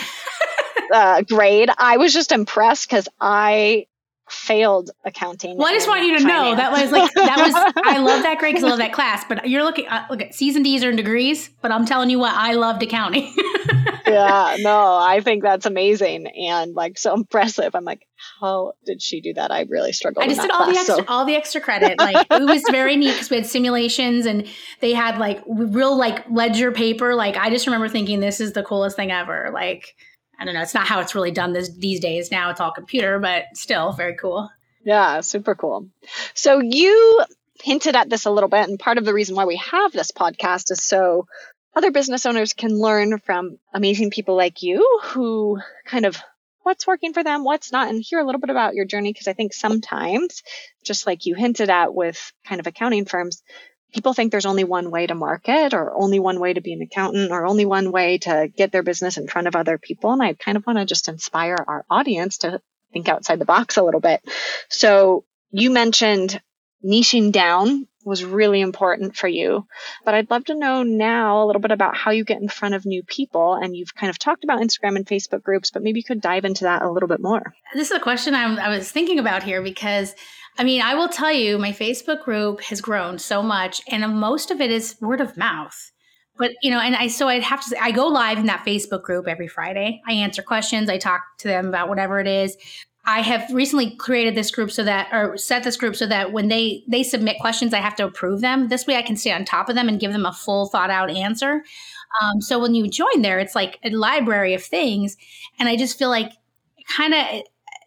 uh, 0.91 1.21
grade, 1.21 1.69
I 1.77 1.97
was 1.97 2.11
just 2.11 2.31
impressed 2.31 2.89
cuz 2.89 3.07
I 3.21 3.85
failed 4.29 4.89
accounting. 5.03 5.57
Well, 5.57 5.67
I 5.67 5.73
just 5.73 5.87
want 5.87 6.03
you 6.03 6.17
to 6.17 6.23
finance. 6.23 6.43
know 6.43 6.55
that 6.55 6.71
was 6.71 6.91
like 6.91 7.13
that 7.13 7.37
was 7.37 7.73
I 7.85 7.97
love 7.99 8.23
that 8.23 8.39
grade 8.39 8.55
because 8.55 8.63
I 8.63 8.69
love 8.69 8.79
that 8.79 8.93
class. 8.93 9.23
But 9.27 9.49
you're 9.49 9.63
looking 9.63 9.87
uh, 9.87 10.05
look 10.09 10.21
at 10.21 10.33
C's 10.33 10.55
and 10.55 10.65
D's 10.65 10.83
are 10.83 10.89
in 10.89 10.95
degrees, 10.95 11.49
but 11.61 11.71
I'm 11.71 11.85
telling 11.85 12.09
you 12.09 12.19
what, 12.19 12.33
I 12.33 12.53
loved 12.53 12.81
accounting. 12.81 13.33
yeah, 14.07 14.55
no, 14.59 14.97
I 14.97 15.21
think 15.23 15.43
that's 15.43 15.65
amazing 15.65 16.27
and 16.27 16.73
like 16.73 16.97
so 16.97 17.13
impressive. 17.13 17.75
I'm 17.75 17.85
like, 17.85 18.07
how 18.39 18.73
did 18.85 19.01
she 19.01 19.21
do 19.21 19.33
that? 19.33 19.51
I 19.51 19.61
really 19.69 19.93
struggled. 19.93 20.25
I 20.25 20.27
just 20.27 20.41
did 20.41 20.51
all 20.51 20.65
class, 20.65 20.73
the 20.73 20.79
extra, 20.79 20.95
so. 20.95 21.05
all 21.07 21.25
the 21.25 21.35
extra 21.35 21.61
credit. 21.61 21.99
Like 21.99 22.27
it 22.31 22.43
was 22.43 22.63
very 22.71 22.95
neat 22.95 23.11
because 23.11 23.29
we 23.29 23.37
had 23.37 23.45
simulations 23.45 24.25
and 24.25 24.47
they 24.79 24.93
had 24.93 25.17
like 25.19 25.41
real 25.47 25.95
like 25.95 26.27
ledger 26.29 26.71
paper. 26.71 27.13
Like 27.15 27.37
I 27.37 27.49
just 27.49 27.67
remember 27.67 27.89
thinking, 27.89 28.19
this 28.19 28.39
is 28.39 28.53
the 28.53 28.63
coolest 28.63 28.95
thing 28.95 29.11
ever. 29.11 29.51
Like 29.53 29.95
I 30.39 30.45
don't 30.45 30.53
know. 30.53 30.61
It's 30.61 30.73
not 30.73 30.87
how 30.87 30.99
it's 30.99 31.15
really 31.15 31.31
done 31.31 31.53
this, 31.53 31.69
these 31.69 31.99
days. 31.99 32.31
Now 32.31 32.49
it's 32.49 32.59
all 32.59 32.71
computer, 32.71 33.19
but 33.19 33.45
still 33.53 33.91
very 33.93 34.15
cool. 34.15 34.49
Yeah, 34.83 35.21
super 35.21 35.55
cool. 35.55 35.87
So 36.33 36.59
you 36.59 37.23
hinted 37.61 37.95
at 37.95 38.09
this 38.09 38.25
a 38.25 38.31
little 38.31 38.49
bit, 38.49 38.67
and 38.67 38.79
part 38.79 38.97
of 38.97 39.05
the 39.05 39.13
reason 39.13 39.35
why 39.35 39.45
we 39.45 39.55
have 39.57 39.91
this 39.91 40.11
podcast 40.11 40.71
is 40.71 40.83
so 40.83 41.27
other 41.75 41.91
business 41.91 42.25
owners 42.25 42.53
can 42.53 42.79
learn 42.79 43.19
from 43.19 43.57
amazing 43.73 44.11
people 44.11 44.35
like 44.35 44.61
you 44.61 44.99
who 45.03 45.59
kind 45.85 46.05
of 46.05 46.17
what's 46.63 46.87
working 46.87 47.13
for 47.13 47.23
them, 47.23 47.43
what's 47.43 47.71
not, 47.71 47.89
and 47.89 48.01
hear 48.01 48.19
a 48.19 48.25
little 48.25 48.41
bit 48.41 48.49
about 48.49 48.75
your 48.75 48.85
journey. 48.85 49.11
Because 49.11 49.27
I 49.27 49.33
think 49.33 49.53
sometimes, 49.53 50.43
just 50.83 51.05
like 51.07 51.25
you 51.25 51.35
hinted 51.35 51.69
at 51.69 51.93
with 51.93 52.31
kind 52.47 52.59
of 52.59 52.67
accounting 52.67 53.05
firms, 53.05 53.43
people 53.95 54.13
think 54.13 54.31
there's 54.31 54.45
only 54.45 54.65
one 54.65 54.91
way 54.91 55.07
to 55.07 55.15
market 55.15 55.73
or 55.73 55.93
only 55.95 56.19
one 56.19 56.39
way 56.39 56.53
to 56.53 56.61
be 56.61 56.73
an 56.73 56.81
accountant 56.81 57.31
or 57.31 57.45
only 57.45 57.65
one 57.65 57.91
way 57.91 58.17
to 58.19 58.49
get 58.55 58.71
their 58.71 58.83
business 58.83 59.17
in 59.17 59.27
front 59.27 59.47
of 59.47 59.55
other 59.55 59.77
people. 59.77 60.11
And 60.11 60.21
I 60.21 60.33
kind 60.33 60.57
of 60.57 60.67
want 60.67 60.77
to 60.77 60.85
just 60.85 61.07
inspire 61.07 61.57
our 61.65 61.85
audience 61.89 62.39
to 62.39 62.61
think 62.91 63.07
outside 63.07 63.39
the 63.39 63.45
box 63.45 63.77
a 63.77 63.83
little 63.83 64.01
bit. 64.01 64.21
So 64.69 65.23
you 65.49 65.71
mentioned 65.71 66.41
niching 66.85 67.31
down 67.31 67.87
was 68.03 68.23
really 68.23 68.61
important 68.61 69.15
for 69.15 69.27
you. 69.27 69.65
But 70.03 70.13
I'd 70.13 70.29
love 70.29 70.45
to 70.45 70.55
know 70.55 70.83
now 70.83 71.43
a 71.43 71.47
little 71.47 71.61
bit 71.61 71.71
about 71.71 71.97
how 71.97 72.11
you 72.11 72.23
get 72.23 72.39
in 72.39 72.47
front 72.47 72.75
of 72.75 72.85
new 72.85 73.01
people. 73.01 73.55
And 73.55 73.75
you've 73.75 73.95
kind 73.95 74.11
of 74.11 74.19
talked 74.19 74.43
about 74.43 74.61
Instagram 74.61 74.95
and 74.95 75.07
Facebook 75.07 75.41
groups, 75.41 75.71
but 75.71 75.81
maybe 75.81 75.99
you 75.99 76.03
could 76.03 76.21
dive 76.21 76.45
into 76.45 76.65
that 76.65 76.83
a 76.83 76.91
little 76.91 77.09
bit 77.09 77.19
more. 77.19 77.55
This 77.73 77.89
is 77.89 77.97
a 77.97 77.99
question 77.99 78.35
I'm, 78.35 78.59
I 78.59 78.69
was 78.69 78.91
thinking 78.91 79.17
about 79.17 79.41
here 79.41 79.63
because 79.63 80.13
I 80.57 80.63
mean, 80.63 80.81
I 80.81 80.95
will 80.95 81.09
tell 81.09 81.33
you, 81.33 81.57
my 81.57 81.71
Facebook 81.71 82.23
group 82.23 82.61
has 82.61 82.79
grown 82.79 83.19
so 83.19 83.43
much, 83.43 83.81
and 83.89 84.07
most 84.15 84.51
of 84.51 84.61
it 84.61 84.71
is 84.71 84.95
word 85.01 85.19
of 85.21 85.35
mouth. 85.35 85.91
But 86.37 86.51
you 86.61 86.69
know, 86.69 86.79
and 86.79 86.95
I 86.95 87.07
so 87.07 87.27
I'd 87.27 87.43
have 87.43 87.61
to 87.61 87.69
say 87.69 87.77
I 87.81 87.91
go 87.91 88.07
live 88.07 88.37
in 88.37 88.45
that 88.47 88.65
Facebook 88.65 89.03
group 89.03 89.27
every 89.27 89.47
Friday. 89.47 90.01
I 90.07 90.13
answer 90.13 90.41
questions, 90.41 90.89
I 90.89 90.97
talk 90.97 91.21
to 91.39 91.47
them 91.47 91.67
about 91.67 91.89
whatever 91.89 92.19
it 92.19 92.27
is. 92.27 92.57
I 93.07 93.21
have 93.21 93.53
recently 93.53 93.95
created 93.97 94.33
this 94.33 94.49
group 94.49 94.71
so 94.71 94.83
that 94.83 95.09
or 95.13 95.37
set 95.37 95.63
this 95.63 95.77
group 95.77 95.95
so 95.95 96.07
that 96.07 96.31
when 96.31 96.47
they 96.47 96.83
they 96.87 97.03
submit 97.03 97.39
questions, 97.39 97.73
I 97.73 97.79
have 97.79 97.95
to 97.97 98.05
approve 98.05 98.41
them. 98.41 98.67
This 98.67 98.87
way 98.87 98.97
I 98.97 99.01
can 99.01 99.15
stay 99.15 99.31
on 99.31 99.45
top 99.45 99.69
of 99.69 99.75
them 99.75 99.87
and 99.87 99.99
give 99.99 100.11
them 100.11 100.25
a 100.25 100.33
full 100.33 100.67
thought 100.67 100.89
out 100.89 101.09
answer. 101.09 101.63
Um, 102.21 102.41
so 102.41 102.59
when 102.59 102.73
you 102.75 102.89
join 102.89 103.21
there, 103.21 103.39
it's 103.39 103.55
like 103.55 103.79
a 103.83 103.89
library 103.91 104.53
of 104.53 104.63
things. 104.63 105.17
And 105.59 105.69
I 105.69 105.75
just 105.75 105.97
feel 105.97 106.09
like 106.09 106.31
kind 106.97 107.13
of 107.13 107.25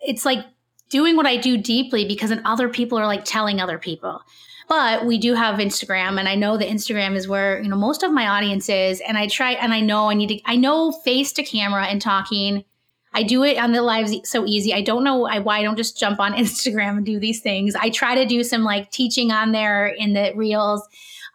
it's 0.00 0.24
like 0.24 0.44
doing 0.88 1.16
what 1.16 1.26
I 1.26 1.36
do 1.36 1.56
deeply 1.56 2.04
because 2.06 2.30
then 2.30 2.42
other 2.44 2.68
people 2.68 2.98
are 2.98 3.06
like 3.06 3.24
telling 3.24 3.60
other 3.60 3.78
people. 3.78 4.22
But 4.68 5.06
we 5.06 5.16
do 5.16 5.32
have 5.32 5.58
Instagram, 5.58 6.18
and 6.18 6.28
I 6.28 6.34
know 6.34 6.58
that 6.58 6.68
Instagram 6.68 7.16
is 7.16 7.26
where 7.26 7.60
you 7.62 7.70
know 7.70 7.76
most 7.76 8.02
of 8.02 8.12
my 8.12 8.26
audience 8.26 8.68
is. 8.68 9.00
And 9.00 9.16
I 9.16 9.26
try, 9.26 9.52
and 9.52 9.72
I 9.72 9.80
know 9.80 10.10
I 10.10 10.14
need 10.14 10.28
to. 10.28 10.40
I 10.44 10.56
know 10.56 10.92
face 10.92 11.32
to 11.34 11.42
camera 11.42 11.86
and 11.86 12.02
talking. 12.02 12.64
I 13.14 13.22
do 13.22 13.42
it 13.42 13.56
on 13.56 13.72
the 13.72 13.80
lives 13.80 14.14
so 14.24 14.44
easy. 14.44 14.74
I 14.74 14.82
don't 14.82 15.02
know 15.02 15.16
why 15.16 15.58
I 15.58 15.62
don't 15.62 15.78
just 15.78 15.98
jump 15.98 16.20
on 16.20 16.32
Instagram 16.34 16.98
and 16.98 17.06
do 17.06 17.18
these 17.18 17.40
things. 17.40 17.74
I 17.74 17.88
try 17.88 18.14
to 18.14 18.26
do 18.26 18.44
some 18.44 18.62
like 18.62 18.90
teaching 18.90 19.32
on 19.32 19.52
there 19.52 19.86
in 19.86 20.12
the 20.12 20.32
reels 20.36 20.86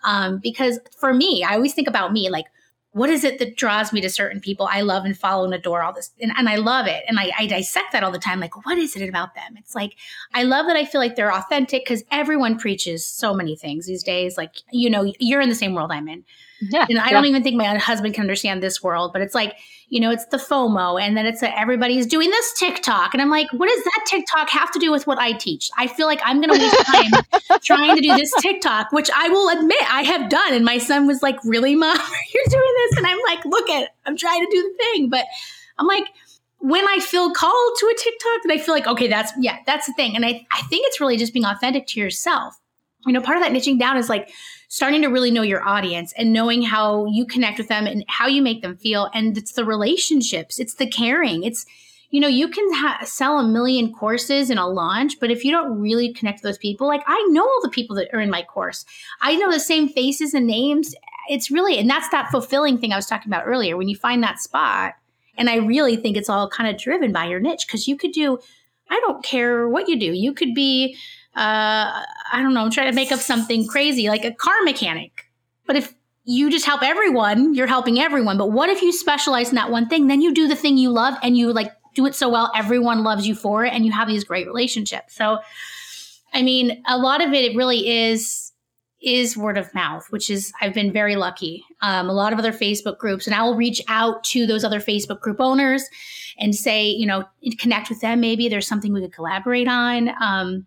um, 0.04 0.40
because 0.42 0.80
for 0.98 1.14
me, 1.14 1.44
I 1.44 1.56
always 1.56 1.74
think 1.74 1.88
about 1.88 2.14
me 2.14 2.30
like 2.30 2.46
what 2.94 3.10
is 3.10 3.24
it 3.24 3.40
that 3.40 3.58
draws 3.58 3.92
me 3.92 4.02
to 4.02 4.10
certain 4.10 4.40
people? 4.40 4.68
I 4.72 4.82
love 4.82 5.04
and 5.04 5.18
follow 5.18 5.46
and 5.46 5.54
adore 5.54 5.84
all 5.84 5.94
this 5.94 6.12
and, 6.22 6.32
and 6.38 6.48
I 6.48 6.56
love 6.56 6.88
it 6.88 7.04
and 7.08 7.20
I, 7.20 7.32
I, 7.38 7.48
dissect 7.48 7.92
that 7.92 8.04
all 8.04 8.12
the 8.12 8.20
time 8.20 8.40
like 8.40 8.66
what 8.66 8.78
is 8.78 8.96
it 8.96 9.08
about 9.08 9.36
them? 9.36 9.56
It's 9.58 9.76
like 9.76 9.96
I 10.34 10.44
love 10.44 10.68
that 10.68 10.78
I 10.78 10.86
feel 10.86 11.02
like 11.02 11.16
they're 11.16 11.34
authentic 11.34 11.84
because 11.84 12.04
everyone 12.12 12.58
preaches 12.58 13.06
so 13.06 13.34
many 13.34 13.56
things 13.56 13.86
these 13.86 14.04
days 14.04 14.38
like 14.38 14.56
you 14.72 14.90
know 14.90 15.12
you're 15.20 15.42
in 15.42 15.50
the 15.50 15.56
same 15.56 15.74
world 15.74 15.92
I'm 15.92 16.08
in 16.08 16.24
yeah 16.70 16.86
and 16.90 17.00
I 17.00 17.08
yeah. 17.08 17.12
don't 17.12 17.26
even 17.26 17.44
think 17.44 17.56
my 17.56 17.78
husband 17.78 18.14
can 18.14 18.22
understand 18.22 18.62
this 18.62 18.82
world 18.82 19.14
but 19.14 19.22
it's 19.22 19.36
like 19.36 19.56
you 19.94 20.00
know, 20.00 20.10
it's 20.10 20.26
the 20.26 20.38
FOMO, 20.38 21.00
and 21.00 21.16
then 21.16 21.28
it's 21.28 21.44
a, 21.44 21.56
everybody's 21.56 22.08
doing 22.08 22.32
this 22.32 22.54
TikTok, 22.58 23.14
and 23.14 23.22
I'm 23.22 23.30
like, 23.30 23.48
what 23.54 23.70
does 23.70 23.84
that 23.84 24.06
TikTok 24.08 24.50
have 24.50 24.72
to 24.72 24.80
do 24.80 24.92
with 24.92 25.06
what 25.06 25.20
I 25.20 25.34
teach? 25.34 25.70
I 25.78 25.86
feel 25.86 26.08
like 26.08 26.20
I'm 26.26 26.42
going 26.42 26.52
to 26.52 26.60
waste 26.60 26.86
time 26.88 27.60
trying 27.64 27.96
to 27.96 28.02
do 28.02 28.16
this 28.16 28.34
TikTok, 28.42 28.92
which 28.92 29.12
I 29.16 29.30
will 29.30 29.50
admit 29.50 29.78
I 29.82 30.02
have 30.02 30.32
done. 30.32 30.52
And 30.56 30.66
my 30.66 30.80
son 30.80 31.06
was 31.06 31.22
like, 31.22 31.38
"Really, 31.44 31.76
mom, 31.76 31.96
you're 32.34 32.44
doing 32.50 32.74
this?" 32.78 32.98
And 32.98 33.06
I'm 33.06 33.20
like, 33.28 33.46
"Look 33.46 33.70
at, 33.70 33.90
I'm 34.08 34.18
trying 34.18 34.44
to 34.44 34.52
do 34.52 34.64
the 34.64 34.84
thing," 34.84 35.10
but 35.12 35.26
I'm 35.78 35.86
like 35.86 36.08
when 36.58 36.88
I 36.88 36.98
feel 37.00 37.30
called 37.32 37.78
to 37.80 37.86
a 37.86 37.96
TikTok, 37.96 38.42
then 38.48 38.58
I 38.58 38.58
feel 38.58 38.74
like, 38.74 38.88
okay, 38.88 39.08
that's 39.08 39.32
yeah, 39.38 39.58
that's 39.68 39.86
the 39.86 39.94
thing. 39.94 40.16
And 40.16 40.26
I, 40.26 40.44
I 40.52 40.62
think 40.70 40.88
it's 40.88 41.00
really 41.00 41.18
just 41.18 41.34
being 41.34 41.46
authentic 41.46 41.86
to 41.88 42.00
yourself. 42.00 42.60
You 43.06 43.14
know, 43.14 43.22
part 43.22 43.38
of 43.38 43.44
that 43.44 43.52
niching 43.52 43.78
down 43.78 43.98
is 43.98 44.10
like 44.10 44.32
starting 44.74 45.04
to 45.04 45.08
really 45.08 45.30
know 45.30 45.44
your 45.44 45.64
audience 45.64 46.16
and 46.18 46.34
knowing 46.34 46.64
how 46.64 47.06
you 47.06 47.28
connect 47.28 47.60
with 47.60 47.68
them 47.68 47.86
and 47.86 48.04
how 48.08 48.26
you 48.26 48.42
make 48.42 48.64
them 48.64 48.76
feel. 48.76 49.08
And 49.14 49.38
it's 49.38 49.52
the 49.52 49.64
relationships, 49.64 50.58
it's 50.58 50.74
the 50.74 50.90
caring. 50.90 51.44
It's, 51.44 51.68
you 52.10 52.20
know, 52.20 52.28
you 52.28 52.48
can 52.48 52.74
ha- 52.74 53.04
sell 53.06 53.38
a 53.38 53.48
million 53.48 53.94
courses 53.94 54.50
in 54.50 54.58
a 54.58 54.68
launch, 54.68 55.20
but 55.20 55.30
if 55.30 55.46
you 55.46 55.52
don't 55.52 55.80
really 55.80 56.12
connect 56.12 56.38
with 56.38 56.50
those 56.50 56.58
people, 56.58 56.88
like 56.88 57.04
I 57.06 57.24
know 57.30 57.44
all 57.44 57.62
the 57.62 57.70
people 57.70 57.96
that 57.98 58.12
are 58.14 58.20
in 58.20 58.32
my 58.32 58.42
course, 58.42 58.84
I 59.22 59.36
know 59.36 59.52
the 59.52 59.60
same 59.60 59.90
faces 59.90 60.34
and 60.34 60.48
names. 60.48 60.96
It's 61.30 61.52
really, 61.52 61.78
and 61.78 61.88
that's 61.88 62.10
that 62.10 62.32
fulfilling 62.32 62.80
thing 62.80 62.94
I 62.94 62.96
was 62.96 63.06
talking 63.06 63.32
about 63.32 63.46
earlier. 63.46 63.78
When 63.78 63.90
you 63.90 63.96
find 63.96 64.24
that 64.24 64.40
spot, 64.40 64.96
and 65.38 65.52
I 65.52 65.58
really 65.58 65.98
think 65.98 66.18
it's 66.18 66.30
all 66.30 66.50
kind 66.50 66.68
of 66.68 66.82
driven 66.82 67.12
by 67.12 67.28
your 67.28 67.40
niche 67.40 67.68
because 67.68 67.88
you 67.88 67.96
could 67.96 68.12
do, 68.12 68.40
I 68.90 69.00
don't 69.02 69.24
care 69.24 69.70
what 69.70 69.88
you 69.88 70.00
do. 70.00 70.14
You 70.14 70.34
could 70.34 70.56
be 70.56 70.98
uh, 71.36 72.04
I 72.32 72.42
don't 72.42 72.54
know, 72.54 72.62
I'm 72.62 72.72
trying 72.72 72.90
to 72.90 72.96
make 72.96 73.12
up 73.12 73.20
something 73.20 73.68
crazy 73.68 74.08
like 74.08 74.24
a 74.24 74.34
car 74.34 74.62
mechanic. 74.64 75.30
But 75.66 75.76
if 75.76 75.94
you 76.26 76.50
just 76.50 76.66
help 76.66 76.84
everyone, 76.84 77.54
you're 77.54 77.68
helping 77.68 78.00
everyone. 78.00 78.38
But 78.38 78.52
what 78.52 78.70
if 78.70 78.82
you 78.82 78.92
specialize 78.92 79.50
in 79.50 79.56
that 79.56 79.72
one 79.72 79.90
thing? 79.90 80.08
Then 80.08 80.22
you 80.22 80.34
do 80.34 80.48
the 80.48 80.56
thing 80.56 80.78
you 80.78 80.90
love 80.90 81.16
and 81.22 81.38
you 81.38 81.52
like 81.52 81.72
do 81.96 82.06
it 82.06 82.16
so 82.16 82.30
well, 82.30 82.52
everyone 82.56 83.04
loves 83.04 83.28
you 83.28 83.36
for 83.36 83.66
it, 83.66 83.74
and 83.74 83.86
you 83.86 83.92
have 83.92 84.08
these 84.08 84.24
great 84.24 84.48
relationships. 84.48 85.16
So, 85.16 85.40
I 86.34 86.42
mean, 86.42 86.84
a 86.88 86.98
lot 86.98 87.24
of 87.24 87.34
it, 87.34 87.46
it 87.46 87.56
really 87.56 87.88
is 87.88 88.52
is 89.02 89.36
word 89.36 89.58
of 89.58 89.74
mouth, 89.74 90.08
which 90.12 90.30
is 90.30 90.54
I've 90.62 90.74
been 90.74 90.94
very 90.94 91.18
lucky. 91.18 91.66
Um, 91.82 92.10
a 92.10 92.14
lot 92.14 92.32
of 92.32 92.40
other 92.40 92.54
Facebook 92.54 92.98
groups, 92.98 93.28
and 93.28 93.36
I 93.36 93.44
will 93.44 93.56
reach 93.56 93.82
out 93.88 94.24
to 94.26 94.48
those 94.48 94.64
other 94.64 94.80
Facebook 94.80 95.20
group 95.20 95.40
owners 95.40 95.84
and 96.40 96.56
say, 96.56 96.88
you 96.88 97.06
know, 97.06 97.26
connect 97.60 97.90
with 97.90 98.02
them. 98.02 98.22
Maybe 98.22 98.48
there's 98.48 98.68
something 98.68 98.94
we 98.94 99.02
could 99.02 99.14
collaborate 99.14 99.68
on. 99.68 100.10
Um, 100.22 100.66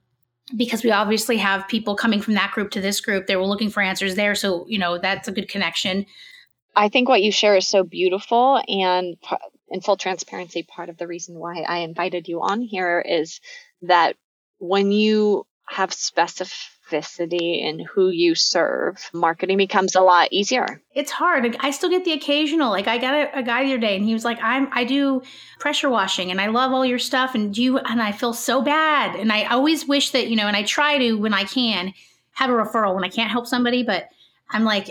because 0.55 0.85
we 0.85 0.91
obviously 0.91 1.39
have 1.39 1.67
people 1.67 1.97
coming 1.97 2.21
from 2.21 2.35
that 2.35 2.53
group 2.53 2.71
to 2.73 2.81
this 2.81 3.01
group. 3.01 3.27
They 3.27 3.37
were 3.37 3.47
looking 3.47 3.71
for 3.71 3.83
answers 3.83 4.15
there. 4.15 4.35
So, 4.35 4.67
you 4.69 4.79
know, 4.79 4.99
that's 4.99 5.27
a 5.29 5.33
good 5.33 5.49
connection. 5.49 6.07
I 6.75 6.89
think 6.89 7.09
what 7.09 7.23
you 7.23 7.33
share 7.33 7.57
is 7.57 7.67
so 7.67 7.83
beautiful. 7.83 8.63
And 8.69 9.17
in 9.69 9.81
full 9.81 9.97
transparency, 9.97 10.63
part 10.63 10.89
of 10.89 10.99
the 10.99 11.07
reason 11.07 11.37
why 11.37 11.63
I 11.63 11.79
invited 11.79 12.29
you 12.29 12.43
on 12.43 12.61
here 12.61 13.01
is 13.01 13.41
that 13.83 14.17
when 14.59 14.93
you 14.93 15.47
have 15.69 15.93
specific 15.93 16.55
specificity 16.87 17.63
in 17.63 17.81
who 17.81 18.11
you 18.11 18.35
serve, 18.35 19.11
marketing 19.13 19.59
becomes 19.59 19.95
a 19.95 20.01
lot 20.01 20.29
easier. 20.33 20.81
It's 20.95 21.11
hard. 21.11 21.57
I 21.61 21.71
still 21.71 21.91
get 21.91 22.05
the 22.05 22.13
occasional. 22.13 22.71
Like 22.71 22.87
I 22.87 22.99
got 22.99 23.15
a, 23.15 23.39
a 23.39 23.43
guy 23.43 23.65
the 23.65 23.73
other 23.73 23.81
day, 23.81 23.97
and 23.97 24.05
he 24.05 24.13
was 24.13 24.25
like, 24.25 24.39
"I'm 24.43 24.69
I 24.73 24.85
do 24.85 25.23
pressure 25.59 25.91
washing, 25.91 26.31
and 26.31 26.41
I 26.41 26.47
love 26.49 26.73
all 26.73 26.85
your 26.85 26.99
stuff, 26.99 27.35
and 27.35 27.53
do 27.55 27.63
you 27.63 27.79
and 27.79 28.01
I 28.01 28.13
feel 28.13 28.33
so 28.33 28.63
bad, 28.63 29.17
and 29.17 29.33
I 29.33 29.45
always 29.45 29.87
wish 29.87 30.11
that 30.11 30.29
you 30.29 30.37
know, 30.37 30.47
and 30.47 30.57
I 30.57 30.63
try 30.63 30.99
to 30.99 31.15
when 31.15 31.35
I 31.35 31.45
can 31.45 31.93
have 32.33 32.51
a 32.51 32.53
referral 32.53 32.95
when 32.95 33.05
I 33.05 33.09
can't 33.09 33.31
help 33.31 33.47
somebody, 33.47 33.83
but 33.83 34.09
I'm 34.51 34.65
like, 34.65 34.91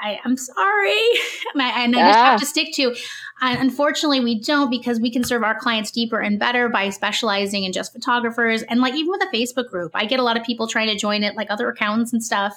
I, 0.00 0.20
am 0.24 0.36
sorry. 0.36 0.98
and 1.54 1.62
I, 1.62 1.80
I 1.80 1.90
just 1.90 2.18
have 2.18 2.40
to 2.40 2.46
stick 2.46 2.72
to, 2.74 2.94
uh, 3.42 3.56
unfortunately, 3.58 4.20
we 4.20 4.40
don't 4.40 4.70
because 4.70 5.00
we 5.00 5.10
can 5.10 5.24
serve 5.24 5.42
our 5.42 5.58
clients 5.58 5.90
deeper 5.90 6.18
and 6.18 6.38
better 6.38 6.68
by 6.68 6.90
specializing 6.90 7.64
in 7.64 7.72
just 7.72 7.92
photographers. 7.92 8.62
And 8.62 8.80
like 8.80 8.94
even 8.94 9.10
with 9.10 9.22
a 9.22 9.36
Facebook 9.36 9.68
group, 9.68 9.92
I 9.94 10.06
get 10.06 10.20
a 10.20 10.22
lot 10.22 10.36
of 10.36 10.44
people 10.44 10.66
trying 10.66 10.88
to 10.88 10.96
join 10.96 11.22
it, 11.22 11.36
like 11.36 11.50
other 11.50 11.68
accountants 11.68 12.12
and 12.12 12.22
stuff. 12.22 12.54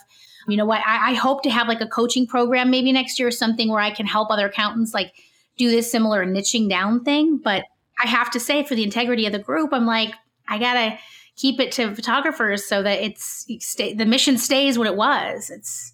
You 0.48 0.58
know 0.58 0.66
what? 0.66 0.82
I, 0.86 1.12
I 1.12 1.14
hope 1.14 1.44
to 1.44 1.50
have 1.50 1.68
like 1.68 1.82
a 1.82 1.88
coaching 1.88 2.28
program 2.28 2.70
maybe 2.70 2.92
next 2.92 3.18
year 3.18 3.28
or 3.28 3.32
something 3.32 3.70
where 3.70 3.80
I 3.80 3.92
can 3.92 4.06
help 4.06 4.30
other 4.30 4.48
accountants 4.48 4.94
like 4.94 5.14
do 5.58 5.70
this 5.70 5.92
similar 5.92 6.26
niching 6.26 6.70
down 6.70 7.04
thing. 7.04 7.38
But 7.38 7.64
I 8.04 8.08
have 8.08 8.32
to 8.32 8.40
say, 8.40 8.64
for 8.64 8.76
the 8.76 8.84
integrity 8.84 9.26
of 9.26 9.32
the 9.32 9.40
group, 9.40 9.72
I'm 9.72 9.86
like, 9.86 10.14
I 10.48 10.58
gotta 10.60 10.98
keep 11.36 11.60
it 11.60 11.72
to 11.74 11.96
photographers 11.96 12.66
so 12.66 12.84
that 12.84 13.02
it's 13.02 13.46
the 13.46 14.06
mission 14.06 14.38
stays 14.38 14.78
what 14.78 14.88
it 14.88 14.96
was. 14.96 15.50
It's 15.50 15.94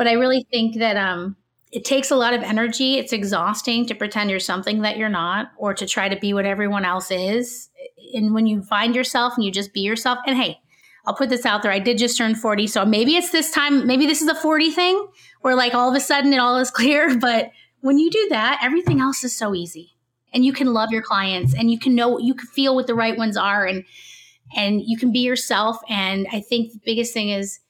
but 0.00 0.08
I 0.08 0.12
really 0.12 0.46
think 0.50 0.78
that 0.78 0.96
um, 0.96 1.36
it 1.72 1.84
takes 1.84 2.10
a 2.10 2.16
lot 2.16 2.32
of 2.32 2.40
energy. 2.40 2.96
It's 2.96 3.12
exhausting 3.12 3.84
to 3.84 3.94
pretend 3.94 4.30
you're 4.30 4.40
something 4.40 4.80
that 4.80 4.96
you're 4.96 5.10
not 5.10 5.50
or 5.58 5.74
to 5.74 5.86
try 5.86 6.08
to 6.08 6.18
be 6.18 6.32
what 6.32 6.46
everyone 6.46 6.86
else 6.86 7.10
is. 7.10 7.68
And 8.14 8.32
when 8.32 8.46
you 8.46 8.62
find 8.62 8.96
yourself 8.96 9.34
and 9.36 9.44
you 9.44 9.52
just 9.52 9.74
be 9.74 9.80
yourself, 9.80 10.18
and 10.26 10.38
hey, 10.38 10.58
I'll 11.04 11.12
put 11.12 11.28
this 11.28 11.44
out 11.44 11.62
there. 11.62 11.70
I 11.70 11.80
did 11.80 11.98
just 11.98 12.16
turn 12.16 12.34
40. 12.34 12.66
So 12.66 12.86
maybe 12.86 13.14
it's 13.14 13.30
this 13.30 13.50
time, 13.50 13.86
maybe 13.86 14.06
this 14.06 14.22
is 14.22 14.28
a 14.28 14.34
40 14.34 14.70
thing 14.70 15.06
where 15.42 15.54
like 15.54 15.74
all 15.74 15.90
of 15.90 15.94
a 15.94 16.00
sudden 16.00 16.32
it 16.32 16.38
all 16.38 16.56
is 16.56 16.70
clear. 16.70 17.18
But 17.18 17.50
when 17.80 17.98
you 17.98 18.10
do 18.10 18.26
that, 18.30 18.58
everything 18.62 19.02
else 19.02 19.22
is 19.22 19.36
so 19.36 19.54
easy. 19.54 19.98
And 20.32 20.46
you 20.46 20.54
can 20.54 20.72
love 20.72 20.92
your 20.92 21.02
clients 21.02 21.54
and 21.54 21.70
you 21.70 21.78
can 21.78 21.94
know, 21.94 22.18
you 22.18 22.32
can 22.32 22.46
feel 22.46 22.74
what 22.74 22.86
the 22.86 22.94
right 22.94 23.18
ones 23.18 23.36
are 23.36 23.66
and, 23.66 23.84
and 24.56 24.80
you 24.82 24.96
can 24.96 25.12
be 25.12 25.18
yourself. 25.18 25.76
And 25.90 26.26
I 26.32 26.40
think 26.40 26.72
the 26.72 26.80
biggest 26.86 27.12
thing 27.12 27.28
is, 27.28 27.60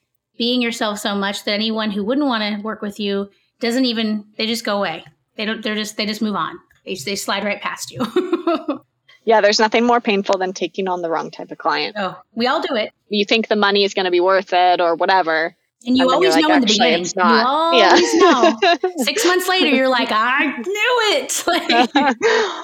being 0.41 0.59
yourself 0.59 0.97
so 0.97 1.13
much 1.13 1.43
that 1.43 1.51
anyone 1.51 1.91
who 1.91 2.03
wouldn't 2.03 2.25
want 2.25 2.41
to 2.41 2.59
work 2.63 2.81
with 2.81 2.99
you 2.99 3.29
doesn't 3.59 3.85
even 3.85 4.25
they 4.39 4.47
just 4.47 4.65
go 4.65 4.77
away. 4.79 5.05
They 5.35 5.45
don't 5.45 5.61
they're 5.61 5.75
just 5.75 5.97
they 5.97 6.07
just 6.07 6.19
move 6.19 6.33
on. 6.33 6.57
They 6.83 6.95
they 6.95 7.15
slide 7.15 7.43
right 7.43 7.61
past 7.61 7.91
you. 7.91 8.01
yeah, 9.23 9.39
there's 9.39 9.59
nothing 9.59 9.85
more 9.85 10.01
painful 10.01 10.39
than 10.39 10.51
taking 10.51 10.87
on 10.87 11.03
the 11.03 11.11
wrong 11.11 11.29
type 11.29 11.51
of 11.51 11.59
client. 11.59 11.95
Oh, 11.95 12.19
we 12.33 12.47
all 12.47 12.59
do 12.59 12.73
it. 12.73 12.91
You 13.09 13.23
think 13.23 13.49
the 13.49 13.55
money 13.55 13.83
is 13.83 13.93
going 13.93 14.05
to 14.05 14.11
be 14.11 14.19
worth 14.19 14.51
it 14.51 14.81
or 14.81 14.95
whatever. 14.95 15.55
And 15.85 15.95
you 15.95 16.05
and 16.05 16.11
always 16.11 16.35
know 16.35 16.47
like, 16.47 16.55
in 16.55 16.61
the 16.61 16.65
beginning. 16.65 17.05
You 17.05 17.21
always 17.23 18.13
yeah. 18.15 18.55
know. 18.61 18.93
Six 18.97 19.23
months 19.23 19.47
later, 19.47 19.67
you're 19.67 19.89
like, 19.89 20.09
I 20.11 20.57
knew 20.57 20.99
it. 21.19 21.43
Like, 21.45 21.69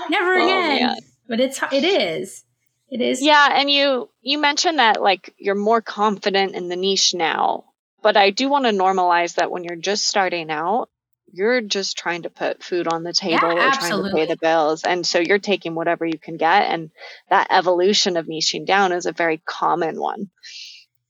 never 0.09 0.33
oh, 0.33 0.43
again. 0.43 0.81
Man. 0.81 0.97
But 1.27 1.41
it's 1.41 1.61
it 1.71 1.83
is. 1.83 2.43
It 2.89 3.01
is. 3.01 3.21
Yeah, 3.21 3.49
and 3.53 3.69
you 3.69 4.09
you 4.23 4.39
mentioned 4.39 4.79
that 4.79 4.99
like 4.99 5.35
you're 5.37 5.53
more 5.53 5.83
confident 5.83 6.55
in 6.55 6.69
the 6.69 6.75
niche 6.75 7.13
now 7.13 7.65
But 8.07 8.15
I 8.15 8.29
do 8.29 8.47
want 8.47 8.63
to 8.63 8.71
normalize 8.71 9.35
that 9.35 9.51
when 9.51 9.65
you're 9.65 9.75
just 9.75 10.07
starting 10.07 10.49
out, 10.49 10.87
you're 11.29 11.59
just 11.59 11.97
trying 11.97 12.21
to 12.21 12.29
put 12.29 12.63
food 12.63 12.87
on 12.87 13.03
the 13.03 13.11
table 13.11 13.53
Yeah, 13.53 13.67
or 13.67 13.71
trying 13.73 14.01
to 14.01 14.11
pay 14.13 14.25
the 14.25 14.37
bills. 14.37 14.85
And 14.85 15.05
so 15.05 15.19
you're 15.19 15.39
taking 15.39 15.75
whatever 15.75 16.05
you 16.05 16.17
can 16.17 16.37
get. 16.37 16.71
And 16.71 16.89
that 17.29 17.47
evolution 17.49 18.15
of 18.15 18.27
niching 18.27 18.65
down 18.65 18.93
is 18.93 19.07
a 19.07 19.11
very 19.11 19.41
common 19.45 19.99
one. 19.99 20.29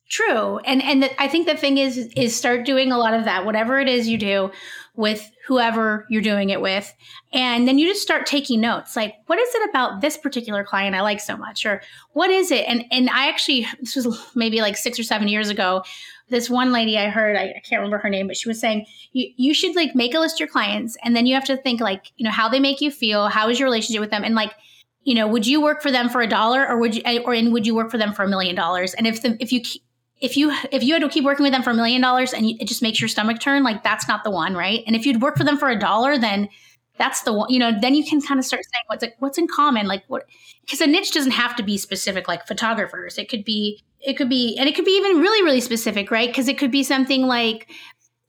True. 0.09 0.57
And 0.57 0.81
and 0.81 1.03
the, 1.03 1.21
I 1.21 1.27
think 1.27 1.45
the 1.45 1.55
thing 1.55 1.77
is 1.77 1.97
is 2.15 2.35
start 2.35 2.65
doing 2.65 2.91
a 2.91 2.97
lot 2.97 3.13
of 3.13 3.25
that 3.25 3.45
whatever 3.45 3.77
it 3.77 3.87
is 3.87 4.07
you 4.07 4.17
do 4.17 4.49
with 4.95 5.29
whoever 5.45 6.07
you're 6.09 6.23
doing 6.23 6.49
it 6.49 6.59
with 6.59 6.91
and 7.31 7.67
then 7.67 7.77
you 7.77 7.87
just 7.87 8.01
start 8.01 8.25
taking 8.25 8.59
notes 8.59 8.95
like 8.95 9.13
what 9.27 9.37
is 9.37 9.53
it 9.53 9.69
about 9.69 10.01
this 10.01 10.17
particular 10.17 10.63
client 10.63 10.95
I 10.95 11.01
like 11.01 11.19
so 11.19 11.37
much 11.37 11.65
or 11.67 11.81
what 12.13 12.31
is 12.31 12.49
it 12.51 12.65
and 12.67 12.83
and 12.89 13.07
I 13.09 13.29
actually 13.29 13.67
this 13.79 13.95
was 13.95 14.07
maybe 14.33 14.59
like 14.59 14.75
6 14.75 14.99
or 14.99 15.03
7 15.03 15.27
years 15.27 15.49
ago 15.49 15.83
this 16.29 16.49
one 16.49 16.71
lady 16.71 16.97
I 16.97 17.09
heard 17.09 17.35
I, 17.35 17.53
I 17.55 17.61
can't 17.63 17.81
remember 17.81 17.99
her 17.99 18.09
name 18.09 18.27
but 18.27 18.37
she 18.37 18.49
was 18.49 18.59
saying 18.59 18.85
you 19.13 19.31
you 19.37 19.53
should 19.53 19.75
like 19.75 19.95
make 19.95 20.13
a 20.13 20.19
list 20.19 20.35
of 20.35 20.39
your 20.41 20.49
clients 20.49 20.97
and 21.03 21.15
then 21.15 21.25
you 21.25 21.35
have 21.35 21.45
to 21.45 21.57
think 21.57 21.79
like 21.79 22.11
you 22.17 22.25
know 22.25 22.31
how 22.31 22.49
they 22.49 22.59
make 22.59 22.81
you 22.81 22.91
feel 22.91 23.27
how 23.27 23.49
is 23.49 23.59
your 23.59 23.67
relationship 23.67 24.01
with 24.01 24.11
them 24.11 24.23
and 24.23 24.35
like 24.35 24.53
you 25.07 25.15
know 25.15 25.25
would 25.25 25.47
you 25.47 25.61
work 25.61 25.81
for 25.81 25.89
them 25.89 26.09
for 26.09 26.21
a 26.21 26.27
dollar 26.27 26.67
or 26.67 26.77
would 26.77 26.93
you 26.93 27.01
eh, 27.05 27.19
or 27.23 27.33
and 27.33 27.53
would 27.53 27.65
you 27.65 27.73
work 27.73 27.89
for 27.89 27.97
them 27.97 28.13
for 28.13 28.23
a 28.23 28.27
million 28.27 28.55
dollars? 28.55 28.93
And 28.93 29.07
if 29.07 29.21
the 29.21 29.37
if 29.39 29.53
you 29.53 29.61
if 30.19 30.35
you 30.35 30.53
if 30.71 30.83
you 30.83 30.93
had 30.93 31.01
to 31.01 31.09
keep 31.09 31.23
working 31.23 31.43
with 31.43 31.53
them 31.53 31.63
for 31.63 31.69
a 31.69 31.73
million 31.73 32.01
dollars 32.01 32.33
and 32.33 32.49
you, 32.49 32.57
it 32.59 32.67
just 32.67 32.81
makes 32.81 32.99
your 32.99 33.07
stomach 33.07 33.39
turn 33.39 33.63
like 33.63 33.83
that's 33.83 34.07
not 34.07 34.25
the 34.25 34.31
one 34.31 34.53
right? 34.53 34.83
And 34.85 34.95
if 34.97 35.05
you'd 35.05 35.21
work 35.21 35.37
for 35.37 35.45
them 35.45 35.57
for 35.57 35.69
a 35.69 35.79
dollar 35.79 36.17
then 36.17 36.49
that's 36.97 37.21
the 37.21 37.31
one 37.31 37.49
you 37.49 37.57
know 37.57 37.71
then 37.79 37.95
you 37.95 38.03
can 38.03 38.21
kind 38.21 38.37
of 38.37 38.45
start 38.45 38.63
saying 38.65 38.83
what's 38.87 39.05
what's 39.19 39.37
in 39.37 39.47
common? 39.47 39.87
Like 39.87 40.03
what 40.07 40.25
because 40.65 40.81
a 40.81 40.87
niche 40.87 41.13
doesn't 41.13 41.31
have 41.31 41.55
to 41.55 41.63
be 41.63 41.77
specific 41.77 42.27
like 42.27 42.45
photographers. 42.45 43.17
It 43.17 43.29
could 43.29 43.45
be 43.45 43.81
it 44.01 44.13
could 44.13 44.29
be 44.29 44.57
and 44.57 44.67
it 44.69 44.75
could 44.75 44.85
be 44.85 44.97
even 44.97 45.19
really 45.21 45.43
really 45.43 45.61
specific 45.61 46.11
right? 46.11 46.29
Because 46.29 46.47
it 46.47 46.57
could 46.57 46.71
be 46.71 46.83
something 46.83 47.23
like 47.23 47.67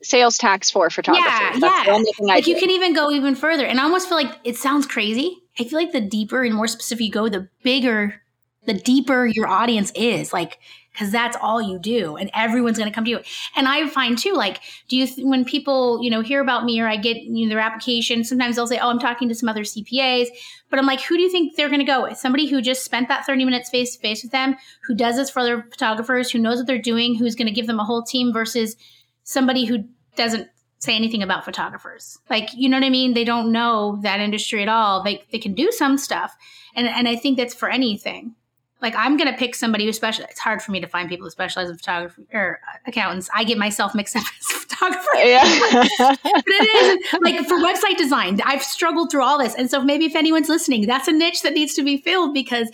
Sales 0.03 0.39
tax 0.39 0.71
for 0.71 0.91
photographers. 0.91 1.31
yeah 1.31 1.59
That's 1.59 1.85
the 1.85 1.91
yeah 1.91 1.97
only 1.97 2.13
thing 2.13 2.31
I 2.31 2.35
like 2.35 2.47
you 2.47 2.57
can 2.57 2.71
even 2.71 2.95
go 2.95 3.11
even 3.11 3.35
further 3.35 3.65
and 3.67 3.81
i 3.81 3.83
almost 3.83 4.09
feel 4.09 4.17
like 4.19 4.33
it 4.45 4.57
sounds 4.57 4.87
crazy. 4.87 5.37
I 5.59 5.65
feel 5.65 5.79
like 5.79 5.91
the 5.93 6.01
deeper 6.01 6.45
and 6.45 6.55
more 6.55 6.69
specific 6.69 7.07
you 7.07 7.11
go 7.13 7.29
the 7.29 7.49
bigger 7.63 8.23
the 8.67 8.75
deeper 8.75 9.27
your 9.27 9.49
audience 9.49 9.91
is. 9.95 10.33
Like 10.33 10.59
because 10.99 11.13
that's 11.13 11.37
all 11.41 11.63
you 11.63 11.79
do 11.79 12.17
and 12.17 12.31
everyone's 12.35 12.77
going 12.77 12.91
to 12.91 12.95
come 12.95 13.05
to 13.05 13.11
you. 13.11 13.21
And 13.55 13.69
i 13.69 13.87
find 13.89 14.19
too 14.19 14.33
like 14.33 14.61
do 14.89 14.97
you 14.97 15.07
th- 15.07 15.27
when 15.27 15.45
people 15.45 16.03
you 16.03 16.11
know 16.11 16.21
hear 16.21 16.41
about 16.41 16.65
me 16.65 16.81
or 16.81 16.89
i 16.89 16.97
get 16.97 17.19
you 17.19 17.47
know, 17.47 17.51
their 17.51 17.61
application 17.61 18.25
sometimes 18.25 18.57
they'll 18.57 18.67
say 18.67 18.79
oh 18.79 18.89
i'm 18.89 18.99
talking 18.99 19.29
to 19.29 19.35
some 19.35 19.49
other 19.49 19.63
cpas 19.63 20.29
but 20.71 20.79
i'm 20.79 20.87
like 20.87 21.01
who 21.01 21.17
do 21.17 21.23
you 21.23 21.31
think 21.31 21.57
they're 21.57 21.69
going 21.69 21.79
to 21.81 21.85
go 21.85 22.03
with? 22.03 22.19
Somebody 22.19 22.47
who 22.47 22.61
just 22.61 22.85
spent 22.85 23.09
that 23.09 23.27
30 23.27 23.45
minutes 23.45 23.71
face 23.71 23.95
to 23.95 24.01
face 24.01 24.23
with 24.23 24.33
them 24.33 24.57
who 24.87 24.95
does 24.95 25.17
this 25.17 25.31
for 25.31 25.41
other 25.41 25.67
photographers 25.71 26.31
who 26.31 26.39
knows 26.39 26.59
what 26.59 26.67
they're 26.67 26.79
doing 26.79 27.15
who's 27.15 27.35
going 27.35 27.47
to 27.47 27.55
give 27.55 27.67
them 27.67 27.81
a 27.81 27.85
whole 27.85 28.03
team 28.03 28.33
versus 28.33 28.77
somebody 29.23 29.65
who 29.65 29.85
doesn't 30.17 30.49
say 30.81 30.95
anything 30.95 31.25
about 31.25 31.45
photographers. 31.45 32.19
Like 32.31 32.51
you 32.55 32.69
know 32.69 32.77
what 32.77 32.85
i 32.85 32.91
mean? 32.91 33.15
They 33.15 33.25
don't 33.25 33.53
know 33.53 33.99
that 34.03 34.21
industry 34.21 34.63
at 34.63 34.69
all. 34.69 35.03
They, 35.03 35.25
they 35.33 35.39
can 35.39 35.55
do 35.55 35.71
some 35.73 35.99
stuff 35.99 36.37
and, 36.79 36.89
and 36.89 37.09
i 37.09 37.17
think 37.17 37.37
that's 37.37 37.55
for 37.55 37.69
anything 37.69 38.35
like 38.81 38.95
I'm 38.97 39.17
gonna 39.17 39.37
pick 39.37 39.55
somebody 39.55 39.85
who 39.85 39.93
special. 39.93 40.25
It's 40.31 40.39
hard 40.39 40.63
for 40.63 40.71
me 40.71 40.81
to 40.81 40.87
find 40.87 41.09
people 41.09 41.27
who 41.27 41.31
specialize 41.31 41.69
in 41.69 41.77
photography 41.77 42.27
or 42.33 42.61
uh, 42.67 42.79
accountants. 42.87 43.29
I 43.35 43.45
get 43.45 43.59
myself 43.59 43.95
mixed 43.95 44.17
up 44.17 44.23
as 44.41 44.51
a 44.51 44.61
photographer. 44.61 45.09
yeah. 45.17 45.87
but 45.99 46.45
it 46.47 47.03
is 47.13 47.21
like 47.21 47.47
for 47.47 47.59
website 47.59 47.97
design. 47.97 48.41
I've 48.45 48.63
struggled 48.63 49.11
through 49.11 49.23
all 49.23 49.39
this, 49.39 49.55
and 49.55 49.71
so 49.71 49.83
maybe 49.83 50.05
if 50.05 50.15
anyone's 50.15 50.49
listening, 50.49 50.87
that's 50.87 51.09
a 51.09 51.13
niche 51.13 51.43
that 51.43 51.55
needs 51.55 51.75
to 51.75 51.83
be 51.83 51.99
filled 51.99 52.35
because 52.35 52.71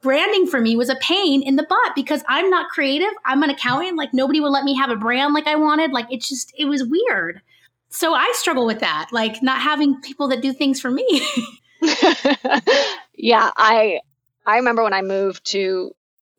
branding 0.00 0.46
for 0.46 0.60
me 0.60 0.76
was 0.76 0.88
a 0.88 0.96
pain 0.96 1.42
in 1.42 1.56
the 1.56 1.64
butt 1.64 1.92
because 1.94 2.22
I'm 2.28 2.48
not 2.50 2.70
creative. 2.70 3.10
I'm 3.24 3.42
an 3.42 3.50
accountant. 3.50 3.96
Like 3.96 4.14
nobody 4.14 4.40
would 4.40 4.50
let 4.50 4.64
me 4.64 4.74
have 4.76 4.90
a 4.90 4.96
brand 4.96 5.34
like 5.34 5.46
I 5.46 5.56
wanted. 5.56 5.92
Like 5.92 6.06
it's 6.10 6.28
just 6.28 6.52
it 6.56 6.66
was 6.66 6.84
weird. 6.84 7.40
So 7.90 8.14
I 8.14 8.30
struggle 8.36 8.66
with 8.66 8.80
that, 8.80 9.08
like 9.12 9.42
not 9.42 9.60
having 9.60 10.00
people 10.02 10.28
that 10.28 10.42
do 10.42 10.52
things 10.52 10.80
for 10.80 10.90
me. 10.90 11.22
yeah, 13.14 13.50
I 13.56 14.00
I 14.48 14.56
remember 14.56 14.82
when 14.82 14.94
I 14.94 15.02
moved 15.02 15.44
to 15.52 15.92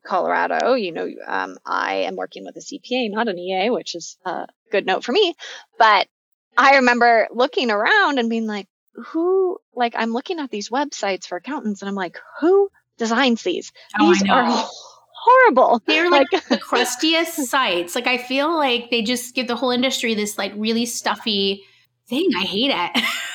Colorado, 0.04 0.74
you 0.74 0.90
know, 0.90 1.08
um, 1.28 1.58
I 1.64 2.06
am 2.08 2.16
working 2.16 2.44
with 2.44 2.56
a 2.56 2.60
CPA, 2.60 3.08
not 3.08 3.28
an 3.28 3.38
EA, 3.38 3.70
which 3.70 3.94
is 3.94 4.18
a 4.24 4.48
good 4.72 4.84
note 4.84 5.04
for 5.04 5.12
me. 5.12 5.36
But 5.78 6.08
I 6.56 6.76
remember 6.76 7.28
looking 7.30 7.70
around 7.70 8.18
and 8.18 8.28
being 8.28 8.48
like, 8.48 8.66
who, 8.94 9.58
like, 9.76 9.94
I'm 9.96 10.12
looking 10.12 10.40
at 10.40 10.50
these 10.50 10.70
websites 10.70 11.26
for 11.26 11.36
accountants 11.36 11.82
and 11.82 11.88
I'm 11.88 11.94
like, 11.94 12.18
who 12.40 12.68
designs 12.98 13.44
these? 13.44 13.70
Oh, 14.00 14.12
these 14.12 14.28
are 14.28 14.44
horrible. 15.14 15.80
They're 15.86 16.10
like, 16.10 16.30
the 16.48 16.58
crustiest 16.58 17.46
sites. 17.46 17.94
Like 17.94 18.08
I 18.08 18.18
feel 18.18 18.52
like 18.56 18.90
they 18.90 19.02
just 19.02 19.36
give 19.36 19.46
the 19.46 19.54
whole 19.54 19.70
industry 19.70 20.14
this 20.14 20.36
like 20.36 20.52
really 20.56 20.84
stuffy 20.86 21.62
thing. 22.08 22.28
I 22.36 22.44
hate 22.44 22.72
it. 22.74 23.04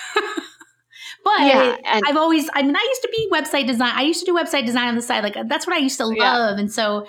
but 1.26 1.42
Yeah, 1.42 1.76
and- 1.84 2.06
I've 2.08 2.16
always 2.16 2.50
I 2.54 2.62
mean 2.62 2.76
I 2.76 2.86
used 2.88 3.02
to 3.02 3.10
be 3.12 3.30
website 3.32 3.68
design. 3.68 3.92
I 3.94 4.04
used 4.04 4.22
to 4.22 4.26
do 4.26 4.34
website 4.34 4.66
design 4.66 4.88
on 4.88 4.96
the 4.96 5.02
side. 5.02 5.24
Like 5.24 5.36
that's 5.50 5.68
what 5.68 5.76
I 5.76 5.80
used 5.80 5.98
to 5.98 6.06
love. 6.06 6.16
Yeah. 6.18 6.58
And 6.58 6.72
so 6.72 7.08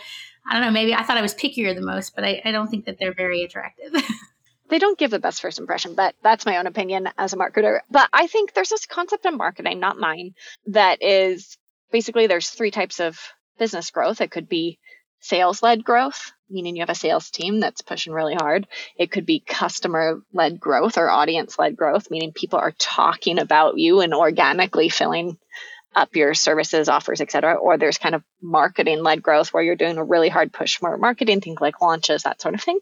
I 0.48 0.54
don't 0.54 0.62
know, 0.62 0.70
maybe 0.70 0.94
I 0.94 1.02
thought 1.02 1.18
I 1.18 1.22
was 1.22 1.34
pickier 1.34 1.74
the 1.74 1.82
most, 1.82 2.14
but 2.14 2.24
I, 2.24 2.40
I 2.44 2.52
don't 2.52 2.68
think 2.68 2.86
that 2.86 2.98
they're 2.98 3.14
very 3.14 3.42
attractive. 3.42 3.92
they 4.68 4.78
don't 4.78 4.98
give 4.98 5.10
the 5.10 5.18
best 5.18 5.40
first 5.40 5.58
impression, 5.58 5.94
but 5.94 6.14
that's 6.22 6.46
my 6.46 6.56
own 6.56 6.66
opinion 6.66 7.08
as 7.18 7.32
a 7.32 7.36
marketer. 7.36 7.80
But 7.90 8.08
I 8.12 8.26
think 8.26 8.52
there's 8.52 8.68
this 8.68 8.86
concept 8.86 9.26
in 9.26 9.36
marketing, 9.36 9.80
not 9.80 9.98
mine, 9.98 10.34
that 10.68 11.02
is 11.02 11.58
basically 11.90 12.26
there's 12.26 12.50
three 12.50 12.70
types 12.70 13.00
of 13.00 13.18
business 13.58 13.90
growth. 13.90 14.20
It 14.20 14.30
could 14.30 14.48
be 14.48 14.78
sales 15.20 15.62
led 15.62 15.84
growth, 15.84 16.32
meaning 16.48 16.76
you 16.76 16.82
have 16.82 16.90
a 16.90 16.94
sales 16.94 17.30
team 17.30 17.60
that's 17.60 17.82
pushing 17.82 18.12
really 18.12 18.34
hard. 18.34 18.66
It 18.96 19.10
could 19.10 19.26
be 19.26 19.40
customer 19.40 20.22
led 20.32 20.60
growth 20.60 20.98
or 20.98 21.08
audience 21.08 21.58
led 21.58 21.76
growth, 21.76 22.10
meaning 22.10 22.32
people 22.32 22.58
are 22.58 22.74
talking 22.78 23.38
about 23.38 23.78
you 23.78 24.00
and 24.00 24.14
organically 24.14 24.88
filling 24.88 25.38
up 25.94 26.14
your 26.14 26.34
services, 26.34 26.88
offers, 26.88 27.20
etc. 27.20 27.54
Or 27.54 27.78
there's 27.78 27.98
kind 27.98 28.14
of 28.14 28.22
marketing 28.42 29.02
led 29.02 29.22
growth 29.22 29.52
where 29.52 29.62
you're 29.62 29.76
doing 29.76 29.96
a 29.96 30.04
really 30.04 30.28
hard 30.28 30.52
push 30.52 30.76
for 30.76 30.96
marketing, 30.98 31.40
things 31.40 31.60
like 31.60 31.80
launches, 31.80 32.24
that 32.24 32.40
sort 32.40 32.54
of 32.54 32.62
thing. 32.62 32.78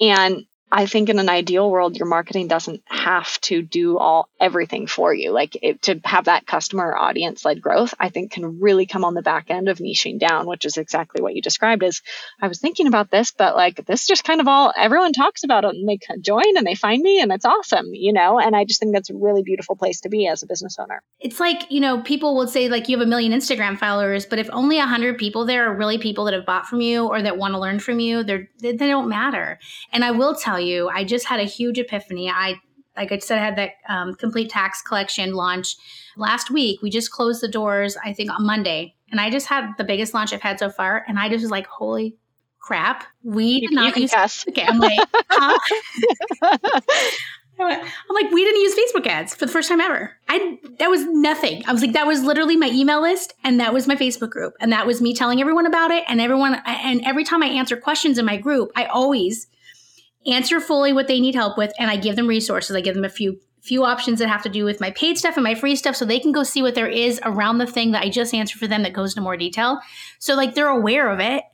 And 0.00 0.46
I 0.72 0.86
think 0.86 1.08
in 1.08 1.18
an 1.18 1.28
ideal 1.28 1.70
world, 1.70 1.96
your 1.96 2.06
marketing 2.06 2.48
doesn't 2.48 2.82
have 2.86 3.40
to 3.42 3.62
do 3.62 3.98
all 3.98 4.28
everything 4.38 4.86
for 4.86 5.12
you. 5.12 5.32
Like 5.32 5.56
it, 5.60 5.82
to 5.82 6.00
have 6.04 6.26
that 6.26 6.46
customer 6.46 6.96
audience 6.96 7.44
led 7.44 7.60
growth, 7.60 7.94
I 7.98 8.08
think 8.08 8.32
can 8.32 8.60
really 8.60 8.86
come 8.86 9.04
on 9.04 9.14
the 9.14 9.22
back 9.22 9.50
end 9.50 9.68
of 9.68 9.78
niching 9.78 10.18
down, 10.20 10.46
which 10.46 10.64
is 10.64 10.76
exactly 10.76 11.22
what 11.22 11.34
you 11.34 11.42
described 11.42 11.82
as 11.82 12.02
I 12.40 12.48
was 12.48 12.60
thinking 12.60 12.86
about 12.86 13.10
this, 13.10 13.32
but 13.32 13.56
like 13.56 13.84
this 13.86 14.06
just 14.06 14.24
kind 14.24 14.40
of 14.40 14.46
all 14.46 14.72
everyone 14.76 15.12
talks 15.12 15.42
about 15.42 15.64
it 15.64 15.74
and 15.74 15.88
they 15.88 15.98
join 16.20 16.56
and 16.56 16.66
they 16.66 16.76
find 16.76 17.02
me 17.02 17.20
and 17.20 17.32
it's 17.32 17.44
awesome, 17.44 17.92
you 17.92 18.12
know? 18.12 18.38
And 18.38 18.54
I 18.54 18.64
just 18.64 18.80
think 18.80 18.94
that's 18.94 19.10
a 19.10 19.16
really 19.16 19.42
beautiful 19.42 19.74
place 19.74 20.00
to 20.02 20.08
be 20.08 20.28
as 20.28 20.42
a 20.42 20.46
business 20.46 20.76
owner. 20.78 21.02
it's 21.18 21.40
like, 21.40 21.70
you 21.70 21.80
know, 21.80 22.02
people 22.02 22.36
will 22.36 22.46
say 22.46 22.68
like 22.68 22.88
you 22.88 22.96
have 22.96 23.06
a 23.06 23.10
million 23.10 23.32
Instagram 23.32 23.76
followers, 23.76 24.24
but 24.24 24.38
if 24.38 24.48
only 24.52 24.78
a 24.78 24.86
hundred 24.86 25.18
people 25.18 25.44
there 25.46 25.68
are 25.68 25.74
really 25.74 25.98
people 25.98 26.24
that 26.26 26.34
have 26.34 26.46
bought 26.46 26.66
from 26.66 26.80
you 26.80 27.06
or 27.06 27.20
that 27.22 27.36
want 27.36 27.54
to 27.54 27.58
learn 27.58 27.80
from 27.80 27.98
you, 27.98 28.22
they're 28.22 28.48
they, 28.60 28.72
they 28.72 28.88
don't 28.88 29.08
matter. 29.08 29.58
And 29.92 30.04
I 30.04 30.12
will 30.12 30.34
tell 30.34 30.59
you, 30.60 30.88
I 30.88 31.04
just 31.04 31.26
had 31.26 31.40
a 31.40 31.44
huge 31.44 31.78
epiphany. 31.78 32.30
I 32.30 32.56
like 32.96 33.12
I 33.12 33.18
said, 33.18 33.38
I 33.38 33.44
had 33.44 33.56
that 33.56 33.70
um, 33.88 34.14
complete 34.14 34.50
tax 34.50 34.82
collection 34.82 35.32
launch 35.32 35.76
last 36.16 36.50
week. 36.50 36.82
We 36.82 36.90
just 36.90 37.10
closed 37.10 37.40
the 37.40 37.48
doors, 37.48 37.96
I 38.04 38.12
think, 38.12 38.30
on 38.30 38.44
Monday, 38.44 38.94
and 39.10 39.20
I 39.20 39.30
just 39.30 39.46
had 39.46 39.70
the 39.78 39.84
biggest 39.84 40.12
launch 40.12 40.32
I've 40.32 40.42
had 40.42 40.58
so 40.58 40.70
far. 40.70 41.04
And 41.08 41.18
I 41.18 41.28
just 41.28 41.42
was 41.42 41.50
like, 41.50 41.66
"Holy 41.66 42.16
crap, 42.58 43.04
we 43.22 43.60
did 43.60 43.70
you 43.70 43.76
not 43.76 43.94
can 43.94 44.02
use." 44.02 44.10
guess. 44.10 44.44
Okay, 44.48 44.64
I'm 44.64 44.78
like, 44.78 44.98
huh? 45.30 45.58
I'm 47.60 48.14
like, 48.14 48.30
we 48.30 48.44
didn't 48.44 48.60
use 48.60 48.74
Facebook 48.74 49.06
ads 49.06 49.34
for 49.34 49.46
the 49.46 49.52
first 49.52 49.68
time 49.68 49.80
ever. 49.80 50.16
I 50.28 50.58
that 50.78 50.90
was 50.90 51.04
nothing. 51.04 51.64
I 51.66 51.72
was 51.72 51.82
like, 51.82 51.92
that 51.92 52.06
was 52.06 52.22
literally 52.22 52.56
my 52.56 52.68
email 52.68 53.00
list, 53.00 53.34
and 53.44 53.60
that 53.60 53.72
was 53.72 53.86
my 53.86 53.96
Facebook 53.96 54.30
group, 54.30 54.54
and 54.60 54.72
that 54.72 54.86
was 54.86 55.00
me 55.00 55.14
telling 55.14 55.40
everyone 55.40 55.66
about 55.66 55.90
it. 55.90 56.04
And 56.08 56.20
everyone, 56.20 56.60
and 56.66 57.02
every 57.04 57.24
time 57.24 57.42
I 57.42 57.46
answer 57.46 57.76
questions 57.76 58.18
in 58.18 58.24
my 58.24 58.36
group, 58.36 58.70
I 58.76 58.86
always 58.86 59.46
answer 60.26 60.60
fully 60.60 60.92
what 60.92 61.08
they 61.08 61.20
need 61.20 61.34
help 61.34 61.56
with, 61.56 61.72
and 61.78 61.90
I 61.90 61.96
give 61.96 62.16
them 62.16 62.26
resources. 62.26 62.76
I 62.76 62.80
give 62.80 62.94
them 62.94 63.04
a 63.04 63.10
few 63.10 63.40
few 63.62 63.84
options 63.84 64.18
that 64.18 64.28
have 64.28 64.42
to 64.42 64.48
do 64.48 64.64
with 64.64 64.80
my 64.80 64.90
paid 64.92 65.18
stuff 65.18 65.36
and 65.36 65.44
my 65.44 65.54
free 65.54 65.76
stuff, 65.76 65.94
so 65.96 66.04
they 66.04 66.18
can 66.18 66.32
go 66.32 66.42
see 66.42 66.62
what 66.62 66.74
there 66.74 66.88
is 66.88 67.20
around 67.24 67.58
the 67.58 67.66
thing 67.66 67.92
that 67.92 68.02
I 68.02 68.08
just 68.08 68.32
answered 68.32 68.58
for 68.58 68.66
them 68.66 68.82
that 68.82 68.94
goes 68.94 69.12
into 69.12 69.20
more 69.20 69.36
detail. 69.36 69.80
So 70.18 70.34
like 70.34 70.54
they're 70.54 70.68
aware 70.68 71.10
of 71.10 71.20
it, 71.20 71.44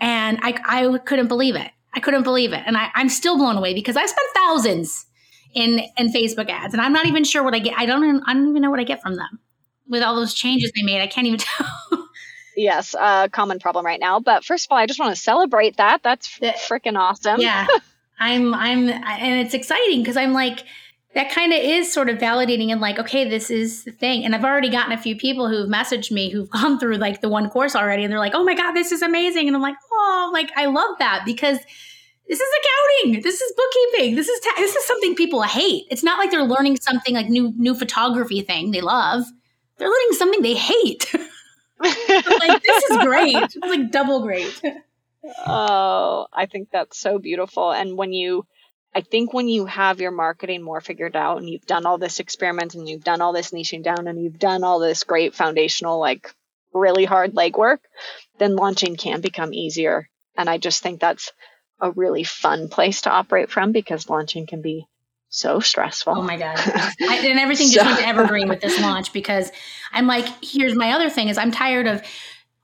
and 0.00 0.38
I 0.42 0.60
I 0.64 0.98
couldn't 0.98 1.28
believe 1.28 1.56
it. 1.56 1.70
I 1.94 2.00
couldn't 2.00 2.24
believe 2.24 2.52
it, 2.52 2.62
and 2.66 2.76
I, 2.76 2.88
I'm 2.94 3.08
still 3.08 3.36
blown 3.36 3.56
away 3.56 3.74
because 3.74 3.96
I 3.96 4.04
spent 4.06 4.28
thousands 4.34 5.06
in 5.54 5.80
in 5.96 6.12
Facebook 6.12 6.50
ads, 6.50 6.74
and 6.74 6.80
I'm 6.80 6.92
not 6.92 7.06
even 7.06 7.24
sure 7.24 7.42
what 7.42 7.54
I 7.54 7.58
get. 7.58 7.74
I 7.76 7.86
don't 7.86 8.04
even, 8.04 8.22
I 8.26 8.34
don't 8.34 8.48
even 8.50 8.62
know 8.62 8.70
what 8.70 8.80
I 8.80 8.84
get 8.84 9.02
from 9.02 9.16
them 9.16 9.40
with 9.88 10.02
all 10.02 10.14
those 10.14 10.34
changes 10.34 10.72
they 10.74 10.82
made. 10.82 11.00
I 11.00 11.06
can't 11.06 11.26
even 11.26 11.38
tell. 11.40 12.08
yes, 12.56 12.94
a 12.98 13.28
common 13.32 13.58
problem 13.58 13.84
right 13.84 14.00
now. 14.00 14.20
But 14.20 14.44
first 14.44 14.66
of 14.66 14.72
all, 14.72 14.78
I 14.78 14.86
just 14.86 15.00
want 15.00 15.14
to 15.14 15.20
celebrate 15.20 15.78
that. 15.78 16.02
That's 16.02 16.28
freaking 16.38 16.98
awesome. 16.98 17.40
yeah, 17.40 17.66
I'm 18.18 18.54
I'm, 18.54 18.88
and 18.88 19.46
it's 19.46 19.54
exciting 19.54 20.00
because 20.00 20.16
I'm 20.16 20.32
like. 20.32 20.64
That 21.14 21.30
kind 21.30 21.50
of 21.50 21.58
is 21.58 21.90
sort 21.90 22.10
of 22.10 22.18
validating 22.18 22.70
and 22.70 22.78
like, 22.78 22.98
okay, 22.98 23.26
this 23.26 23.50
is 23.50 23.84
the 23.84 23.90
thing. 23.90 24.26
And 24.26 24.34
I've 24.34 24.44
already 24.44 24.68
gotten 24.68 24.92
a 24.92 24.98
few 24.98 25.16
people 25.16 25.48
who've 25.48 25.66
messaged 25.66 26.10
me 26.12 26.28
who've 26.28 26.50
gone 26.60 26.78
through 26.78 26.96
like 26.96 27.22
the 27.22 27.30
one 27.30 27.48
course 27.48 27.74
already 27.74 28.04
and 28.04 28.12
they're 28.12 28.20
like, 28.20 28.34
oh 28.34 28.44
my 28.44 28.52
God, 28.52 28.72
this 28.72 28.92
is 28.92 29.00
amazing. 29.00 29.46
And 29.46 29.56
I'm 29.56 29.62
like, 29.62 29.76
oh, 29.90 30.30
like 30.34 30.50
I 30.56 30.66
love 30.66 30.94
that 30.98 31.22
because 31.24 31.58
this 32.28 32.40
is 32.40 32.48
accounting. 32.58 33.22
This 33.22 33.40
is 33.40 33.52
bookkeeping. 33.56 34.16
This 34.16 34.28
is 34.28 34.40
ta- 34.40 34.54
this 34.58 34.74
is 34.74 34.84
something 34.84 35.14
people 35.14 35.42
hate. 35.42 35.84
It's 35.90 36.02
not 36.02 36.18
like 36.18 36.30
they're 36.30 36.42
learning 36.42 36.76
something 36.78 37.14
like 37.14 37.28
new 37.28 37.52
new 37.56 37.74
photography 37.74 38.42
thing 38.42 38.72
they 38.72 38.80
love. 38.80 39.24
They're 39.78 39.88
learning 39.88 40.12
something 40.12 40.42
they 40.42 40.54
hate. 40.54 41.14
like 41.80 42.62
this 42.62 42.84
is 42.90 42.98
great. 42.98 43.36
It's 43.36 43.56
like 43.56 43.90
double 43.90 44.22
great. 44.22 44.60
Oh, 45.46 46.26
I 46.32 46.46
think 46.46 46.68
that's 46.70 46.98
so 46.98 47.18
beautiful. 47.18 47.70
And 47.72 47.96
when 47.96 48.12
you 48.12 48.46
I 48.94 49.02
think 49.02 49.34
when 49.34 49.46
you 49.46 49.66
have 49.66 50.00
your 50.00 50.10
marketing 50.10 50.62
more 50.62 50.80
figured 50.80 51.16
out 51.16 51.36
and 51.36 51.50
you've 51.50 51.66
done 51.66 51.84
all 51.84 51.98
this 51.98 52.18
experiment 52.18 52.74
and 52.74 52.88
you've 52.88 53.04
done 53.04 53.20
all 53.20 53.34
this 53.34 53.50
niching 53.50 53.82
down 53.82 54.08
and 54.08 54.22
you've 54.22 54.38
done 54.38 54.64
all 54.64 54.78
this 54.78 55.04
great 55.04 55.34
foundational, 55.34 56.00
like 56.00 56.34
really 56.72 57.04
hard 57.04 57.34
legwork, 57.34 57.80
then 58.38 58.56
launching 58.56 58.96
can 58.96 59.20
become 59.20 59.52
easier. 59.52 60.08
And 60.34 60.48
I 60.48 60.56
just 60.56 60.82
think 60.82 60.98
that's 60.98 61.30
a 61.78 61.90
really 61.90 62.24
fun 62.24 62.68
place 62.68 63.02
to 63.02 63.10
operate 63.10 63.50
from 63.50 63.72
because 63.72 64.08
launching 64.08 64.46
can 64.46 64.62
be 64.62 64.86
so 65.28 65.60
stressful. 65.60 66.14
Oh 66.16 66.22
my 66.22 66.38
god! 66.38 66.56
I, 66.58 67.20
and 67.26 67.38
everything 67.38 67.68
just 67.68 67.80
so. 67.80 67.84
went 67.84 67.98
to 67.98 68.08
evergreen 68.08 68.48
with 68.48 68.62
this 68.62 68.80
launch 68.80 69.12
because 69.12 69.52
I'm 69.92 70.06
like, 70.06 70.26
here's 70.42 70.74
my 70.74 70.92
other 70.92 71.10
thing 71.10 71.28
is 71.28 71.36
I'm 71.36 71.50
tired 71.50 71.86
of 71.86 72.02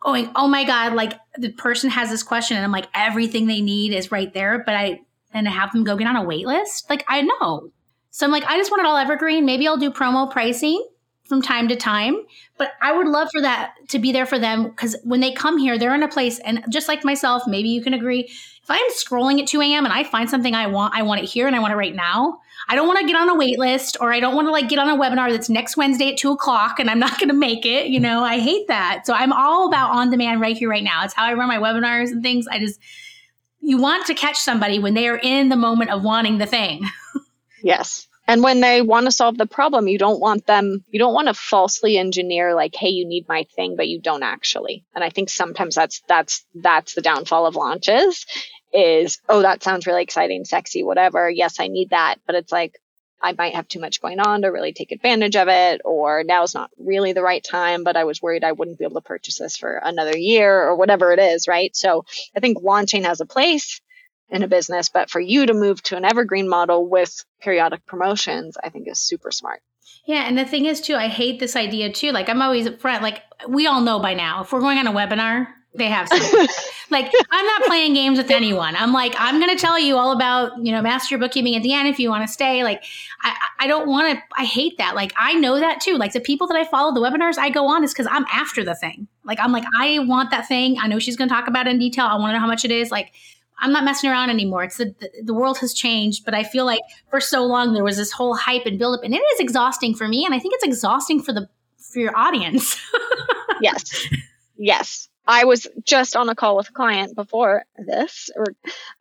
going, 0.00 0.30
oh 0.34 0.48
my 0.48 0.64
god, 0.64 0.94
like 0.94 1.12
the 1.38 1.50
person 1.50 1.90
has 1.90 2.10
this 2.10 2.22
question 2.22 2.56
and 2.56 2.64
I'm 2.64 2.72
like, 2.72 2.88
everything 2.94 3.46
they 3.46 3.60
need 3.60 3.92
is 3.92 4.12
right 4.12 4.32
there, 4.32 4.62
but 4.64 4.74
I 4.74 5.00
and 5.32 5.48
I 5.48 5.50
have 5.50 5.72
them 5.72 5.84
go 5.84 5.96
get 5.96 6.06
on 6.06 6.16
a 6.16 6.24
wait 6.24 6.46
list. 6.46 6.88
Like 6.90 7.04
I 7.08 7.22
know. 7.22 7.70
So 8.10 8.26
I'm 8.26 8.32
like, 8.32 8.44
I 8.44 8.58
just 8.58 8.70
want 8.70 8.80
it 8.80 8.86
all 8.86 8.96
evergreen. 8.96 9.46
Maybe 9.46 9.66
I'll 9.66 9.78
do 9.78 9.90
promo 9.90 10.30
pricing 10.30 10.86
from 11.24 11.40
time 11.40 11.66
to 11.68 11.76
time, 11.76 12.16
but 12.58 12.72
I 12.82 12.92
would 12.92 13.06
love 13.06 13.28
for 13.32 13.40
that 13.40 13.72
to 13.88 13.98
be 13.98 14.12
there 14.12 14.26
for 14.26 14.38
them 14.38 14.64
because 14.64 14.96
when 15.02 15.20
they 15.20 15.32
come 15.32 15.56
here, 15.56 15.78
they're 15.78 15.94
in 15.94 16.02
a 16.02 16.08
place, 16.08 16.38
and 16.40 16.62
just 16.68 16.88
like 16.88 17.04
myself, 17.04 17.44
maybe 17.46 17.70
you 17.70 17.82
can 17.82 17.94
agree. 17.94 18.24
If 18.24 18.70
I'm 18.70 18.90
scrolling 18.90 19.40
at 19.40 19.48
2 19.48 19.60
a.m. 19.62 19.86
and 19.86 19.94
I 19.94 20.04
find 20.04 20.28
something 20.28 20.54
I 20.54 20.66
want, 20.66 20.94
I 20.94 21.02
want 21.02 21.22
it 21.22 21.26
here 21.26 21.46
and 21.46 21.56
I 21.56 21.60
want 21.60 21.72
it 21.72 21.76
right 21.76 21.94
now. 21.94 22.40
I 22.68 22.74
don't 22.74 22.86
want 22.86 23.00
to 23.00 23.06
get 23.06 23.16
on 23.16 23.28
a 23.28 23.34
wait 23.34 23.58
list 23.58 23.96
or 24.00 24.12
I 24.12 24.20
don't 24.20 24.34
want 24.34 24.46
to 24.46 24.52
like 24.52 24.68
get 24.68 24.78
on 24.78 24.88
a 24.88 24.96
webinar 24.96 25.30
that's 25.30 25.48
next 25.48 25.76
Wednesday 25.76 26.12
at 26.12 26.16
two 26.16 26.32
o'clock 26.32 26.78
and 26.78 26.88
I'm 26.88 26.98
not 26.98 27.18
going 27.18 27.28
to 27.28 27.34
make 27.34 27.66
it. 27.66 27.86
You 27.86 28.00
know, 28.00 28.22
I 28.22 28.38
hate 28.38 28.68
that. 28.68 29.02
So 29.06 29.14
I'm 29.14 29.32
all 29.32 29.68
about 29.68 29.90
on 29.90 30.10
demand 30.10 30.40
right 30.40 30.56
here, 30.56 30.68
right 30.68 30.82
now. 30.82 31.04
It's 31.04 31.14
how 31.14 31.24
I 31.24 31.34
run 31.34 31.48
my 31.48 31.58
webinars 31.58 32.10
and 32.10 32.22
things. 32.22 32.46
I 32.46 32.58
just, 32.58 32.80
you 33.60 33.78
want 33.78 34.06
to 34.06 34.14
catch 34.14 34.36
somebody 34.36 34.78
when 34.78 34.94
they 34.94 35.08
are 35.08 35.18
in 35.22 35.48
the 35.48 35.56
moment 35.56 35.90
of 35.90 36.02
wanting 36.02 36.38
the 36.38 36.46
thing. 36.46 36.84
yes. 37.62 38.08
And 38.28 38.42
when 38.42 38.60
they 38.60 38.82
want 38.82 39.06
to 39.06 39.12
solve 39.12 39.36
the 39.36 39.46
problem, 39.46 39.88
you 39.88 39.98
don't 39.98 40.20
want 40.20 40.46
them, 40.46 40.84
you 40.90 40.98
don't 40.98 41.14
want 41.14 41.28
to 41.28 41.34
falsely 41.34 41.98
engineer 41.98 42.54
like, 42.54 42.74
hey, 42.74 42.88
you 42.88 43.06
need 43.06 43.28
my 43.28 43.44
thing, 43.56 43.74
but 43.76 43.88
you 43.88 44.00
don't 44.00 44.22
actually. 44.22 44.84
And 44.94 45.02
I 45.02 45.10
think 45.10 45.28
sometimes 45.28 45.74
that's 45.74 46.02
that's 46.08 46.44
that's 46.54 46.94
the 46.94 47.02
downfall 47.02 47.46
of 47.46 47.56
launches 47.56 48.24
is, 48.72 49.20
oh, 49.28 49.42
that 49.42 49.62
sounds 49.62 49.86
really 49.86 50.02
exciting, 50.02 50.44
sexy, 50.44 50.82
whatever. 50.82 51.28
Yes, 51.28 51.60
I 51.60 51.68
need 51.68 51.90
that. 51.90 52.16
But 52.26 52.36
it's 52.36 52.52
like, 52.52 52.78
I 53.20 53.34
might 53.38 53.54
have 53.54 53.68
too 53.68 53.78
much 53.78 54.00
going 54.00 54.18
on 54.18 54.42
to 54.42 54.48
really 54.48 54.72
take 54.72 54.90
advantage 54.90 55.36
of 55.36 55.46
it, 55.48 55.80
or 55.84 56.24
now's 56.24 56.54
not 56.54 56.70
really 56.76 57.12
the 57.12 57.22
right 57.22 57.42
time, 57.42 57.84
but 57.84 57.96
I 57.96 58.04
was 58.04 58.20
worried 58.20 58.42
I 58.42 58.52
wouldn't 58.52 58.78
be 58.78 58.84
able 58.84 59.00
to 59.00 59.06
purchase 59.06 59.38
this 59.38 59.56
for 59.56 59.76
another 59.76 60.16
year 60.16 60.60
or 60.60 60.74
whatever 60.74 61.12
it 61.12 61.20
is, 61.20 61.46
right? 61.46 61.74
So 61.76 62.04
I 62.36 62.40
think 62.40 62.58
launching 62.62 63.04
has 63.04 63.20
a 63.20 63.26
place 63.26 63.80
in 64.28 64.42
a 64.42 64.48
business, 64.48 64.88
but 64.88 65.08
for 65.08 65.20
you 65.20 65.46
to 65.46 65.54
move 65.54 65.82
to 65.84 65.96
an 65.96 66.04
evergreen 66.04 66.48
model 66.48 66.88
with 66.88 67.24
periodic 67.40 67.86
promotions, 67.86 68.56
I 68.62 68.70
think 68.70 68.88
is 68.88 69.00
super 69.00 69.30
smart. 69.30 69.62
Yeah, 70.04 70.26
and 70.26 70.36
the 70.36 70.44
thing 70.44 70.66
is 70.66 70.80
too, 70.80 70.96
I 70.96 71.06
hate 71.06 71.38
this 71.38 71.54
idea 71.54 71.92
too. 71.92 72.10
Like 72.10 72.28
I'm 72.28 72.42
always 72.42 72.66
upfront. 72.66 73.02
Like 73.02 73.22
we 73.46 73.66
all 73.66 73.82
know 73.82 74.00
by 74.00 74.14
now, 74.14 74.42
if 74.42 74.52
we're 74.52 74.60
going 74.60 74.78
on 74.78 74.86
a 74.88 74.92
webinar, 74.92 75.46
they 75.74 75.86
have 75.86 76.10
like 76.90 77.10
I'm 77.30 77.46
not 77.46 77.62
playing 77.62 77.94
games 77.94 78.18
with 78.18 78.30
anyone. 78.30 78.76
I'm 78.76 78.92
like 78.92 79.14
I'm 79.18 79.38
going 79.40 79.54
to 79.56 79.60
tell 79.60 79.78
you 79.78 79.96
all 79.96 80.12
about 80.12 80.52
you 80.64 80.70
know 80.72 80.82
master 80.82 81.16
bookkeeping 81.16 81.56
at 81.56 81.62
the 81.62 81.72
end 81.72 81.88
if 81.88 81.98
you 81.98 82.10
want 82.10 82.26
to 82.26 82.32
stay. 82.32 82.62
Like 82.62 82.84
I 83.22 83.34
I 83.60 83.66
don't 83.66 83.88
want 83.88 84.18
to. 84.18 84.22
I 84.36 84.44
hate 84.44 84.76
that. 84.78 84.94
Like 84.94 85.12
I 85.16 85.34
know 85.34 85.58
that 85.58 85.80
too. 85.80 85.96
Like 85.96 86.12
the 86.12 86.20
people 86.20 86.46
that 86.48 86.56
I 86.56 86.64
follow, 86.64 86.92
the 86.92 87.00
webinars 87.00 87.38
I 87.38 87.50
go 87.50 87.66
on 87.66 87.84
is 87.84 87.92
because 87.92 88.06
I'm 88.10 88.26
after 88.32 88.62
the 88.64 88.74
thing. 88.74 89.08
Like 89.24 89.38
I'm 89.40 89.52
like 89.52 89.64
I 89.78 90.00
want 90.00 90.30
that 90.30 90.46
thing. 90.46 90.76
I 90.80 90.88
know 90.88 90.98
she's 90.98 91.16
going 91.16 91.28
to 91.28 91.34
talk 91.34 91.48
about 91.48 91.66
it 91.66 91.70
in 91.70 91.78
detail. 91.78 92.06
I 92.06 92.16
want 92.16 92.30
to 92.30 92.32
know 92.34 92.40
how 92.40 92.46
much 92.46 92.64
it 92.64 92.70
is. 92.70 92.90
Like 92.90 93.12
I'm 93.62 93.72
not 93.72 93.84
messing 93.84 94.10
around 94.10 94.28
anymore. 94.28 94.64
It's 94.64 94.76
the, 94.76 94.94
the, 94.98 95.10
the 95.22 95.34
world 95.34 95.56
has 95.58 95.72
changed, 95.72 96.24
but 96.24 96.34
I 96.34 96.42
feel 96.42 96.66
like 96.66 96.82
for 97.08 97.20
so 97.20 97.44
long 97.44 97.72
there 97.72 97.84
was 97.84 97.96
this 97.96 98.10
whole 98.12 98.34
hype 98.34 98.66
and 98.66 98.78
buildup, 98.78 99.04
and 99.04 99.14
it 99.14 99.18
is 99.34 99.40
exhausting 99.40 99.94
for 99.94 100.08
me, 100.08 100.24
and 100.24 100.34
I 100.34 100.38
think 100.38 100.54
it's 100.54 100.64
exhausting 100.64 101.22
for 101.22 101.32
the 101.32 101.48
for 101.78 102.00
your 102.00 102.16
audience. 102.16 102.76
yes, 103.60 104.06
yes. 104.56 105.08
I 105.26 105.44
was 105.44 105.68
just 105.84 106.16
on 106.16 106.28
a 106.28 106.34
call 106.34 106.56
with 106.56 106.68
a 106.68 106.72
client 106.72 107.14
before 107.14 107.64
this, 107.76 108.30
or, 108.34 108.46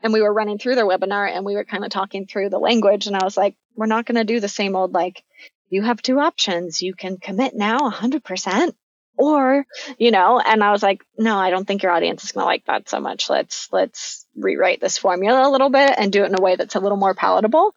and 0.03 0.13
we 0.13 0.21
were 0.21 0.33
running 0.33 0.59
through 0.59 0.75
their 0.75 0.87
webinar 0.87 1.29
and 1.29 1.45
we 1.45 1.55
were 1.55 1.65
kind 1.65 1.83
of 1.83 1.89
talking 1.89 2.27
through 2.27 2.49
the 2.49 2.59
language. 2.59 3.07
And 3.07 3.15
I 3.15 3.23
was 3.23 3.35
like, 3.35 3.55
we're 3.75 3.87
not 3.87 4.05
going 4.05 4.17
to 4.17 4.23
do 4.23 4.39
the 4.39 4.47
same 4.47 4.75
old, 4.75 4.93
like, 4.93 5.23
you 5.69 5.81
have 5.81 6.01
two 6.01 6.19
options. 6.19 6.81
You 6.81 6.93
can 6.93 7.17
commit 7.17 7.55
now 7.55 7.79
100%, 7.79 8.73
or, 9.17 9.65
you 9.97 10.11
know, 10.11 10.39
and 10.39 10.63
I 10.63 10.71
was 10.71 10.83
like, 10.83 11.03
no, 11.17 11.37
I 11.37 11.49
don't 11.49 11.65
think 11.65 11.81
your 11.81 11.91
audience 11.91 12.23
is 12.23 12.33
going 12.33 12.43
to 12.43 12.47
like 12.47 12.65
that 12.65 12.89
so 12.89 12.99
much. 12.99 13.29
Let's, 13.29 13.69
let's 13.71 14.25
rewrite 14.35 14.81
this 14.81 14.97
formula 14.97 15.47
a 15.47 15.51
little 15.51 15.69
bit 15.69 15.93
and 15.97 16.11
do 16.11 16.23
it 16.23 16.27
in 16.27 16.37
a 16.37 16.41
way 16.41 16.55
that's 16.55 16.75
a 16.75 16.79
little 16.79 16.97
more 16.97 17.13
palatable 17.13 17.73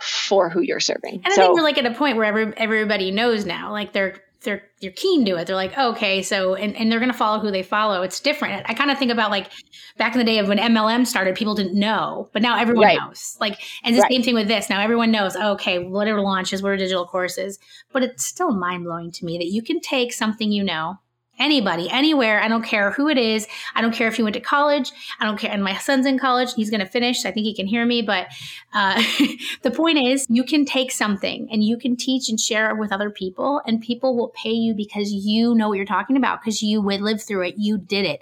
for 0.00 0.48
who 0.48 0.60
you're 0.60 0.80
serving. 0.80 1.22
And 1.24 1.26
I 1.26 1.36
think 1.36 1.54
we're 1.54 1.62
like 1.62 1.78
at 1.78 1.86
a 1.86 1.94
point 1.94 2.16
where 2.16 2.26
every, 2.26 2.52
everybody 2.56 3.10
knows 3.10 3.46
now, 3.46 3.72
like 3.72 3.92
they're 3.92 4.20
they're 4.44 4.62
they're 4.80 4.92
keen 4.92 5.24
to 5.24 5.36
it. 5.36 5.46
They're 5.46 5.56
like, 5.56 5.76
okay, 5.76 6.22
so 6.22 6.54
and, 6.54 6.76
and 6.76 6.90
they're 6.90 7.00
gonna 7.00 7.12
follow 7.12 7.40
who 7.40 7.50
they 7.50 7.62
follow. 7.62 8.02
It's 8.02 8.20
different. 8.20 8.64
I 8.68 8.74
kind 8.74 8.90
of 8.90 8.98
think 8.98 9.10
about 9.10 9.30
like 9.30 9.50
back 9.96 10.12
in 10.12 10.18
the 10.18 10.24
day 10.24 10.38
of 10.38 10.48
when 10.48 10.58
MLM 10.58 11.06
started, 11.06 11.34
people 11.34 11.54
didn't 11.54 11.78
know, 11.78 12.28
but 12.32 12.42
now 12.42 12.58
everyone 12.58 12.84
right. 12.84 12.98
knows. 12.98 13.36
Like, 13.40 13.60
and 13.82 13.94
the 13.96 14.00
right. 14.00 14.10
same 14.10 14.22
thing 14.22 14.34
with 14.34 14.48
this. 14.48 14.70
Now 14.70 14.80
everyone 14.80 15.10
knows, 15.10 15.36
okay, 15.36 15.78
whatever 15.78 16.20
launches, 16.20 16.62
what 16.62 16.70
are 16.72 16.76
digital 16.76 17.06
courses, 17.06 17.58
but 17.92 18.02
it's 18.02 18.24
still 18.24 18.52
mind 18.52 18.84
blowing 18.84 19.10
to 19.12 19.24
me 19.24 19.38
that 19.38 19.46
you 19.46 19.62
can 19.62 19.80
take 19.80 20.12
something 20.12 20.52
you 20.52 20.62
know 20.62 20.98
anybody, 21.38 21.90
anywhere. 21.90 22.42
I 22.42 22.48
don't 22.48 22.62
care 22.62 22.90
who 22.92 23.08
it 23.08 23.18
is. 23.18 23.46
I 23.74 23.80
don't 23.80 23.94
care 23.94 24.08
if 24.08 24.18
you 24.18 24.24
went 24.24 24.34
to 24.34 24.40
college. 24.40 24.92
I 25.20 25.24
don't 25.24 25.38
care. 25.38 25.50
And 25.50 25.62
my 25.62 25.76
son's 25.76 26.06
in 26.06 26.18
college. 26.18 26.54
He's 26.54 26.70
going 26.70 26.80
to 26.80 26.86
finish. 26.86 27.24
I 27.24 27.30
think 27.30 27.44
he 27.44 27.54
can 27.54 27.66
hear 27.66 27.84
me. 27.84 28.02
But 28.02 28.28
uh, 28.72 29.02
the 29.62 29.70
point 29.70 29.98
is, 29.98 30.26
you 30.28 30.44
can 30.44 30.64
take 30.64 30.90
something 30.90 31.48
and 31.50 31.62
you 31.64 31.76
can 31.76 31.96
teach 31.96 32.28
and 32.28 32.38
share 32.38 32.70
it 32.70 32.78
with 32.78 32.92
other 32.92 33.10
people, 33.10 33.60
and 33.66 33.80
people 33.80 34.16
will 34.16 34.28
pay 34.28 34.52
you 34.52 34.74
because 34.74 35.12
you 35.12 35.54
know 35.54 35.68
what 35.68 35.76
you're 35.76 35.86
talking 35.86 36.16
about, 36.16 36.40
because 36.40 36.62
you 36.62 36.80
would 36.80 37.00
live 37.00 37.22
through 37.22 37.42
it. 37.42 37.54
You 37.56 37.78
did 37.78 38.04
it. 38.04 38.20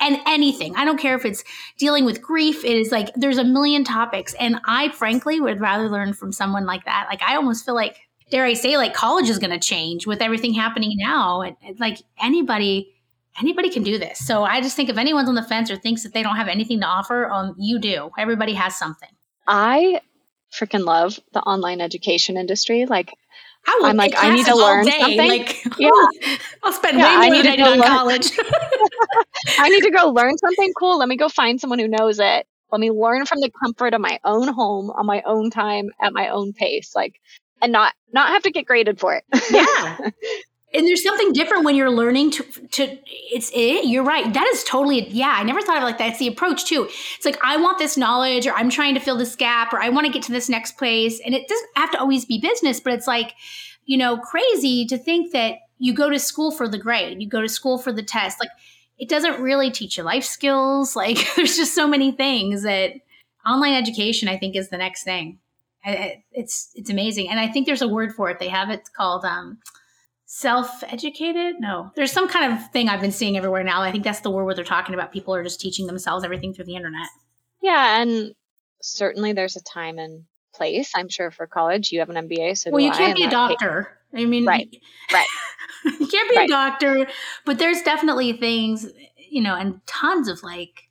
And 0.00 0.18
anything. 0.26 0.74
I 0.76 0.84
don't 0.84 0.98
care 0.98 1.14
if 1.14 1.24
it's 1.24 1.44
dealing 1.78 2.04
with 2.04 2.20
grief. 2.20 2.64
It 2.64 2.76
is 2.76 2.90
like 2.90 3.10
there's 3.14 3.38
a 3.38 3.44
million 3.44 3.84
topics. 3.84 4.34
And 4.34 4.60
I 4.66 4.88
frankly 4.90 5.40
would 5.40 5.60
rather 5.60 5.88
learn 5.88 6.12
from 6.12 6.32
someone 6.32 6.66
like 6.66 6.84
that. 6.84 7.06
Like 7.08 7.22
I 7.22 7.36
almost 7.36 7.64
feel 7.64 7.76
like 7.76 8.00
dare 8.30 8.44
I 8.44 8.54
say, 8.54 8.76
like 8.76 8.94
college 8.94 9.28
is 9.28 9.38
going 9.38 9.50
to 9.50 9.58
change 9.58 10.06
with 10.06 10.20
everything 10.20 10.54
happening 10.54 10.92
now. 10.96 11.42
And, 11.42 11.56
and 11.64 11.78
like 11.78 11.98
anybody, 12.20 12.94
anybody 13.40 13.70
can 13.70 13.82
do 13.82 13.98
this. 13.98 14.18
So 14.18 14.44
I 14.44 14.60
just 14.60 14.76
think 14.76 14.88
if 14.88 14.96
anyone's 14.96 15.28
on 15.28 15.34
the 15.34 15.42
fence 15.42 15.70
or 15.70 15.76
thinks 15.76 16.02
that 16.02 16.12
they 16.12 16.22
don't 16.22 16.36
have 16.36 16.48
anything 16.48 16.80
to 16.80 16.86
offer, 16.86 17.30
um, 17.30 17.54
you 17.58 17.78
do. 17.78 18.10
Everybody 18.18 18.54
has 18.54 18.76
something. 18.76 19.10
I 19.46 20.00
freaking 20.52 20.84
love 20.84 21.18
the 21.32 21.40
online 21.40 21.80
education 21.80 22.36
industry. 22.36 22.86
Like, 22.86 23.12
I 23.66 23.88
am 23.88 23.96
like, 23.96 24.14
I 24.16 24.34
need 24.34 24.46
to 24.46 24.54
learn 24.54 24.84
day. 24.84 24.98
something. 25.00 25.28
Like, 25.28 25.64
yeah, 25.78 25.90
I'll 26.62 26.72
spend 26.72 26.98
yeah, 26.98 27.18
way 27.20 27.26
more 27.28 27.36
I 27.36 27.42
than 27.42 27.52
I 27.52 27.56
did 27.56 27.66
on 27.66 27.80
college. 27.80 28.30
I 29.58 29.68
need 29.68 29.82
to 29.82 29.90
go 29.90 30.10
learn 30.10 30.36
something 30.36 30.72
cool. 30.78 30.98
Let 30.98 31.08
me 31.08 31.16
go 31.16 31.28
find 31.28 31.60
someone 31.60 31.78
who 31.78 31.88
knows 31.88 32.18
it. 32.18 32.46
Let 32.70 32.80
me 32.80 32.90
learn 32.90 33.24
from 33.24 33.40
the 33.40 33.50
comfort 33.62 33.94
of 33.94 34.00
my 34.00 34.18
own 34.24 34.48
home 34.48 34.90
on 34.90 35.06
my 35.06 35.22
own 35.22 35.50
time 35.50 35.90
at 36.02 36.12
my 36.12 36.28
own 36.28 36.52
pace. 36.52 36.94
Like, 36.94 37.20
and 37.64 37.72
not 37.72 37.94
not 38.12 38.28
have 38.28 38.42
to 38.42 38.50
get 38.50 38.66
graded 38.66 39.00
for 39.00 39.14
it. 39.14 39.24
yeah. 39.50 40.10
And 40.76 40.88
there's 40.88 41.04
something 41.04 41.32
different 41.32 41.64
when 41.64 41.76
you're 41.76 41.88
learning 41.88 42.32
to 42.32 42.42
to 42.42 42.98
it's 43.06 43.48
it. 43.54 43.86
You're 43.86 44.02
right. 44.02 44.34
That 44.34 44.50
is 44.52 44.64
totally 44.64 45.08
yeah. 45.08 45.36
I 45.38 45.44
never 45.44 45.62
thought 45.62 45.76
of 45.76 45.84
it 45.84 45.86
like 45.86 45.98
that. 45.98 46.08
It's 46.08 46.18
the 46.18 46.26
approach 46.26 46.64
too. 46.64 46.88
It's 47.16 47.24
like 47.24 47.38
I 47.44 47.56
want 47.58 47.78
this 47.78 47.96
knowledge, 47.96 48.48
or 48.48 48.54
I'm 48.54 48.70
trying 48.70 48.94
to 48.94 49.00
fill 49.00 49.16
this 49.16 49.36
gap, 49.36 49.72
or 49.72 49.80
I 49.80 49.88
want 49.90 50.08
to 50.08 50.12
get 50.12 50.24
to 50.24 50.32
this 50.32 50.48
next 50.48 50.76
place. 50.76 51.20
And 51.24 51.32
it 51.32 51.46
doesn't 51.46 51.70
have 51.76 51.92
to 51.92 52.00
always 52.00 52.24
be 52.24 52.40
business, 52.40 52.80
but 52.80 52.92
it's 52.92 53.06
like 53.06 53.34
you 53.84 53.96
know 53.96 54.18
crazy 54.18 54.84
to 54.86 54.98
think 54.98 55.32
that 55.32 55.58
you 55.78 55.94
go 55.94 56.10
to 56.10 56.18
school 56.18 56.50
for 56.50 56.66
the 56.66 56.78
grade, 56.78 57.22
you 57.22 57.28
go 57.28 57.40
to 57.40 57.48
school 57.48 57.78
for 57.78 57.92
the 57.92 58.02
test. 58.02 58.40
Like 58.40 58.50
it 58.98 59.08
doesn't 59.08 59.40
really 59.40 59.70
teach 59.70 59.96
you 59.96 60.02
life 60.02 60.24
skills. 60.24 60.96
Like 60.96 61.18
there's 61.36 61.56
just 61.56 61.76
so 61.76 61.86
many 61.86 62.10
things 62.10 62.64
that 62.64 62.94
online 63.46 63.74
education 63.74 64.28
I 64.28 64.38
think 64.38 64.56
is 64.56 64.70
the 64.70 64.78
next 64.78 65.04
thing 65.04 65.38
it's 65.84 66.70
it's 66.74 66.90
amazing. 66.90 67.28
And 67.28 67.38
i 67.38 67.48
think 67.48 67.66
there's 67.66 67.82
a 67.82 67.88
word 67.88 68.14
for 68.14 68.30
it. 68.30 68.38
They 68.38 68.48
have 68.48 68.70
it 68.70 68.88
called 68.96 69.24
um, 69.24 69.58
self-educated? 70.26 71.56
No. 71.60 71.92
There's 71.94 72.12
some 72.12 72.28
kind 72.28 72.52
of 72.52 72.70
thing 72.72 72.88
i've 72.88 73.00
been 73.00 73.12
seeing 73.12 73.36
everywhere 73.36 73.62
now. 73.62 73.82
I 73.82 73.92
think 73.92 74.04
that's 74.04 74.20
the 74.20 74.30
word 74.30 74.44
where 74.44 74.54
they're 74.54 74.64
talking 74.64 74.94
about 74.94 75.12
people 75.12 75.34
are 75.34 75.42
just 75.42 75.60
teaching 75.60 75.86
themselves 75.86 76.24
everything 76.24 76.54
through 76.54 76.64
the 76.64 76.76
internet. 76.76 77.08
Yeah 77.62 78.00
and 78.00 78.34
certainly 78.82 79.32
there's 79.32 79.56
a 79.56 79.62
time 79.62 79.98
and 79.98 80.24
place 80.54 80.92
i'm 80.94 81.08
sure 81.08 81.30
for 81.30 81.46
college. 81.46 81.92
You 81.92 82.00
have 82.00 82.10
an 82.10 82.28
mba 82.28 82.56
so 82.56 82.70
well 82.70 82.80
you 82.80 82.92
can't 82.92 83.12
I, 83.12 83.20
be 83.20 83.24
a 83.24 83.30
doctor. 83.30 83.98
I 84.14 84.24
mean 84.24 84.46
right 84.46 84.74
right. 85.12 85.26
you 85.84 86.06
can't 86.06 86.30
be 86.30 86.36
right. 86.36 86.48
a 86.48 86.52
doctor 86.52 87.06
but 87.44 87.58
there's 87.58 87.82
definitely 87.82 88.32
things 88.32 88.86
you 89.16 89.42
know 89.42 89.54
and 89.54 89.80
tons 89.86 90.28
of 90.28 90.42
like 90.42 90.83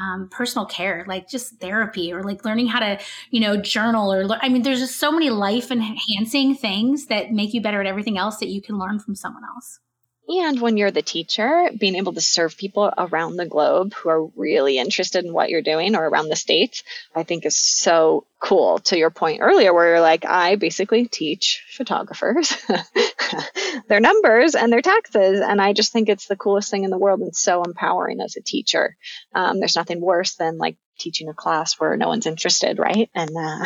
um, 0.00 0.28
personal 0.30 0.66
care, 0.66 1.04
like 1.06 1.28
just 1.28 1.58
therapy 1.60 2.12
or 2.12 2.22
like 2.22 2.44
learning 2.44 2.68
how 2.68 2.80
to, 2.80 2.98
you 3.30 3.40
know, 3.40 3.56
journal 3.56 4.12
or, 4.12 4.26
I 4.40 4.48
mean, 4.48 4.62
there's 4.62 4.80
just 4.80 4.98
so 4.98 5.10
many 5.10 5.30
life 5.30 5.70
enhancing 5.70 6.54
things 6.54 7.06
that 7.06 7.32
make 7.32 7.54
you 7.54 7.60
better 7.60 7.80
at 7.80 7.86
everything 7.86 8.18
else 8.18 8.38
that 8.38 8.48
you 8.48 8.60
can 8.60 8.78
learn 8.78 8.98
from 8.98 9.14
someone 9.14 9.44
else. 9.44 9.80
And 10.28 10.60
when 10.60 10.76
you're 10.76 10.90
the 10.90 11.02
teacher, 11.02 11.70
being 11.78 11.94
able 11.94 12.12
to 12.14 12.20
serve 12.20 12.56
people 12.56 12.92
around 12.98 13.36
the 13.36 13.46
globe 13.46 13.94
who 13.94 14.08
are 14.08 14.26
really 14.36 14.78
interested 14.78 15.24
in 15.24 15.32
what 15.32 15.50
you're 15.50 15.62
doing 15.62 15.94
or 15.94 16.04
around 16.04 16.28
the 16.28 16.36
states, 16.36 16.82
I 17.14 17.22
think 17.22 17.46
is 17.46 17.56
so 17.56 18.26
cool. 18.40 18.80
To 18.80 18.98
your 18.98 19.10
point 19.10 19.40
earlier, 19.40 19.72
where 19.72 19.86
you're 19.86 20.00
like, 20.00 20.24
I 20.24 20.56
basically 20.56 21.06
teach 21.06 21.64
photographers 21.76 22.52
their 23.88 24.00
numbers 24.00 24.54
and 24.54 24.72
their 24.72 24.82
taxes. 24.82 25.40
And 25.40 25.60
I 25.60 25.72
just 25.72 25.92
think 25.92 26.08
it's 26.08 26.26
the 26.26 26.36
coolest 26.36 26.70
thing 26.70 26.84
in 26.84 26.90
the 26.90 26.98
world 26.98 27.20
and 27.20 27.34
so 27.34 27.62
empowering 27.62 28.20
as 28.20 28.36
a 28.36 28.42
teacher. 28.42 28.96
Um, 29.34 29.58
there's 29.60 29.76
nothing 29.76 30.00
worse 30.00 30.34
than 30.34 30.58
like 30.58 30.76
teaching 30.98 31.28
a 31.28 31.34
class 31.34 31.78
where 31.78 31.96
no 31.96 32.08
one's 32.08 32.26
interested, 32.26 32.78
right? 32.78 33.10
And 33.14 33.30
uh, 33.36 33.64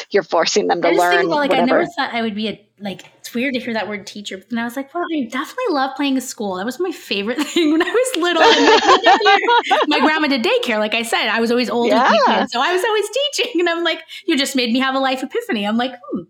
you're 0.10 0.22
forcing 0.22 0.68
them 0.68 0.82
to 0.82 0.88
I 0.88 0.92
learn. 0.92 1.16
Think, 1.18 1.28
well, 1.30 1.38
like 1.38 1.50
whatever. 1.50 1.62
I 1.62 1.78
never 1.80 1.86
thought 1.86 2.14
I 2.14 2.22
would 2.22 2.34
be 2.34 2.48
a 2.48 2.68
like. 2.78 3.04
It's 3.18 3.34
weird 3.34 3.54
to 3.54 3.60
hear 3.60 3.74
that 3.74 3.88
word 3.88 4.06
teacher, 4.06 4.38
but 4.38 4.48
then 4.50 4.58
I 4.58 4.64
was 4.64 4.76
like, 4.76 4.94
well, 4.94 5.04
I 5.12 5.24
definitely 5.24 5.74
love 5.74 5.96
playing 5.96 6.16
a 6.16 6.20
school. 6.20 6.56
That 6.56 6.64
was 6.64 6.80
my 6.80 6.92
favorite 6.92 7.38
thing 7.46 7.72
when 7.72 7.82
I 7.82 7.90
was 7.90 8.16
little. 8.16 8.42
my 9.88 10.00
grandma 10.00 10.28
did 10.28 10.42
daycare, 10.42 10.78
like 10.78 10.94
I 10.94 11.02
said. 11.02 11.28
I 11.28 11.40
was 11.40 11.50
always 11.50 11.68
old, 11.68 11.88
yeah. 11.88 12.46
so 12.46 12.60
I 12.60 12.72
was 12.72 12.84
always 12.84 13.06
teaching, 13.10 13.60
and 13.60 13.68
I'm 13.68 13.84
like, 13.84 14.00
you 14.26 14.36
just 14.36 14.56
made 14.56 14.72
me 14.72 14.78
have 14.78 14.94
a 14.94 14.98
life 14.98 15.22
epiphany. 15.22 15.66
I'm 15.66 15.76
like, 15.76 15.92
hmm, 16.10 16.22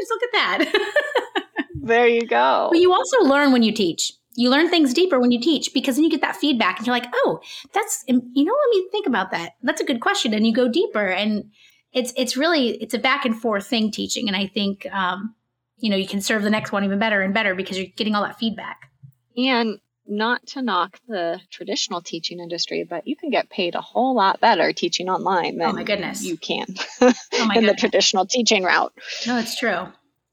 just 0.00 0.10
look 0.10 0.22
at 0.22 0.32
that. 0.32 1.39
There 1.82 2.08
you 2.08 2.26
go. 2.26 2.68
But 2.70 2.80
you 2.80 2.92
also 2.92 3.20
learn 3.22 3.52
when 3.52 3.62
you 3.62 3.72
teach 3.72 4.12
you 4.34 4.48
learn 4.48 4.70
things 4.70 4.94
deeper 4.94 5.20
when 5.20 5.32
you 5.32 5.40
teach 5.40 5.72
because 5.74 5.96
then 5.96 6.04
you 6.04 6.10
get 6.10 6.20
that 6.20 6.36
feedback 6.36 6.78
and 6.78 6.86
you're 6.86 6.94
like, 6.94 7.12
oh, 7.12 7.40
that's 7.72 8.04
you 8.06 8.14
know, 8.44 8.54
let 8.54 8.70
me 8.70 8.88
think 8.90 9.06
about 9.06 9.30
that. 9.32 9.52
That's 9.62 9.80
a 9.80 9.84
good 9.84 10.00
question, 10.00 10.32
and 10.34 10.46
you 10.46 10.52
go 10.54 10.68
deeper, 10.68 11.06
and 11.06 11.50
it's 11.92 12.12
it's 12.16 12.36
really 12.36 12.70
it's 12.82 12.94
a 12.94 12.98
back 12.98 13.24
and 13.24 13.38
forth 13.38 13.66
thing 13.66 13.90
teaching, 13.90 14.28
and 14.28 14.36
I 14.36 14.46
think 14.46 14.86
um, 14.92 15.34
you 15.78 15.90
know 15.90 15.96
you 15.96 16.06
can 16.06 16.20
serve 16.20 16.42
the 16.42 16.50
next 16.50 16.72
one 16.72 16.84
even 16.84 16.98
better 16.98 17.20
and 17.20 17.34
better 17.34 17.54
because 17.54 17.76
you're 17.76 17.88
getting 17.96 18.14
all 18.14 18.22
that 18.22 18.38
feedback. 18.38 18.90
And 19.36 19.78
not 20.06 20.44
to 20.48 20.62
knock 20.62 20.98
the 21.06 21.40
traditional 21.50 22.00
teaching 22.00 22.40
industry, 22.40 22.84
but 22.88 23.06
you 23.06 23.14
can 23.16 23.30
get 23.30 23.48
paid 23.48 23.74
a 23.74 23.80
whole 23.80 24.14
lot 24.14 24.40
better 24.40 24.72
teaching 24.72 25.08
online 25.08 25.56
than 25.58 25.68
oh 25.68 25.72
my 25.72 25.84
goodness. 25.84 26.24
you 26.24 26.36
can 26.36 26.66
oh 27.00 27.12
my 27.12 27.12
in 27.32 27.48
goodness. 27.48 27.70
the 27.70 27.76
traditional 27.76 28.26
teaching 28.26 28.64
route. 28.64 28.92
No, 29.26 29.38
it's 29.38 29.58
true. 29.58 29.86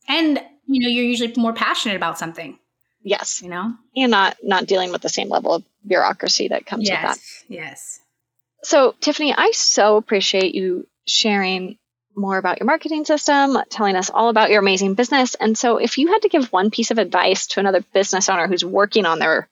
And 0.08 0.42
you 0.68 0.82
know, 0.82 0.90
you're 0.90 1.06
usually 1.06 1.34
more 1.38 1.54
passionate 1.54 1.96
about 1.96 2.20
something. 2.20 2.60
Yes. 3.02 3.42
You 3.42 3.50
know? 3.50 3.74
And 3.96 4.12
not 4.12 4.38
not 4.44 4.66
dealing 4.66 4.92
with 4.92 5.02
the 5.02 5.10
same 5.10 5.30
level 5.30 5.54
of 5.54 5.64
bureaucracy 5.86 6.50
that 6.50 6.66
comes 6.66 6.88
yes, 6.88 7.02
with 7.02 7.16
that. 7.16 7.54
Yes. 7.54 8.00
So, 8.64 8.96
Tiffany, 9.00 9.34
I 9.34 9.52
so 9.52 9.98
appreciate 9.98 10.54
you 10.54 10.88
sharing 11.06 11.78
more 12.16 12.38
about 12.38 12.60
your 12.60 12.66
marketing 12.66 13.06
system, 13.06 13.58
telling 13.70 13.96
us 13.96 14.10
all 14.10 14.30
about 14.30 14.50
your 14.50 14.60
amazing 14.60 14.96
business. 14.96 15.36
And 15.36 15.58
so, 15.58 15.78
if 15.78 15.98
you 15.98 16.08
had 16.12 16.24
to 16.24 16.30
give 16.30 16.52
one 16.52 16.72
piece 16.72 16.92
of 16.92 16.98
advice 16.98 17.48
to 17.48 17.60
another 17.60 17.84
business 17.94 18.28
owner 18.28 18.48
who's 18.48 18.66
working 18.66 19.06
on 19.06 19.20
their 19.20 19.48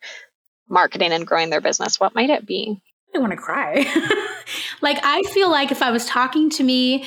marketing 0.67 1.11
and 1.11 1.27
growing 1.27 1.49
their 1.49 1.61
business, 1.61 1.99
what 1.99 2.15
might 2.15 2.29
it 2.29 2.45
be? 2.45 2.81
I 3.13 3.19
want 3.19 3.31
to 3.31 3.37
cry. 3.37 3.85
like, 4.81 4.99
I 5.01 5.23
feel 5.31 5.49
like 5.49 5.71
if 5.71 5.81
I 5.81 5.91
was 5.91 6.05
talking 6.05 6.49
to 6.51 6.63
me 6.63 7.05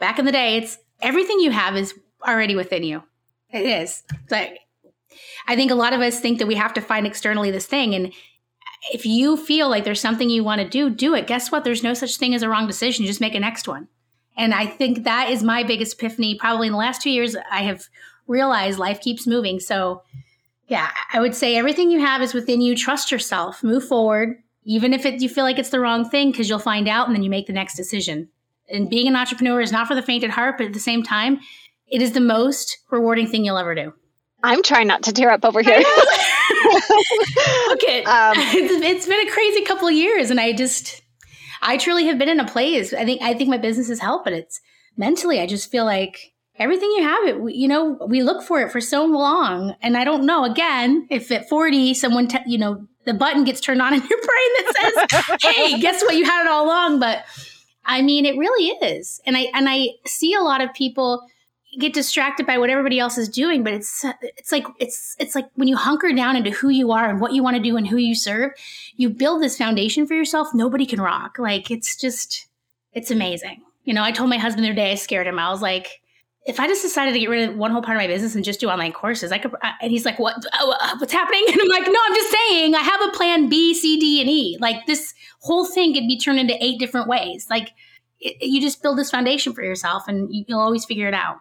back 0.00 0.18
in 0.18 0.24
the 0.24 0.32
day, 0.32 0.56
it's 0.56 0.78
everything 1.00 1.38
you 1.38 1.52
have 1.52 1.76
is 1.76 1.94
already 2.26 2.56
within 2.56 2.82
you. 2.82 3.04
It 3.52 3.66
is. 3.66 4.02
Like, 4.30 4.60
I 5.46 5.56
think 5.56 5.70
a 5.70 5.74
lot 5.74 5.92
of 5.92 6.00
us 6.00 6.20
think 6.20 6.38
that 6.38 6.46
we 6.46 6.54
have 6.54 6.74
to 6.74 6.80
find 6.80 7.06
externally 7.06 7.50
this 7.50 7.66
thing. 7.66 7.94
And 7.94 8.12
if 8.92 9.04
you 9.04 9.36
feel 9.36 9.68
like 9.68 9.84
there's 9.84 10.00
something 10.00 10.30
you 10.30 10.44
want 10.44 10.60
to 10.60 10.68
do, 10.68 10.88
do 10.90 11.14
it. 11.14 11.26
Guess 11.26 11.50
what? 11.50 11.64
There's 11.64 11.82
no 11.82 11.94
such 11.94 12.16
thing 12.16 12.34
as 12.34 12.42
a 12.42 12.48
wrong 12.48 12.66
decision. 12.66 13.04
You 13.04 13.10
just 13.10 13.20
make 13.20 13.34
a 13.34 13.40
next 13.40 13.66
one. 13.66 13.88
And 14.36 14.54
I 14.54 14.66
think 14.66 15.04
that 15.04 15.28
is 15.28 15.42
my 15.42 15.64
biggest 15.64 15.94
epiphany. 15.94 16.36
Probably 16.36 16.68
in 16.68 16.72
the 16.72 16.78
last 16.78 17.02
two 17.02 17.10
years, 17.10 17.36
I 17.50 17.62
have 17.62 17.88
realized 18.26 18.78
life 18.78 19.00
keeps 19.00 19.26
moving. 19.26 19.60
So, 19.60 20.02
yeah, 20.68 20.90
I 21.12 21.20
would 21.20 21.34
say 21.34 21.56
everything 21.56 21.90
you 21.90 22.00
have 22.00 22.22
is 22.22 22.32
within 22.32 22.60
you. 22.60 22.76
Trust 22.76 23.10
yourself, 23.10 23.62
move 23.64 23.84
forward, 23.84 24.40
even 24.64 24.94
if 24.94 25.04
it, 25.04 25.20
you 25.20 25.28
feel 25.28 25.44
like 25.44 25.58
it's 25.58 25.70
the 25.70 25.80
wrong 25.80 26.08
thing, 26.08 26.30
because 26.30 26.48
you'll 26.48 26.60
find 26.60 26.88
out 26.88 27.08
and 27.08 27.16
then 27.16 27.24
you 27.24 27.30
make 27.30 27.48
the 27.48 27.52
next 27.52 27.76
decision. 27.76 28.28
And 28.68 28.88
being 28.88 29.08
an 29.08 29.16
entrepreneur 29.16 29.60
is 29.60 29.72
not 29.72 29.88
for 29.88 29.96
the 29.96 30.02
faint 30.02 30.22
at 30.22 30.30
heart, 30.30 30.56
but 30.56 30.68
at 30.68 30.72
the 30.72 30.78
same 30.78 31.02
time, 31.02 31.40
it 31.90 32.02
is 32.02 32.12
the 32.12 32.20
most 32.20 32.78
rewarding 32.90 33.26
thing 33.26 33.44
you'll 33.44 33.58
ever 33.58 33.74
do. 33.74 33.92
I'm 34.42 34.62
trying 34.62 34.86
not 34.86 35.02
to 35.04 35.12
tear 35.12 35.30
up 35.30 35.44
over 35.44 35.60
here. 35.60 35.76
okay, 37.72 38.04
um, 38.04 38.34
it's, 38.36 38.84
it's 38.84 39.06
been 39.06 39.26
a 39.26 39.30
crazy 39.30 39.62
couple 39.62 39.88
of 39.88 39.94
years, 39.94 40.30
and 40.30 40.40
I 40.40 40.52
just, 40.52 41.02
I 41.60 41.76
truly 41.76 42.06
have 42.06 42.18
been 42.18 42.28
in 42.28 42.40
a 42.40 42.46
place. 42.46 42.94
I 42.94 43.04
think, 43.04 43.20
I 43.22 43.34
think 43.34 43.50
my 43.50 43.58
business 43.58 43.88
has 43.88 44.00
helped, 44.00 44.24
but 44.24 44.32
it's 44.32 44.60
mentally. 44.96 45.40
I 45.40 45.46
just 45.46 45.70
feel 45.70 45.84
like 45.84 46.32
everything 46.56 46.90
you 46.96 47.02
have, 47.02 47.26
it, 47.26 47.54
you 47.54 47.68
know, 47.68 47.98
we 48.06 48.22
look 48.22 48.42
for 48.42 48.60
it 48.60 48.72
for 48.72 48.80
so 48.80 49.04
long, 49.04 49.74
and 49.82 49.96
I 49.96 50.04
don't 50.04 50.24
know. 50.24 50.44
Again, 50.44 51.06
if 51.10 51.30
at 51.30 51.48
40, 51.48 51.94
someone, 51.94 52.28
te- 52.28 52.38
you 52.46 52.58
know, 52.58 52.86
the 53.04 53.14
button 53.14 53.44
gets 53.44 53.60
turned 53.60 53.82
on 53.82 53.94
in 53.94 54.00
your 54.00 54.08
brain 54.08 54.50
that 54.56 55.06
says, 55.10 55.36
"Hey, 55.42 55.80
guess 55.80 56.02
what? 56.02 56.16
You 56.16 56.24
had 56.24 56.44
it 56.44 56.48
all 56.48 56.66
along." 56.66 57.00
But 57.00 57.24
I 57.84 58.02
mean, 58.02 58.26
it 58.26 58.36
really 58.36 58.68
is, 58.86 59.20
and 59.26 59.36
I 59.36 59.48
and 59.54 59.68
I 59.68 59.88
see 60.06 60.34
a 60.34 60.42
lot 60.42 60.60
of 60.60 60.72
people 60.74 61.26
get 61.78 61.92
distracted 61.92 62.46
by 62.46 62.58
what 62.58 62.70
everybody 62.70 62.98
else 62.98 63.16
is 63.16 63.28
doing 63.28 63.62
but 63.62 63.72
it's 63.72 64.04
it's 64.22 64.50
like 64.50 64.64
it's 64.78 65.14
it's 65.18 65.34
like 65.34 65.48
when 65.54 65.68
you 65.68 65.76
hunker 65.76 66.12
down 66.12 66.34
into 66.36 66.50
who 66.50 66.68
you 66.68 66.90
are 66.90 67.08
and 67.08 67.20
what 67.20 67.32
you 67.32 67.42
want 67.42 67.56
to 67.56 67.62
do 67.62 67.76
and 67.76 67.86
who 67.86 67.96
you 67.96 68.14
serve 68.14 68.50
you 68.96 69.08
build 69.08 69.42
this 69.42 69.56
foundation 69.56 70.06
for 70.06 70.14
yourself 70.14 70.48
nobody 70.52 70.84
can 70.84 71.00
rock 71.00 71.38
like 71.38 71.70
it's 71.70 71.96
just 71.96 72.48
it's 72.92 73.10
amazing 73.10 73.62
you 73.84 73.94
know 73.94 74.02
i 74.02 74.10
told 74.10 74.28
my 74.28 74.38
husband 74.38 74.64
the 74.64 74.68
other 74.68 74.76
day 74.76 74.90
i 74.90 74.96
scared 74.96 75.26
him 75.26 75.38
i 75.38 75.48
was 75.48 75.62
like 75.62 76.00
if 76.46 76.58
I 76.58 76.66
just 76.66 76.82
decided 76.82 77.12
to 77.12 77.20
get 77.20 77.28
rid 77.28 77.50
of 77.50 77.56
one 77.56 77.70
whole 77.70 77.82
part 77.82 77.96
of 77.96 78.00
my 78.00 78.06
business 78.06 78.34
and 78.34 78.42
just 78.42 78.60
do 78.60 78.68
online 78.68 78.92
courses, 78.92 79.30
I 79.30 79.38
could. 79.38 79.54
And 79.80 79.90
he's 79.90 80.06
like, 80.06 80.18
"What? 80.18 80.36
Uh, 80.52 80.96
what's 80.98 81.12
happening?" 81.12 81.44
And 81.48 81.60
I'm 81.60 81.68
like, 81.68 81.86
"No, 81.86 82.00
I'm 82.06 82.14
just 82.14 82.30
saying. 82.30 82.74
I 82.74 82.80
have 82.80 83.02
a 83.02 83.12
plan 83.12 83.48
B, 83.48 83.74
C, 83.74 84.00
D, 84.00 84.20
and 84.20 84.30
E. 84.30 84.56
Like 84.58 84.86
this 84.86 85.14
whole 85.40 85.66
thing 85.66 85.92
could 85.92 86.08
be 86.08 86.18
turned 86.18 86.40
into 86.40 86.56
eight 86.64 86.78
different 86.78 87.08
ways. 87.08 87.46
Like 87.50 87.72
you 88.18 88.60
just 88.60 88.82
build 88.82 88.98
this 88.98 89.10
foundation 89.10 89.52
for 89.52 89.62
yourself, 89.62 90.08
and 90.08 90.28
you'll 90.30 90.60
always 90.60 90.84
figure 90.84 91.08
it 91.08 91.14
out." 91.14 91.36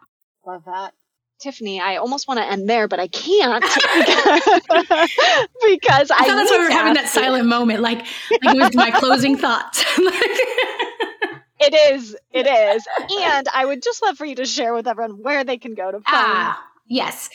Love 0.50 0.66
that. 0.66 0.96
Tiffany, 1.40 1.80
I 1.80 1.98
almost 1.98 2.28
want 2.28 2.40
to 2.40 2.44
end 2.44 2.68
there, 2.68 2.88
but 2.88 3.00
I 3.00 3.08
can't 3.08 3.64
because, 5.64 6.10
I, 6.10 6.18
I 6.18 6.26
thought 6.26 6.36
that's 6.36 6.50
why 6.50 6.58
we 6.58 6.64
were 6.64 6.72
having 6.72 6.96
that 6.96 7.08
silent 7.08 7.46
moment, 7.46 7.82
like, 7.82 8.00
like 8.00 8.08
it 8.42 8.58
was 8.58 8.76
my 8.76 8.90
closing 8.90 9.38
thoughts. 9.38 9.86
it 11.60 11.94
is, 11.94 12.18
it 12.32 12.48
is, 12.48 12.88
and 13.22 13.48
I 13.54 13.64
would 13.64 13.84
just 13.84 14.02
love 14.02 14.18
for 14.18 14.26
you 14.26 14.34
to 14.36 14.46
share 14.46 14.74
with 14.74 14.88
everyone 14.88 15.22
where 15.22 15.44
they 15.44 15.60
can 15.60 15.76
go 15.76 15.92
to 15.92 16.00
find. 16.00 16.04
Ah, 16.08 16.60
yes. 16.88 17.30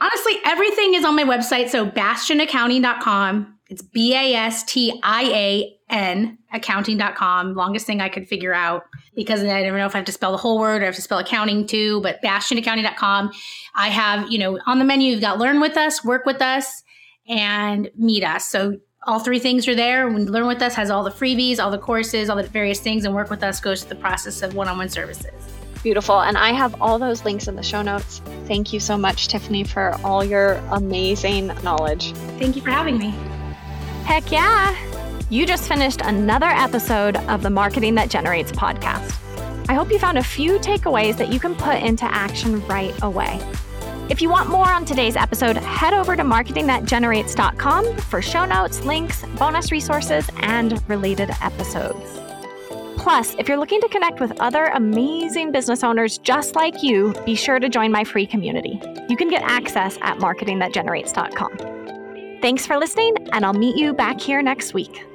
Honestly, 0.00 0.34
everything 0.44 0.94
is 0.94 1.04
on 1.04 1.16
my 1.16 1.24
website. 1.24 1.68
So 1.68 1.86
bastianaccounting.com. 1.86 3.54
It's 3.68 3.82
B 3.82 4.14
A 4.14 4.34
S 4.34 4.62
T 4.64 4.98
I 5.02 5.24
A 5.24 5.76
N 5.88 6.38
accounting.com. 6.52 7.54
Longest 7.54 7.86
thing 7.86 8.00
I 8.00 8.08
could 8.08 8.28
figure 8.28 8.54
out 8.54 8.84
because 9.14 9.42
I 9.42 9.62
never 9.62 9.78
know 9.78 9.86
if 9.86 9.94
I 9.94 9.98
have 9.98 10.06
to 10.06 10.12
spell 10.12 10.32
the 10.32 10.38
whole 10.38 10.58
word 10.58 10.82
or 10.82 10.84
I 10.84 10.86
have 10.86 10.94
to 10.96 11.02
spell 11.02 11.18
accounting 11.18 11.66
too, 11.66 12.00
but 12.02 12.22
bastianaccounting.com. 12.22 13.32
I 13.74 13.88
have, 13.88 14.30
you 14.30 14.38
know, 14.38 14.58
on 14.66 14.78
the 14.78 14.84
menu, 14.84 15.10
you've 15.10 15.20
got 15.20 15.38
learn 15.38 15.60
with 15.60 15.76
us, 15.76 16.04
work 16.04 16.26
with 16.26 16.42
us, 16.42 16.82
and 17.28 17.90
meet 17.96 18.22
us. 18.22 18.46
So 18.46 18.78
all 19.06 19.20
three 19.20 19.38
things 19.38 19.68
are 19.68 19.74
there. 19.74 20.08
When 20.08 20.26
Learn 20.26 20.46
With 20.46 20.62
Us 20.62 20.74
has 20.74 20.90
all 20.90 21.04
the 21.04 21.10
freebies, 21.10 21.58
all 21.58 21.70
the 21.70 21.78
courses, 21.78 22.28
all 22.28 22.36
the 22.36 22.42
various 22.42 22.80
things, 22.80 23.04
and 23.04 23.14
Work 23.14 23.30
With 23.30 23.42
Us 23.42 23.60
goes 23.60 23.82
to 23.82 23.88
the 23.88 23.94
process 23.94 24.42
of 24.42 24.54
one 24.54 24.68
on 24.68 24.78
one 24.78 24.88
services. 24.88 25.55
Beautiful. 25.86 26.20
And 26.20 26.36
I 26.36 26.50
have 26.50 26.82
all 26.82 26.98
those 26.98 27.24
links 27.24 27.46
in 27.46 27.54
the 27.54 27.62
show 27.62 27.80
notes. 27.80 28.20
Thank 28.48 28.72
you 28.72 28.80
so 28.80 28.98
much, 28.98 29.28
Tiffany, 29.28 29.62
for 29.62 29.96
all 30.02 30.24
your 30.24 30.54
amazing 30.72 31.46
knowledge. 31.62 32.12
Thank 32.40 32.56
you 32.56 32.62
for 32.62 32.70
having 32.70 32.98
me. 32.98 33.14
Heck 34.02 34.32
yeah! 34.32 34.76
You 35.30 35.46
just 35.46 35.68
finished 35.68 36.00
another 36.02 36.48
episode 36.48 37.18
of 37.28 37.44
the 37.44 37.50
Marketing 37.50 37.94
That 37.94 38.10
Generates 38.10 38.50
podcast. 38.50 39.14
I 39.68 39.74
hope 39.74 39.92
you 39.92 40.00
found 40.00 40.18
a 40.18 40.24
few 40.24 40.58
takeaways 40.58 41.18
that 41.18 41.32
you 41.32 41.38
can 41.38 41.54
put 41.54 41.80
into 41.80 42.04
action 42.04 42.66
right 42.66 42.92
away. 43.04 43.38
If 44.10 44.20
you 44.20 44.28
want 44.28 44.50
more 44.50 44.68
on 44.68 44.84
today's 44.84 45.14
episode, 45.14 45.56
head 45.56 45.94
over 45.94 46.16
to 46.16 46.24
marketingthatgenerates.com 46.24 47.96
for 47.98 48.20
show 48.20 48.44
notes, 48.44 48.82
links, 48.82 49.24
bonus 49.38 49.70
resources, 49.70 50.28
and 50.38 50.82
related 50.88 51.30
episodes. 51.40 52.25
Plus, 53.06 53.38
if 53.38 53.48
you're 53.48 53.56
looking 53.56 53.80
to 53.80 53.88
connect 53.88 54.18
with 54.18 54.32
other 54.40 54.64
amazing 54.74 55.52
business 55.52 55.84
owners 55.84 56.18
just 56.18 56.56
like 56.56 56.82
you, 56.82 57.14
be 57.24 57.36
sure 57.36 57.60
to 57.60 57.68
join 57.68 57.92
my 57.92 58.02
free 58.02 58.26
community. 58.26 58.80
You 59.08 59.16
can 59.16 59.28
get 59.28 59.44
access 59.44 59.96
at 60.02 60.18
marketingthatgenerates.com. 60.18 62.40
Thanks 62.42 62.66
for 62.66 62.78
listening, 62.78 63.14
and 63.32 63.46
I'll 63.46 63.52
meet 63.52 63.76
you 63.76 63.94
back 63.94 64.20
here 64.20 64.42
next 64.42 64.74
week. 64.74 65.06